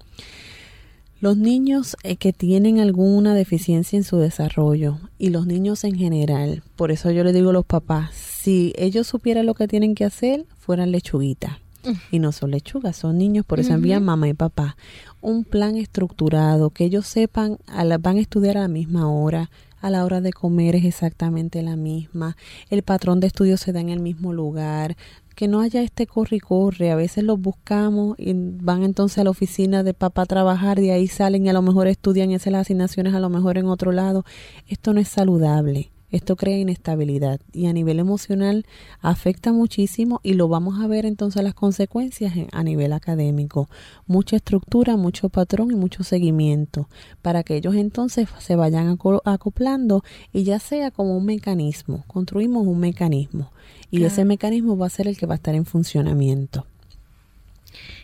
Los 1.22 1.36
niños 1.36 1.98
eh, 2.04 2.16
que 2.16 2.32
tienen 2.32 2.80
alguna 2.80 3.34
deficiencia 3.34 3.98
en 3.98 4.04
su 4.04 4.18
desarrollo 4.18 5.00
y 5.18 5.32
los 5.32 5.48
niños 5.48 5.84
en 5.84 5.96
general, 5.96 6.64
por 6.78 6.92
eso 6.92 7.12
yo 7.12 7.26
le 7.26 7.34
digo 7.34 7.50
a 7.50 7.54
los 7.54 7.66
papás, 7.66 8.16
si 8.16 8.74
ellos 8.78 9.08
supieran 9.08 9.46
lo 9.46 9.54
que 9.54 9.68
tienen 9.68 9.96
que 9.96 10.06
hacer, 10.06 10.46
fueran 10.60 10.92
lechuguitas. 10.92 11.58
Mm. 11.84 11.92
Y 12.12 12.20
no 12.20 12.32
son 12.32 12.52
lechugas, 12.52 12.96
son 12.96 13.18
niños, 13.18 13.46
por 13.46 13.60
eso 13.60 13.74
envían 13.74 14.04
mamá 14.04 14.30
y 14.30 14.34
papá. 14.34 14.78
Un 15.22 15.44
plan 15.44 15.76
estructurado, 15.76 16.70
que 16.70 16.86
ellos 16.86 17.06
sepan, 17.06 17.58
a 17.68 17.86
van 17.98 18.18
a 18.18 18.22
estudiar 18.22 18.58
a 18.58 18.62
la 18.62 18.68
misma 18.70 19.10
hora, 19.12 19.50
a 19.82 19.90
la 19.90 20.04
hora 20.04 20.22
de 20.22 20.34
comer 20.34 20.76
es 20.76 20.86
exactamente 20.86 21.62
la 21.62 21.76
misma, 21.76 22.36
el 22.70 22.84
patrón 22.84 23.20
de 23.20 23.28
estudio 23.28 23.58
se 23.58 23.72
da 23.72 23.80
en 23.80 23.90
el 23.90 24.00
mismo 24.00 24.34
lugar, 24.34 24.98
que 25.40 25.48
no 25.48 25.62
haya 25.62 25.82
este 25.82 26.06
corre 26.06 26.36
y 26.36 26.40
corre, 26.42 26.92
a 26.92 26.98
veces 26.98 27.24
los 27.24 27.40
buscamos 27.40 28.14
y 28.20 28.34
van 28.36 28.84
entonces 28.84 29.20
a 29.20 29.24
la 29.24 29.30
oficina 29.30 29.84
de 29.84 29.94
papá 29.94 30.24
a 30.24 30.26
trabajar, 30.26 30.82
de 30.82 30.92
ahí 30.92 31.08
salen 31.08 31.46
y 31.46 31.50
a 31.50 31.54
lo 31.54 31.62
mejor 31.62 31.88
estudian 31.88 32.30
y 32.30 32.36
hacen 32.36 32.52
las 32.52 32.64
asignaciones 32.64 33.14
a 33.14 33.22
lo 33.22 33.30
mejor 33.30 33.58
en 33.58 33.68
otro 33.68 33.94
lado. 33.94 34.26
Esto 34.68 34.94
no 34.94 35.00
es 35.00 35.08
saludable. 35.08 35.92
Esto 36.12 36.36
crea 36.36 36.58
inestabilidad 36.58 37.40
y 37.54 37.68
a 37.68 37.74
nivel 37.74 38.00
emocional 38.00 38.66
afecta 39.02 39.54
muchísimo 39.54 40.20
y 40.24 40.34
lo 40.34 40.48
vamos 40.48 40.82
a 40.82 40.88
ver 40.88 41.06
entonces 41.06 41.44
las 41.44 41.54
consecuencias 41.54 42.34
a 42.52 42.64
nivel 42.64 42.94
académico. 42.94 43.70
Mucha 44.08 44.38
estructura, 44.38 44.98
mucho 44.98 45.30
patrón 45.30 45.72
y 45.72 45.76
mucho 45.76 46.04
seguimiento 46.04 46.90
para 47.22 47.44
que 47.44 47.58
ellos 47.58 47.76
entonces 47.76 48.28
se 48.40 48.56
vayan 48.56 48.98
acoplando 49.26 50.04
y 50.34 50.44
ya 50.44 50.60
sea 50.60 50.92
como 50.92 51.16
un 51.16 51.26
mecanismo. 51.26 52.04
Construimos 52.08 52.66
un 52.66 52.80
mecanismo 52.80 53.52
y 53.92 54.04
ese 54.04 54.26
mecanismo 54.26 54.78
va 54.78 54.88
a 54.88 54.90
ser 54.90 55.08
el 55.08 55.18
que 55.18 55.26
va 55.26 55.36
a 55.36 55.38
estar 55.38 55.56
en 55.56 55.66
funcionamiento. 55.66 56.66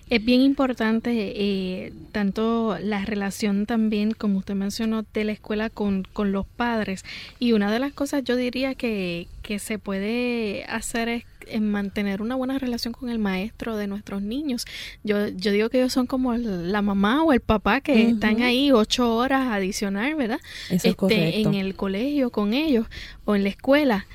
Es 0.09 0.23
bien 0.23 0.41
importante 0.41 1.11
eh, 1.13 1.93
tanto 2.11 2.77
la 2.79 3.03
relación 3.05 3.65
también, 3.65 4.11
como 4.11 4.37
usted 4.39 4.53
mencionó, 4.53 5.03
de 5.13 5.23
la 5.23 5.31
escuela 5.31 5.69
con, 5.71 6.03
con 6.13 6.31
los 6.31 6.45
padres. 6.45 7.03
Y 7.39 7.53
una 7.53 7.71
de 7.71 7.79
las 7.79 7.91
cosas 7.91 8.23
yo 8.23 8.35
diría 8.35 8.75
que, 8.75 9.27
que 9.41 9.57
se 9.57 9.79
puede 9.79 10.63
hacer 10.65 11.09
es 11.47 11.61
mantener 11.61 12.21
una 12.21 12.35
buena 12.35 12.59
relación 12.59 12.93
con 12.93 13.09
el 13.09 13.19
maestro 13.19 13.77
de 13.77 13.87
nuestros 13.87 14.21
niños. 14.21 14.65
Yo, 15.03 15.27
yo 15.27 15.51
digo 15.51 15.69
que 15.69 15.79
ellos 15.79 15.93
son 15.93 16.07
como 16.07 16.35
la 16.35 16.81
mamá 16.81 17.23
o 17.23 17.33
el 17.33 17.39
papá 17.39 17.81
que 17.81 18.09
están 18.09 18.41
ahí 18.41 18.71
ocho 18.71 19.15
horas 19.15 19.47
adicional, 19.51 20.15
¿verdad? 20.15 20.39
este, 20.69 21.41
en 21.41 21.55
el 21.55 21.75
colegio 21.75 22.29
con 22.29 22.53
ellos 22.53 22.87
o 23.25 23.35
en 23.35 23.43
la 23.43 23.49
escuela. 23.49 24.05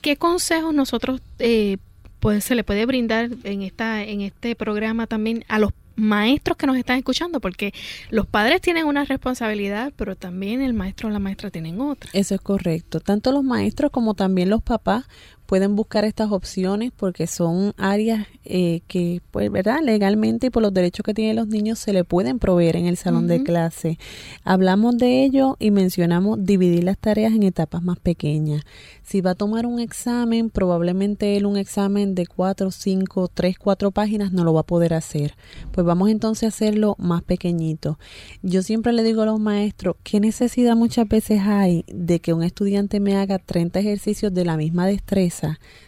¿Qué 0.00 0.16
consejos 0.16 0.74
nosotros 0.74 1.20
eh, 1.38 1.78
pues 2.20 2.44
se 2.44 2.54
le 2.54 2.64
puede 2.64 2.86
brindar 2.86 3.30
en 3.44 3.62
esta 3.62 4.02
en 4.02 4.20
este 4.22 4.54
programa 4.56 5.06
también 5.06 5.44
a 5.48 5.58
los 5.58 5.72
maestros 5.98 6.56
que 6.56 6.66
nos 6.66 6.76
están 6.76 6.96
escuchando, 6.96 7.40
porque 7.40 7.74
los 8.10 8.26
padres 8.26 8.60
tienen 8.60 8.86
una 8.86 9.04
responsabilidad, 9.04 9.92
pero 9.96 10.16
también 10.16 10.62
el 10.62 10.72
maestro 10.72 11.08
o 11.08 11.10
la 11.10 11.18
maestra 11.18 11.50
tienen 11.50 11.80
otra. 11.80 12.10
Eso 12.12 12.34
es 12.34 12.40
correcto. 12.40 13.00
Tanto 13.00 13.32
los 13.32 13.44
maestros 13.44 13.90
como 13.90 14.14
también 14.14 14.48
los 14.48 14.62
papás 14.62 15.04
pueden 15.48 15.76
buscar 15.76 16.04
estas 16.04 16.30
opciones 16.30 16.92
porque 16.94 17.26
son 17.26 17.72
áreas 17.78 18.26
eh, 18.44 18.82
que, 18.86 19.22
pues, 19.30 19.50
¿verdad? 19.50 19.78
Legalmente 19.82 20.48
y 20.48 20.50
por 20.50 20.62
los 20.62 20.74
derechos 20.74 21.02
que 21.04 21.14
tienen 21.14 21.36
los 21.36 21.48
niños 21.48 21.78
se 21.78 21.94
le 21.94 22.04
pueden 22.04 22.38
proveer 22.38 22.76
en 22.76 22.84
el 22.84 22.98
salón 22.98 23.26
de 23.28 23.42
clase. 23.42 23.98
Hablamos 24.44 24.98
de 24.98 25.24
ello 25.24 25.56
y 25.58 25.70
mencionamos 25.70 26.44
dividir 26.44 26.84
las 26.84 26.98
tareas 26.98 27.32
en 27.32 27.44
etapas 27.44 27.82
más 27.82 27.98
pequeñas. 27.98 28.62
Si 29.02 29.22
va 29.22 29.30
a 29.30 29.34
tomar 29.34 29.64
un 29.64 29.80
examen, 29.80 30.50
probablemente 30.50 31.38
él 31.38 31.46
un 31.46 31.56
examen 31.56 32.14
de 32.14 32.26
cuatro, 32.26 32.70
cinco, 32.70 33.28
tres, 33.28 33.58
cuatro 33.58 33.90
páginas 33.90 34.32
no 34.32 34.44
lo 34.44 34.52
va 34.52 34.60
a 34.60 34.66
poder 34.66 34.92
hacer. 34.92 35.34
Pues 35.72 35.86
vamos 35.86 36.10
entonces 36.10 36.42
a 36.42 36.48
hacerlo 36.48 36.94
más 36.98 37.22
pequeñito. 37.22 37.98
Yo 38.42 38.62
siempre 38.62 38.92
le 38.92 39.02
digo 39.02 39.22
a 39.22 39.26
los 39.26 39.40
maestros, 39.40 39.96
¿qué 40.02 40.20
necesidad 40.20 40.76
muchas 40.76 41.08
veces 41.08 41.40
hay 41.40 41.86
de 41.88 42.20
que 42.20 42.34
un 42.34 42.42
estudiante 42.42 43.00
me 43.00 43.16
haga 43.16 43.38
30 43.38 43.80
ejercicios 43.80 44.34
de 44.34 44.44
la 44.44 44.58
misma 44.58 44.86
destreza 44.86 45.37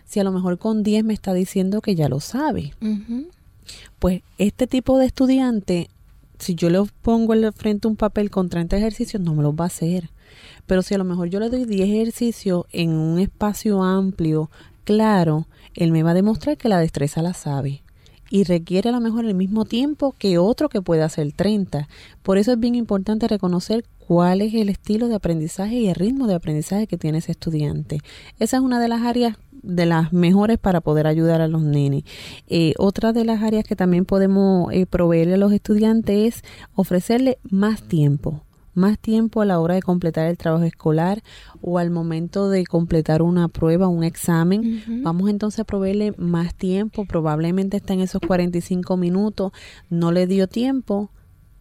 si 0.05 0.21
a 0.21 0.25
lo 0.25 0.33
mejor 0.33 0.59
con 0.59 0.83
10 0.83 1.05
me 1.05 1.15
está 1.15 1.33
diciendo 1.33 1.81
que 1.81 1.95
ya 1.95 2.09
lo 2.09 2.21
sabe? 2.21 2.75
Pues 3.99 4.23
este 4.39 4.67
tipo 4.67 4.99
de 4.99 5.07
estudiante, 5.07 5.89
si 6.39 6.55
yo 6.55 6.71
le 6.71 6.83
pongo 7.03 7.35
el 7.35 7.53
frente 7.53 7.89
un 7.89 7.97
papel 7.97 8.31
con 8.31 8.49
30 8.49 8.77
ejercicios, 8.77 9.23
no 9.23 9.35
me 9.35 9.43
los 9.43 9.55
va 9.55 9.65
a 9.65 9.69
hacer. 9.69 10.11
Pero 10.67 10.83
si 10.83 10.95
a 10.95 10.99
lo 10.99 11.05
mejor 11.05 11.29
yo 11.29 11.41
le 11.41 11.51
doy 11.51 11.65
10 11.65 11.89
ejercicios 11.89 12.65
en 12.73 12.91
un 12.91 13.19
espacio 13.19 13.83
amplio, 13.83 14.51
claro, 14.85 15.47
él 15.75 15.93
me 15.93 16.03
va 16.03 16.11
a 16.11 16.15
demostrar 16.15 16.57
que 16.57 16.69
la 16.69 16.79
destreza 16.79 17.23
la 17.23 17.35
sabe 17.35 17.83
y 18.31 18.45
requiere 18.45 18.89
a 18.89 18.93
lo 18.93 19.01
mejor 19.01 19.27
el 19.27 19.35
mismo 19.35 19.67
tiempo 19.67 20.15
que 20.17 20.39
otro 20.39 20.71
que 20.71 20.81
puede 20.81 21.03
hacer 21.03 21.33
30. 21.33 21.89
Por 22.23 22.39
eso 22.39 22.53
es 22.53 22.59
bien 22.59 22.77
importante 22.77 23.29
reconocer 23.29 23.85
cuál 23.99 24.41
es 24.41 24.55
el 24.55 24.71
estilo 24.71 25.09
de 25.09 25.17
aprendizaje 25.17 25.75
y 25.75 25.89
el 25.89 25.97
ritmo 25.97 26.27
de 26.27 26.37
aprendizaje 26.37 26.87
que 26.87 26.97
tiene 26.97 27.19
ese 27.19 27.33
estudiante. 27.33 27.99
Esa 28.39 28.57
es 28.57 28.63
una 28.63 28.81
de 28.81 28.89
las 28.89 29.03
áreas 29.03 29.37
de 29.51 29.85
las 29.85 30.13
mejores 30.13 30.59
para 30.59 30.81
poder 30.81 31.07
ayudar 31.07 31.41
a 31.41 31.49
los 31.49 31.63
nenes. 31.63 32.05
Eh, 32.47 32.73
otra 32.79 33.13
de 33.13 33.25
las 33.25 33.43
áreas 33.43 33.65
que 33.65 33.77
también 33.77 34.07
podemos 34.07 34.73
eh, 34.73 34.87
proveerle 34.87 35.35
a 35.35 35.39
los 35.39 35.53
estudiantes 35.53 36.37
es 36.37 36.45
ofrecerle 36.75 37.39
más 37.43 37.83
tiempo 37.83 38.43
más 38.75 38.99
tiempo 38.99 39.43
a 39.43 39.45
la 39.45 39.59
hora 39.61 39.75
de 39.75 39.83
completar 39.83 40.27
el 40.27 40.37
trabajo 40.37 40.65
escolar 40.65 41.23
o 41.61 41.79
al 41.79 41.91
momento 41.91 42.49
de 42.49 42.65
completar 42.65 43.23
una 43.23 43.49
prueba, 43.49 43.89
un 43.89 44.05
examen. 44.05 45.03
Vamos 45.03 45.31
entonces 45.31 45.61
a 45.61 45.65
proveerle 45.65 46.13
más 46.17 46.55
tiempo, 46.55 47.05
probablemente 47.05 47.79
está 47.79 47.95
en 47.95 48.01
esos 48.01 48.21
45 48.27 48.97
minutos, 48.97 49.53
no 49.89 50.13
le 50.13 50.27
dio 50.27 50.49
tiempo. 50.49 51.11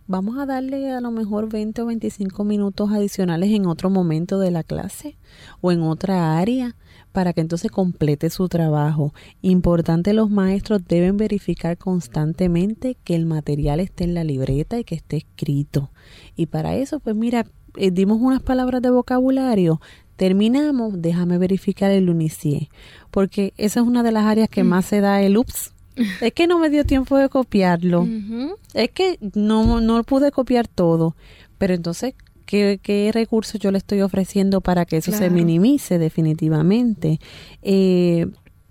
Vamos 0.08 0.40
a 0.40 0.48
darle 0.48 0.92
a 0.92 1.02
lo 1.02 1.12
mejor 1.12 1.50
20 1.50 1.84
o 1.84 1.86
25 1.86 2.44
minutos 2.44 2.92
adicionales 2.92 3.52
en 3.52 3.68
otro 3.68 3.92
momento 3.92 4.40
de 4.40 4.50
la 4.50 4.64
clase 4.64 5.18
o 5.62 5.72
en 5.72 5.84
otra 5.84 6.40
área 6.40 6.76
para 7.12 7.34
que 7.34 7.42
entonces 7.42 7.72
complete 7.72 8.30
su 8.30 8.48
trabajo. 8.48 9.14
Importante, 9.42 10.14
los 10.14 10.30
maestros 10.30 10.82
deben 10.88 11.18
verificar 11.18 11.78
constantemente 11.78 12.98
que 13.04 13.16
el 13.16 13.26
material 13.26 13.80
esté 13.80 14.04
en 14.04 14.14
la 14.14 14.24
libreta 14.24 14.80
y 14.80 14.84
que 14.84 14.96
esté 14.96 15.18
escrito. 15.18 15.92
Y 16.36 16.48
para 16.48 16.76
eso, 16.76 17.00
pues 17.00 17.16
mira, 17.16 17.46
eh, 17.78 17.92
dimos 17.92 18.20
unas 18.22 18.42
palabras 18.42 18.82
de 18.82 18.90
vocabulario, 18.90 19.82
terminamos, 20.16 21.02
déjame 21.02 21.38
verificar 21.38 21.92
el 21.92 22.10
UNICIE, 22.10 22.70
porque 23.12 23.54
esa 23.58 23.80
es 23.80 23.86
una 23.86 24.04
de 24.04 24.12
las 24.12 24.26
áreas 24.26 24.50
que 24.50 24.64
mm. 24.64 24.68
más 24.68 24.86
se 24.86 25.02
da 25.02 25.22
el 25.22 25.38
UPS. 25.38 25.74
Es 26.22 26.32
que 26.32 26.48
no 26.48 26.60
me 26.60 26.70
dio 26.70 26.86
tiempo 26.86 27.18
de 27.18 27.28
copiarlo. 27.28 28.08
Es 28.74 28.90
que 28.92 29.20
no, 29.34 29.82
no 29.82 30.02
pude 30.04 30.32
copiar 30.32 30.66
todo. 30.66 31.14
Pero 31.58 31.74
entonces 31.74 32.16
¿qué, 32.50 32.80
qué 32.82 33.12
recursos 33.14 33.60
yo 33.60 33.72
le 33.72 33.78
estoy 33.78 34.02
ofreciendo 34.02 34.60
para 34.60 34.86
que 34.86 34.98
eso 34.98 35.12
se 35.12 35.30
minimice 35.30 36.00
definitivamente? 36.00 37.20
Eh, 37.62 38.26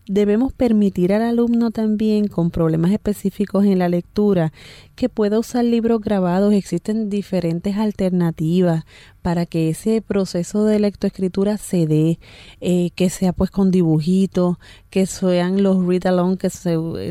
debemos 0.09 0.53
permitir 0.53 1.13
al 1.13 1.23
alumno 1.23 1.71
también 1.71 2.27
con 2.27 2.51
problemas 2.51 2.91
específicos 2.91 3.65
en 3.67 3.79
la 3.79 3.89
lectura 3.89 4.53
que 4.99 5.09
pueda 5.09 5.39
usar 5.39 5.65
libros 5.65 6.01
grabados. 6.01 6.53
Existen 6.53 7.09
diferentes 7.09 7.77
alternativas 7.77 8.85
para 9.23 9.47
que 9.47 9.69
ese 9.69 10.03
proceso 10.03 10.65
de 10.65 10.81
lectoescritura 10.81 11.57
se 11.59 11.87
dé, 11.87 12.19
eh, 12.61 12.91
que 12.97 13.09
sea 13.09 13.33
pues 13.33 13.51
con 13.51 13.71
dibujitos, 13.71 14.57
que 14.91 15.07
sean 15.07 15.63
los 15.63 15.85
read 15.85 16.07
along, 16.07 16.37
que 16.37 16.49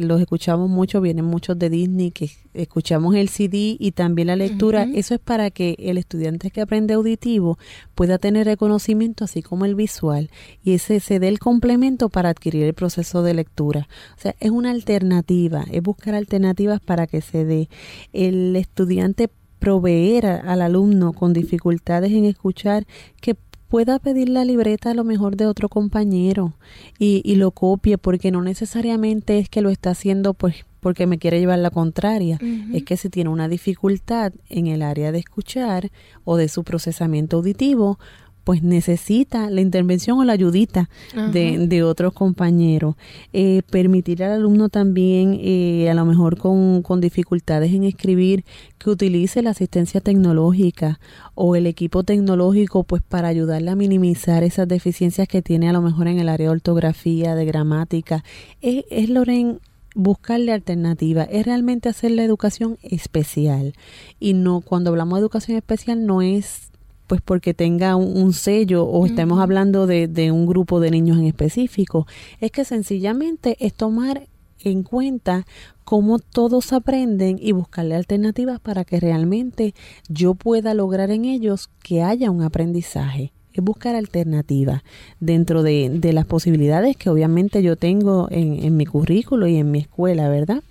los 0.01 0.19
escuchamos 0.19 0.69
mucho, 0.69 0.99
vienen 0.99 1.25
muchos 1.25 1.57
de 1.59 1.69
Disney, 1.69 2.11
que 2.11 2.31
escuchamos 2.53 3.15
el 3.15 3.29
CD 3.29 3.77
y 3.79 3.91
también 3.91 4.27
la 4.27 4.35
lectura. 4.35 4.88
Eso 4.93 5.13
es 5.13 5.19
para 5.19 5.51
que 5.51 5.75
el 5.79 5.97
estudiante 5.97 6.49
que 6.49 6.61
aprende 6.61 6.95
auditivo 6.95 7.57
pueda 7.93 8.17
tener 8.17 8.47
reconocimiento 8.47 9.23
así 9.23 9.43
como 9.43 9.65
el 9.65 9.75
visual 9.75 10.29
y 10.63 10.73
ese 10.73 10.99
se 10.99 11.19
dé 11.19 11.27
el 11.27 11.39
complemento 11.39 12.09
para 12.09 12.29
adquirir 12.29 12.63
el 12.63 12.73
proceso 12.73 13.21
de 13.21 13.35
lectura. 13.35 13.88
O 14.17 14.21
sea, 14.21 14.35
es 14.39 14.49
una 14.49 14.71
alternativa, 14.71 15.65
es 15.71 15.83
buscar 15.83 16.15
alternativas 16.15 16.79
para 16.79 17.05
que 17.05 17.21
se 17.21 17.45
dé. 17.45 17.69
El 18.13 18.55
estudiante 18.55 19.30
proveer 19.59 20.25
al 20.25 20.61
alumno 20.61 21.13
con 21.13 21.34
dificultades 21.34 22.11
en 22.11 22.25
escuchar 22.25 22.86
que 23.21 23.36
pueda 23.67 23.99
pedir 23.99 24.30
la 24.30 24.45
libreta 24.45 24.91
a 24.91 24.93
lo 24.93 25.03
mejor 25.03 25.36
de 25.36 25.45
otro 25.45 25.67
compañero 25.67 26.53
y, 26.99 27.21
y, 27.25 27.36
lo 27.36 27.51
copie 27.51 27.97
porque 27.97 28.32
no 28.32 28.41
necesariamente 28.41 29.39
es 29.39 29.49
que 29.49 29.61
lo 29.61 29.69
está 29.69 29.89
haciendo 29.89 30.34
pues 30.34 30.65
porque 30.80 31.07
me 31.07 31.17
quiere 31.17 31.39
llevar 31.39 31.59
la 31.59 31.69
contraria. 31.69 32.39
Es 32.73 32.84
que 32.84 32.95
si 32.95 33.09
tiene 33.09 33.30
una 33.30 33.49
dificultad 33.49 34.32
en 34.47 34.67
el 34.67 34.82
área 34.82 35.11
de 35.11 35.19
escuchar 35.19 35.91
o 36.23 36.38
de 36.38 36.47
su 36.47 36.63
procesamiento 36.63 37.38
auditivo 37.38 37.99
pues 38.47 38.63
necesita 38.63 39.49
la 39.49 39.59
intervención 39.59 40.19
o 40.19 40.23
la 40.23 40.31
ayudita 40.31 40.89
de, 41.33 41.67
de, 41.67 41.83
otros 41.83 42.13
compañeros. 42.13 42.95
Eh, 43.33 43.61
permitir 43.69 44.23
al 44.23 44.31
alumno 44.31 44.69
también, 44.69 45.37
eh, 45.41 45.89
a 45.89 45.93
lo 45.93 46.05
mejor 46.05 46.37
con, 46.37 46.81
con 46.81 47.01
dificultades 47.01 47.73
en 47.73 47.83
escribir, 47.83 48.45
que 48.77 48.89
utilice 48.89 49.41
la 49.41 49.49
asistencia 49.49 49.99
tecnológica 49.99 51.01
o 51.35 51.57
el 51.57 51.67
equipo 51.67 52.03
tecnológico, 52.03 52.85
pues 52.85 53.01
para 53.01 53.27
ayudarle 53.27 53.71
a 53.71 53.75
minimizar 53.75 54.45
esas 54.45 54.65
deficiencias 54.65 55.27
que 55.27 55.41
tiene 55.41 55.67
a 55.67 55.73
lo 55.73 55.81
mejor 55.81 56.07
en 56.07 56.19
el 56.19 56.29
área 56.29 56.47
de 56.47 56.53
ortografía, 56.53 57.35
de 57.35 57.43
gramática. 57.43 58.23
Es, 58.61 58.85
es 58.89 59.09
Loren, 59.09 59.59
buscarle 59.93 60.53
alternativa, 60.53 61.23
es 61.23 61.45
realmente 61.45 61.89
hacer 61.89 62.11
la 62.11 62.23
educación 62.23 62.77
especial. 62.81 63.73
Y 64.21 64.35
no, 64.35 64.61
cuando 64.61 64.91
hablamos 64.91 65.17
de 65.17 65.23
educación 65.23 65.57
especial, 65.57 66.05
no 66.05 66.21
es 66.21 66.71
pues 67.08 67.22
porque 67.22 67.53
tenga 67.53 67.95
un, 67.95 68.34
sello 68.34 68.84
o 68.86 69.05
estemos 69.05 69.39
hablando 69.39 69.88
de, 69.88 70.08
de, 70.08 70.32
un 70.32 70.45
grupo 70.45 70.80
de 70.80 70.91
niños 70.91 71.18
en 71.18 71.26
específico. 71.26 72.05
Es 72.39 72.51
que 72.51 72.66
sencillamente 72.66 73.55
es 73.60 73.74
tomar 73.74 74.28
en 74.64 74.84
cuenta 74.84 75.45
cómo 75.84 76.20
todos 76.20 76.74
aprenden 76.74 77.39
y 77.41 77.53
buscarle 77.53 77.95
alternativas 77.95 78.60
para 78.60 78.84
que 78.84 78.99
realmente 78.99 79.74
yo 80.10 80.36
pueda 80.36 80.74
lograr 80.74 81.12
en 81.12 81.24
ellos 81.24 81.70
que 81.82 82.03
haya 82.03 82.30
un 82.30 82.43
aprendizaje. 82.43 83.32
Es 83.53 83.64
buscar 83.64 83.95
alternativas 83.95 84.84
dentro 85.20 85.64
de, 85.64 85.89
de 85.89 86.14
las 86.14 86.26
posibilidades 86.26 86.97
que 86.97 87.10
obviamente 87.10 87.64
yo 87.64 87.76
tengo 87.76 88.28
en, 88.30 88.64
en 88.64 88.78
mi 88.78 88.86
currículo 88.86 89.47
y 89.47 89.55
en 89.55 89.72
mi 89.72 89.80
escuela, 89.80 90.30
¿verdad? 90.30 90.62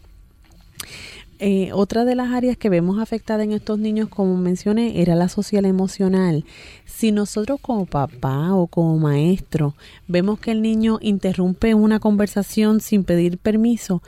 Eh, 1.39 1.71
otra 1.75 2.07
de 2.07 2.15
las 2.15 2.33
áreas 2.33 2.57
que 2.57 2.71
vemos 2.71 2.99
afectada 2.99 3.45
en 3.45 3.53
estos 3.53 3.79
niños, 3.79 4.09
como 4.09 4.37
mencioné, 4.37 5.03
era 5.03 5.15
la 5.15 5.29
social 5.29 5.67
emocional. 5.67 6.45
Si 6.87 7.13
nosotros 7.13 7.61
como 7.61 7.85
papá 7.85 8.55
o 8.55 8.67
como 8.67 8.99
maestro 8.99 9.75
vemos 10.09 10.39
que 10.41 10.53
el 10.53 10.63
niño 10.63 10.99
interrumpe 11.03 11.75
una 11.75 12.01
conversación 12.01 12.81
sin 12.81 13.05
pedir 13.05 13.39
permiso, 13.39 14.03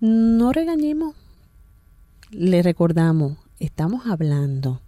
no 0.00 0.52
regañemos. 0.52 1.14
Le 2.30 2.62
recordamos, 2.62 3.38
estamos 3.60 4.06
hablando. 4.06 4.80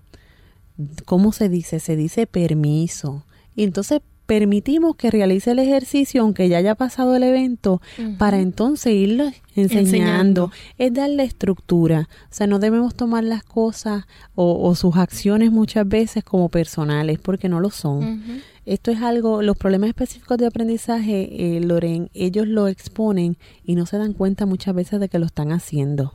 ¿Cómo 1.05 1.33
se 1.33 1.49
dice? 1.49 1.79
Se 1.79 1.95
dice 1.95 2.27
permiso. 2.27 3.25
Y 3.55 3.63
entonces 3.63 4.01
permitimos 4.27 4.97
que 4.97 5.11
realice 5.11 5.51
el 5.51 5.59
ejercicio 5.59 6.23
aunque 6.23 6.49
ya 6.49 6.59
haya 6.59 6.75
pasado 6.75 7.17
el 7.17 7.23
evento 7.23 7.81
para 8.19 8.41
entonces 8.41 8.93
irlo 8.95 9.31
enseñando. 9.55 10.51
Es 10.79 10.93
darle 10.93 11.25
estructura. 11.25 12.09
O 12.31 12.35
sea, 12.35 12.47
no 12.47 12.59
debemos 12.59 12.95
tomar 12.95 13.25
las 13.25 13.45
cosas 13.45 14.05
o, 14.35 14.75
sus 14.75 14.97
acciones 14.97 15.53
muchas 15.53 15.87
veces 15.89 16.25
como 16.25 16.49
personales 16.49 17.19
porque 17.19 17.49
no 17.49 17.61
lo 17.61 17.71
son. 17.71 18.23
Esto 18.67 18.91
es 18.91 19.03
algo, 19.03 19.43
los 19.43 19.59
problemas 19.59 19.89
específicos 19.89 20.39
de 20.39 20.47
aprendizaje, 20.47 21.57
eh, 21.57 21.61
Loren, 21.61 22.11
ellos 22.15 22.49
lo 22.49 22.67
exponen 22.67 23.37
y 23.63 23.75
no 23.75 23.85
se 23.85 23.99
dan 23.99 24.15
cuenta 24.15 24.47
muchas 24.47 24.75
veces 24.75 25.01
de 25.01 25.09
que 25.11 25.19
lo 25.19 25.27
están 25.27 25.53
haciendo. 25.53 26.15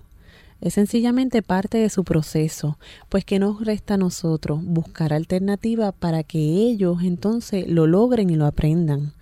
Es 0.62 0.74
sencillamente 0.74 1.42
parte 1.42 1.78
de 1.78 1.90
su 1.90 2.04
proceso, 2.04 2.78
pues 3.08 3.24
que 3.24 3.40
nos 3.40 3.64
resta 3.64 3.94
a 3.94 3.98
nosotros 3.98 4.60
buscar 4.64 5.14
alternativas 5.14 5.94
para 5.98 6.24
que 6.24 6.40
ellos 6.40 6.98
entonces 7.04 7.68
lo 7.68 7.88
logren 7.88 8.30
y 8.30 8.36
lo 8.36 8.46
aprendan. 8.46 9.14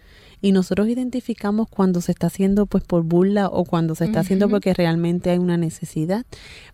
Y 0.41 0.51
nosotros 0.51 0.87
identificamos 0.87 1.67
cuando 1.67 2.01
se 2.01 2.11
está 2.11 2.27
haciendo 2.27 2.67
pues 2.67 2.83
por 2.83 3.03
burla 3.03 3.47
o 3.47 3.65
cuando 3.65 3.95
se 3.95 4.05
está 4.05 4.19
haciendo 4.19 4.49
porque 4.49 4.73
realmente 4.73 5.31
hay 5.31 5.39
una 5.39 5.57
necesidad. 5.57 6.25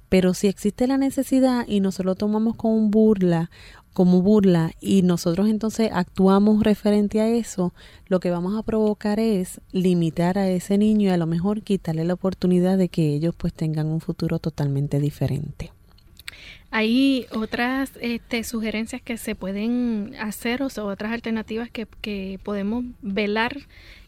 Pero 0.09 0.33
si 0.33 0.47
existe 0.47 0.85
la 0.85 0.97
necesidad 0.97 1.65
y 1.67 1.79
nosotros 1.79 2.05
lo 2.05 2.15
tomamos 2.15 2.55
como 2.55 2.89
burla 2.89 3.49
como 3.93 4.21
burla 4.21 4.71
y 4.81 5.03
nosotros 5.03 5.47
entonces 5.47 5.89
actuamos 5.93 6.63
referente 6.63 7.21
a 7.21 7.29
eso, 7.29 7.73
lo 8.07 8.19
que 8.19 8.31
vamos 8.31 8.57
a 8.57 8.63
provocar 8.63 9.19
es 9.19 9.61
limitar 9.71 10.37
a 10.37 10.49
ese 10.49 10.77
niño 10.77 11.09
y 11.09 11.11
a 11.11 11.17
lo 11.17 11.27
mejor 11.27 11.61
quitarle 11.61 12.03
la 12.03 12.15
oportunidad 12.15 12.77
de 12.77 12.89
que 12.89 13.13
ellos 13.13 13.35
pues 13.35 13.53
tengan 13.53 13.87
un 13.87 14.01
futuro 14.01 14.39
totalmente 14.39 14.99
diferente. 14.99 15.71
Hay 16.71 17.27
otras 17.31 17.91
este, 18.01 18.43
sugerencias 18.43 18.99
que 18.99 19.17
se 19.17 19.35
pueden 19.35 20.15
hacer 20.19 20.63
o 20.63 20.67
otras 20.85 21.11
alternativas 21.11 21.69
que, 21.69 21.87
que 22.01 22.39
podemos 22.43 22.83
velar 23.03 23.57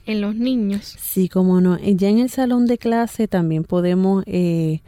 en 0.05 0.21
los 0.21 0.35
niños. 0.35 0.95
Sí, 0.99 1.29
como 1.29 1.61
no. 1.61 1.77
Ya 1.79 2.09
en 2.09 2.19
el 2.19 2.29
salón 2.29 2.65
de 2.65 2.77
clase 2.77 3.27
también 3.27 3.63
podemos 3.63 4.23
eh, 4.27 4.81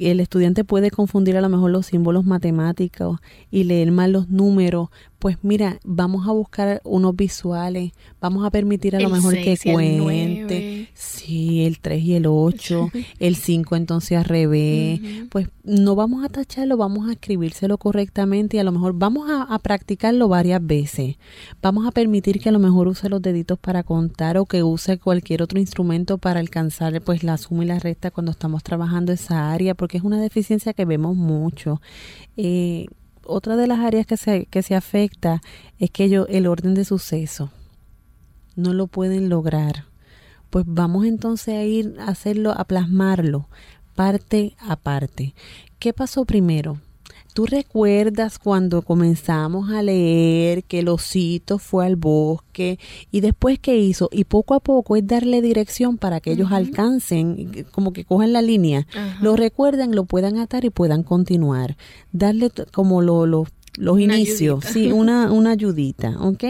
el 0.00 0.20
estudiante 0.20 0.64
puede 0.64 0.90
confundir 0.90 1.36
a 1.36 1.40
lo 1.40 1.48
mejor 1.48 1.70
los 1.70 1.86
símbolos 1.86 2.24
matemáticos 2.24 3.20
y 3.50 3.64
leer 3.64 3.92
mal 3.92 4.12
los 4.12 4.28
números, 4.28 4.88
pues 5.18 5.38
mira, 5.42 5.80
vamos 5.84 6.28
a 6.28 6.32
buscar 6.32 6.80
unos 6.84 7.16
visuales, 7.16 7.92
vamos 8.20 8.46
a 8.46 8.50
permitir 8.50 8.94
a 8.94 9.00
lo 9.00 9.10
mejor 9.10 9.34
que 9.34 9.58
cuente, 9.62 10.88
sí, 10.94 11.64
el 11.64 11.80
3 11.80 12.02
y 12.02 12.14
el 12.14 12.26
8, 12.26 12.90
el 13.18 13.36
5 13.36 13.76
entonces 13.76 14.16
al 14.16 14.24
revés, 14.24 15.00
pues 15.30 15.48
no 15.64 15.96
vamos 15.96 16.24
a 16.24 16.28
tacharlo, 16.28 16.76
vamos 16.76 17.08
a 17.08 17.12
escribírselo 17.12 17.78
correctamente 17.78 18.56
y 18.56 18.60
a 18.60 18.64
lo 18.64 18.72
mejor 18.72 18.94
vamos 18.94 19.28
a, 19.28 19.42
a, 19.42 19.58
practicarlo 19.58 20.28
varias 20.28 20.64
veces, 20.64 21.16
vamos 21.60 21.86
a 21.86 21.90
permitir 21.90 22.40
que 22.40 22.50
a 22.50 22.52
lo 22.52 22.60
mejor 22.60 22.86
use 22.86 23.08
los 23.08 23.20
deditos 23.20 23.58
para 23.58 23.82
contar 23.82 24.38
o 24.38 24.46
que 24.46 24.62
use 24.62 24.98
cualquier 24.98 25.42
otro 25.42 25.58
instrumento 25.58 26.18
para 26.18 26.38
alcanzar 26.38 27.00
pues 27.02 27.24
la 27.24 27.38
suma 27.38 27.64
y 27.64 27.66
la 27.66 27.78
resta 27.78 28.10
cuando 28.10 28.30
estamos 28.30 28.62
trabajando 28.62 29.12
esa 29.12 29.52
área, 29.52 29.74
porque 29.74 29.96
es 29.96 30.04
una 30.04 30.20
deficiencia 30.20 30.72
que 30.72 30.84
vemos 30.84 31.16
mucho. 31.16 31.80
Eh, 32.36 32.86
otra 33.28 33.56
de 33.56 33.66
las 33.66 33.78
áreas 33.80 34.06
que 34.06 34.16
se, 34.16 34.46
que 34.46 34.62
se 34.62 34.74
afecta 34.74 35.40
es 35.78 35.90
que 35.90 36.04
ellos, 36.04 36.26
el 36.30 36.46
orden 36.46 36.74
de 36.74 36.84
suceso, 36.84 37.50
no 38.56 38.72
lo 38.72 38.86
pueden 38.86 39.28
lograr. 39.28 39.84
Pues 40.50 40.64
vamos 40.66 41.04
entonces 41.04 41.54
a 41.54 41.62
ir 41.62 41.96
a 42.00 42.08
hacerlo, 42.08 42.52
a 42.52 42.64
plasmarlo, 42.64 43.48
parte 43.94 44.56
a 44.58 44.76
parte. 44.76 45.34
¿Qué 45.78 45.92
pasó 45.92 46.24
primero? 46.24 46.80
¿Tú 47.38 47.46
recuerdas 47.46 48.40
cuando 48.40 48.82
comenzamos 48.82 49.70
a 49.70 49.80
leer 49.80 50.64
que 50.64 50.80
el 50.80 50.88
osito 50.88 51.60
fue 51.60 51.86
al 51.86 51.94
bosque 51.94 52.80
y 53.12 53.20
después 53.20 53.60
qué 53.60 53.78
hizo? 53.78 54.08
Y 54.10 54.24
poco 54.24 54.54
a 54.54 54.58
poco 54.58 54.96
es 54.96 55.06
darle 55.06 55.40
dirección 55.40 55.98
para 55.98 56.18
que 56.18 56.32
ellos 56.32 56.50
alcancen, 56.50 57.64
como 57.70 57.92
que 57.92 58.04
cojan 58.04 58.32
la 58.32 58.42
línea, 58.42 58.88
lo 59.20 59.36
recuerden, 59.36 59.94
lo 59.94 60.04
puedan 60.04 60.38
atar 60.38 60.64
y 60.64 60.70
puedan 60.70 61.04
continuar. 61.04 61.76
Darle 62.10 62.50
como 62.72 63.02
lo, 63.02 63.24
los 63.24 64.00
inicios, 64.00 64.64
sí, 64.64 64.90
una, 64.90 65.30
una 65.30 65.52
ayudita, 65.52 66.16
¿ok? 66.20 66.42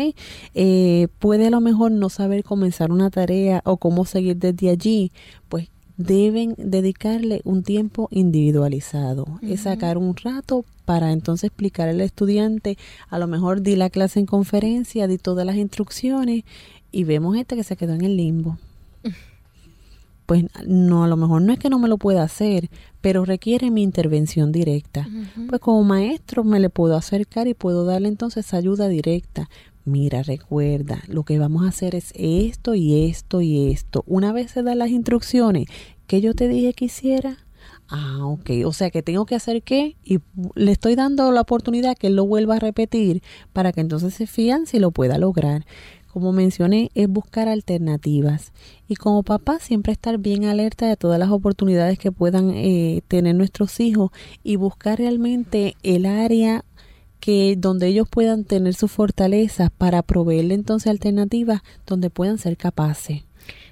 Eh, 0.54 1.08
puede 1.18 1.48
a 1.48 1.50
lo 1.50 1.60
mejor 1.60 1.92
no 1.92 2.08
saber 2.08 2.44
comenzar 2.44 2.92
una 2.92 3.10
tarea 3.10 3.60
o 3.66 3.76
cómo 3.76 4.06
seguir 4.06 4.38
desde 4.38 4.70
allí, 4.70 5.12
pues 5.50 5.68
deben 5.98 6.54
dedicarle 6.56 7.42
un 7.44 7.62
tiempo 7.62 8.08
individualizado, 8.10 9.26
es 9.42 9.62
sacar 9.62 9.98
un 9.98 10.16
rato 10.16 10.64
para 10.88 11.12
entonces 11.12 11.48
explicar 11.48 11.90
al 11.90 12.00
estudiante, 12.00 12.78
a 13.10 13.18
lo 13.18 13.26
mejor 13.26 13.60
di 13.60 13.76
la 13.76 13.90
clase 13.90 14.20
en 14.20 14.24
conferencia, 14.24 15.06
di 15.06 15.18
todas 15.18 15.44
las 15.44 15.56
instrucciones 15.56 16.44
y 16.90 17.04
vemos 17.04 17.36
este 17.36 17.56
que 17.56 17.62
se 17.62 17.76
quedó 17.76 17.92
en 17.92 18.06
el 18.06 18.16
limbo. 18.16 18.56
pues 20.24 20.46
no, 20.66 21.04
a 21.04 21.08
lo 21.08 21.18
mejor 21.18 21.42
no 21.42 21.52
es 21.52 21.58
que 21.58 21.68
no 21.68 21.78
me 21.78 21.88
lo 21.88 21.98
pueda 21.98 22.22
hacer, 22.22 22.70
pero 23.02 23.26
requiere 23.26 23.70
mi 23.70 23.82
intervención 23.82 24.50
directa. 24.50 25.06
Pues 25.50 25.60
como 25.60 25.84
maestro 25.84 26.42
me 26.42 26.58
le 26.58 26.70
puedo 26.70 26.96
acercar 26.96 27.48
y 27.48 27.52
puedo 27.52 27.84
darle 27.84 28.08
entonces 28.08 28.54
ayuda 28.54 28.88
directa. 28.88 29.50
Mira, 29.84 30.22
recuerda, 30.22 31.02
lo 31.06 31.22
que 31.22 31.38
vamos 31.38 31.66
a 31.66 31.68
hacer 31.68 31.96
es 31.96 32.14
esto 32.14 32.74
y 32.74 33.10
esto 33.10 33.42
y 33.42 33.70
esto. 33.72 34.04
Una 34.06 34.32
vez 34.32 34.52
se 34.52 34.62
dan 34.62 34.78
las 34.78 34.88
instrucciones 34.88 35.66
que 36.06 36.22
yo 36.22 36.32
te 36.32 36.48
dije 36.48 36.72
que 36.72 36.86
hiciera, 36.86 37.36
Ah, 37.90 38.26
ok. 38.26 38.50
O 38.66 38.72
sea 38.72 38.90
que 38.90 39.02
tengo 39.02 39.24
que 39.24 39.34
hacer 39.34 39.62
qué 39.62 39.96
y 40.04 40.18
le 40.54 40.72
estoy 40.72 40.94
dando 40.94 41.32
la 41.32 41.40
oportunidad 41.40 41.96
que 41.96 42.08
él 42.08 42.16
lo 42.16 42.26
vuelva 42.26 42.56
a 42.56 42.58
repetir 42.58 43.22
para 43.52 43.72
que 43.72 43.80
entonces 43.80 44.14
se 44.14 44.26
fían 44.26 44.66
si 44.66 44.78
lo 44.78 44.90
pueda 44.90 45.16
lograr. 45.18 45.64
Como 46.12 46.32
mencioné, 46.32 46.90
es 46.94 47.08
buscar 47.08 47.48
alternativas 47.48 48.52
y 48.88 48.96
como 48.96 49.22
papá 49.22 49.58
siempre 49.60 49.92
estar 49.92 50.18
bien 50.18 50.44
alerta 50.44 50.86
de 50.86 50.96
todas 50.96 51.18
las 51.18 51.30
oportunidades 51.30 51.98
que 51.98 52.12
puedan 52.12 52.50
eh, 52.50 53.02
tener 53.08 53.34
nuestros 53.34 53.78
hijos 53.80 54.10
y 54.42 54.56
buscar 54.56 54.98
realmente 54.98 55.76
el 55.82 56.06
área 56.06 56.64
que 57.20 57.56
donde 57.56 57.88
ellos 57.88 58.08
puedan 58.08 58.44
tener 58.44 58.74
sus 58.74 58.90
fortalezas 58.90 59.70
para 59.70 60.02
proveerle 60.02 60.54
entonces 60.54 60.90
alternativas 60.90 61.62
donde 61.86 62.10
puedan 62.10 62.38
ser 62.38 62.56
capaces. 62.56 63.27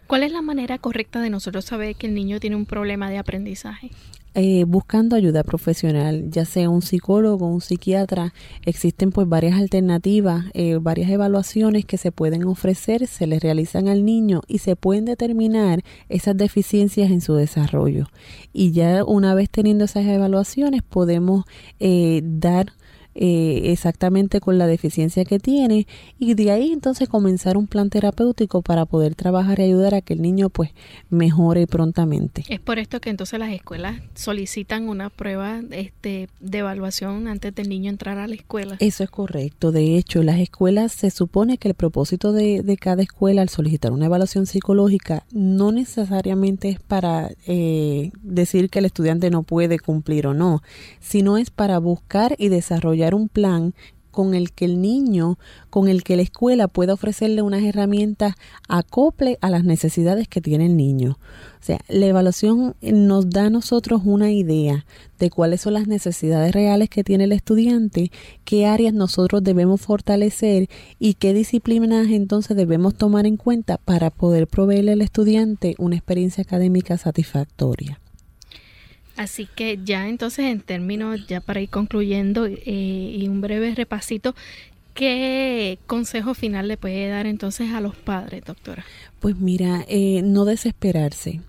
¿Cuál 0.07 0.23
es 0.23 0.33
la 0.33 0.43
manera 0.43 0.79
correcta 0.79 1.21
de 1.21 1.31
nosotros 1.31 1.65
saber 1.65 1.97
que 1.97 2.07
el 2.07 2.15
niño 2.15 2.39
tiene 2.39 2.57
un 2.57 2.67
problema 2.67 3.11
de 3.11 3.19
aprendizaje? 3.19 3.91
Eh, 4.39 4.65
buscando 4.65 5.17
ayuda 5.17 5.43
profesional, 5.45 6.31
ya 6.31 6.45
sea 6.45 6.69
un 6.69 6.83
psicólogo, 6.83 7.47
un 7.47 7.63
psiquiatra, 7.63 8.35
existen 8.67 9.11
pues 9.11 9.27
varias 9.27 9.59
alternativas, 9.59 10.45
eh, 10.53 10.77
varias 10.79 11.11
evaluaciones 11.11 11.87
que 11.87 11.97
se 11.97 12.13
pueden 12.13 12.45
ofrecer, 12.45 13.07
se 13.07 13.27
les 13.27 13.43
realizan 13.43 13.89
al 13.89 14.05
niño 14.05 14.43
y 14.47 14.59
se 14.59 14.77
pueden 14.77 15.07
determinar 15.07 15.83
esas 16.11 16.37
deficiencias 16.37 17.11
en 17.11 17.23
su 17.23 17.35
desarrollo. 17.35 18.09
Y 18.53 18.73
ya 18.73 19.05
una 19.05 19.35
vez 19.35 19.49
teniendo 19.49 19.87
esas 19.87 20.05
evaluaciones 20.05 20.83
podemos 20.83 21.47
eh, 21.81 22.21
dar 22.23 22.75
eh, 23.19 23.73
exactamente 23.73 24.41
con 24.41 24.59
la 24.59 24.67
deficiencia 24.67 25.25
que 25.25 25.39
tiene 25.39 25.87
y 26.19 26.35
de 26.35 26.51
ahí 26.51 26.71
entonces 26.71 27.09
comenzar 27.09 27.57
un 27.57 27.67
plan 27.67 27.89
terapéutico 27.89 28.61
para 28.61 28.85
poder 28.85 29.15
trabajar 29.15 29.59
y 29.59 29.63
ayudar 29.63 29.95
a 29.95 30.03
que 30.03 30.13
el 30.13 30.21
niño 30.21 30.51
pues 30.51 30.71
mejore 31.09 31.67
prontamente. 31.67 32.45
Es 32.49 32.61
por 32.61 32.79
esto 32.79 33.01
que 33.01 33.09
entonces 33.09 33.39
las 33.39 33.53
escuelas 33.53 34.03
solicitan 34.15 34.89
una 34.89 35.09
prueba 35.09 35.63
este, 35.71 36.29
de 36.41 36.59
evaluación 36.59 37.27
antes 37.27 37.55
del 37.55 37.71
niño 37.71 37.89
entrar 37.89 38.19
a 38.19 38.27
la 38.27 38.35
escuela. 38.35 38.77
Eso 38.81 39.03
es 39.03 39.09
correcto. 39.09 39.73
De 39.73 39.97
hecho, 39.97 40.23
las 40.23 40.39
escuelas 40.39 40.93
se 40.93 41.11
supone 41.11 41.57
que 41.57 41.69
el 41.69 41.75
propósito 41.75 42.33
de, 42.33 42.63
de 42.63 42.77
cada 42.77 43.03
escuela 43.03 43.41
al 43.41 43.49
solicitar 43.49 43.93
una 43.93 44.07
evaluación 44.07 44.45
psicológica 44.45 45.25
no 45.33 45.73
necesariamente 45.73 46.69
es 46.69 46.81
para 46.81 47.31
eh, 47.47 48.11
decir 48.23 48.69
que 48.69 48.81
el 48.81 48.85
estudiante 48.85 49.31
no 49.31 49.43
puede 49.43 49.79
cumplir 49.79 50.27
o 50.27 50.35
no, 50.35 50.63
sino 51.01 51.39
es 51.39 51.51
para 51.51 51.79
buscar 51.79 52.35
y 52.39 52.49
desarrollar 52.49 53.06
un 53.15 53.29
plan 53.29 53.75
con 54.17 54.35
el 54.35 54.53
que 54.53 54.65
el 54.65 54.81
niño, 54.81 55.39
con 55.69 55.89
el 55.89 56.03
que 56.03 56.17
la 56.17 56.23
escuela 56.23 56.69
pueda 56.69 56.95
ofrecerle 56.95 57.43
unas 57.43 57.63
herramientas 57.63 58.35
acople 58.67 59.37
a 59.43 59.51
las 59.51 59.63
necesidades 59.63 60.27
que 60.27 60.41
tiene 60.41 60.65
el 60.65 60.75
niño. 60.75 61.19
O 61.61 61.65
sea, 61.67 61.81
la 61.89 62.07
evaluación 62.07 62.77
nos 62.81 63.29
da 63.29 63.45
a 63.45 63.51
nosotros 63.51 64.01
una 64.07 64.33
idea 64.33 64.87
de 65.19 65.29
cuáles 65.29 65.61
son 65.61 65.75
las 65.75 65.87
necesidades 65.87 66.53
reales 66.53 66.89
que 66.89 67.05
tiene 67.05 67.25
el 67.25 67.33
estudiante, 67.33 68.11
qué 68.45 68.65
áreas 68.65 68.95
nosotros 68.95 69.45
debemos 69.45 69.83
fortalecer 69.83 70.71
y 70.99 71.15
qué 71.15 71.35
disciplinas 71.35 72.09
entonces 72.09 72.57
debemos 72.57 72.95
tomar 72.95 73.27
en 73.27 73.37
cuenta 73.37 73.77
para 73.77 74.09
poder 74.09 74.47
proveerle 74.47 74.93
al 74.93 75.03
estudiante 75.03 75.75
una 75.77 75.97
experiencia 75.97 76.41
académica 76.41 76.97
satisfactoria. 76.97 78.01
Así 79.17 79.49
que 79.55 79.79
ya 79.83 80.09
entonces 80.09 80.47
en 80.47 80.61
términos, 80.61 81.27
ya 81.27 81.41
para 81.41 81.61
ir 81.61 81.71
concluyendo 81.71 82.47
eh, 82.47 82.57
y 82.67 83.29
un 83.29 83.41
breve 83.41 83.75
repasito, 83.75 84.35
¿qué 84.95 85.79
consejo 85.87 86.35
final 86.35 86.69
le 86.69 86.77
puede 86.77 87.09
dar 87.09 87.27
entonces 87.27 87.73
a 87.73 87.81
los 87.81 87.97
padres, 87.97 88.45
doctora? 88.45 88.85
Pues 89.21 89.37
mira, 89.37 89.85
eh, 89.89 90.21
no 90.23 90.45
desesperarse. 90.45 91.41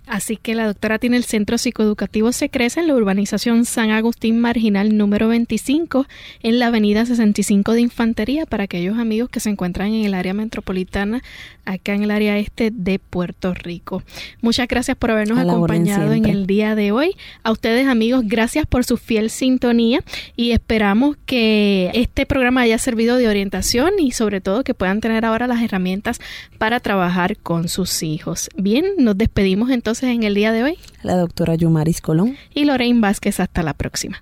Así 0.08 0.38
que 0.38 0.56
la 0.56 0.66
doctora 0.66 1.00
tiene 1.00 1.18
el 1.18 1.26
Centro 1.26 1.58
Psicoeducativo 1.58 2.32
Se 2.32 2.50
Crece 2.50 2.80
en 2.80 2.88
la 2.88 2.96
urbanización 2.96 3.66
San 3.66 3.92
Agustín 3.92 4.40
Marginal 4.40 4.96
número 4.96 5.28
25 5.28 6.08
en 6.44 6.60
la 6.60 6.68
avenida 6.68 7.06
65 7.06 7.74
de 7.74 7.82
Infantería 7.82 8.46
para 8.46 8.64
aquellos 8.64 8.98
amigos 8.98 9.30
que 9.30 9.42
se 9.42 9.50
encuentran 9.50 9.94
en 9.94 10.06
el 10.06 10.14
área 10.14 10.34
metropolitana 10.34 11.22
acá 11.66 11.94
en 11.94 12.04
el 12.04 12.12
área 12.12 12.38
este 12.38 12.72
de 12.72 13.00
Puerto 13.00 13.54
Rico. 13.54 14.02
Muchas 14.42 14.70
gracias 14.70 14.96
por 14.96 15.12
habernos 15.12 15.38
acompañado 15.38 16.14
en 16.14 16.26
el 16.26 16.48
día 16.48 16.76
de 16.76 16.94
hoy. 16.94 17.16
A 17.44 17.52
ustedes 17.52 17.88
amigos, 17.88 18.24
gracias 18.26 18.66
por 18.66 18.86
su 18.86 18.96
fiel 18.96 19.30
sintonía 19.30 20.02
y 20.38 20.52
esperamos 20.52 21.18
que 21.26 21.92
este 21.94 22.26
programa 22.26 22.62
haya 22.62 22.78
servido 22.78 23.18
de 23.18 23.28
orientación 23.28 23.92
y 24.00 24.12
sobre 24.12 24.40
todo 24.40 24.64
que 24.64 24.74
puedan 24.74 25.02
tener 25.02 25.26
ahora 25.26 25.48
las 25.48 25.62
herramientas 25.62 26.20
para 26.58 26.80
trabajar 26.80 27.36
con 27.38 27.68
sus 27.68 28.02
hijos. 28.04 28.50
Bien, 28.56 28.86
nos 28.98 29.18
despedimos 29.18 29.70
entonces 29.70 29.97
en 30.04 30.24
el 30.24 30.36
día 30.36 30.52
de 30.52 30.64
hoy? 30.64 30.78
La 31.02 31.16
doctora 31.16 31.56
Yumaris 31.56 32.02
Colón. 32.02 32.38
Y 32.54 32.66
Lorraine 32.66 33.02
Vázquez. 33.02 33.40
Hasta 33.40 33.64
la 33.64 33.74
próxima. 33.74 34.22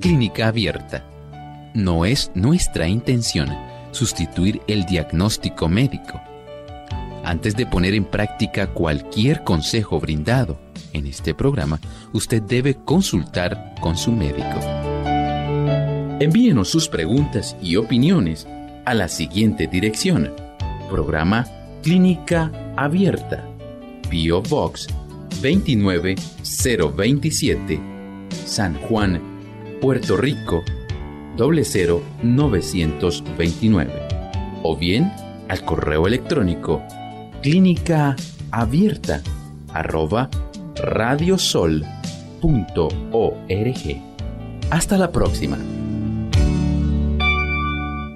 Clínica 0.00 0.48
abierta. 0.48 1.04
No 1.74 2.04
es 2.04 2.30
nuestra 2.34 2.86
intención 2.86 3.48
sustituir 3.90 4.60
el 4.66 4.84
diagnóstico 4.84 5.68
médico. 5.68 6.20
Antes 7.24 7.56
de 7.56 7.64
poner 7.64 7.94
en 7.94 8.04
práctica 8.04 8.66
cualquier 8.66 9.44
consejo 9.44 9.98
brindado, 9.98 10.58
en 10.92 11.06
este 11.06 11.32
programa, 11.34 11.80
usted 12.12 12.42
debe 12.42 12.74
consultar 12.74 13.74
con 13.80 13.96
su 13.96 14.12
médico. 14.12 14.60
Envíenos 16.20 16.68
sus 16.68 16.86
preguntas 16.88 17.56
y 17.62 17.76
opiniones 17.76 18.46
a 18.84 18.92
la 18.92 19.08
siguiente 19.08 19.66
dirección. 19.66 20.34
Programa 20.90 21.46
Clínica 21.82 22.52
Abierta. 22.76 23.48
Bio 24.10 24.42
Box 24.42 24.88
29027. 25.42 27.80
San 28.44 28.74
Juan, 28.74 29.18
Puerto 29.80 30.18
Rico 30.18 30.62
00929. 31.38 33.92
O 34.62 34.76
bien 34.76 35.10
al 35.48 35.64
correo 35.64 36.06
electrónico 36.06 36.82
clínica 37.44 38.16
abierta 38.50 39.20
radiosol.org. 40.76 41.82
Hasta 44.70 44.96
la 44.96 45.12
próxima. 45.12 45.58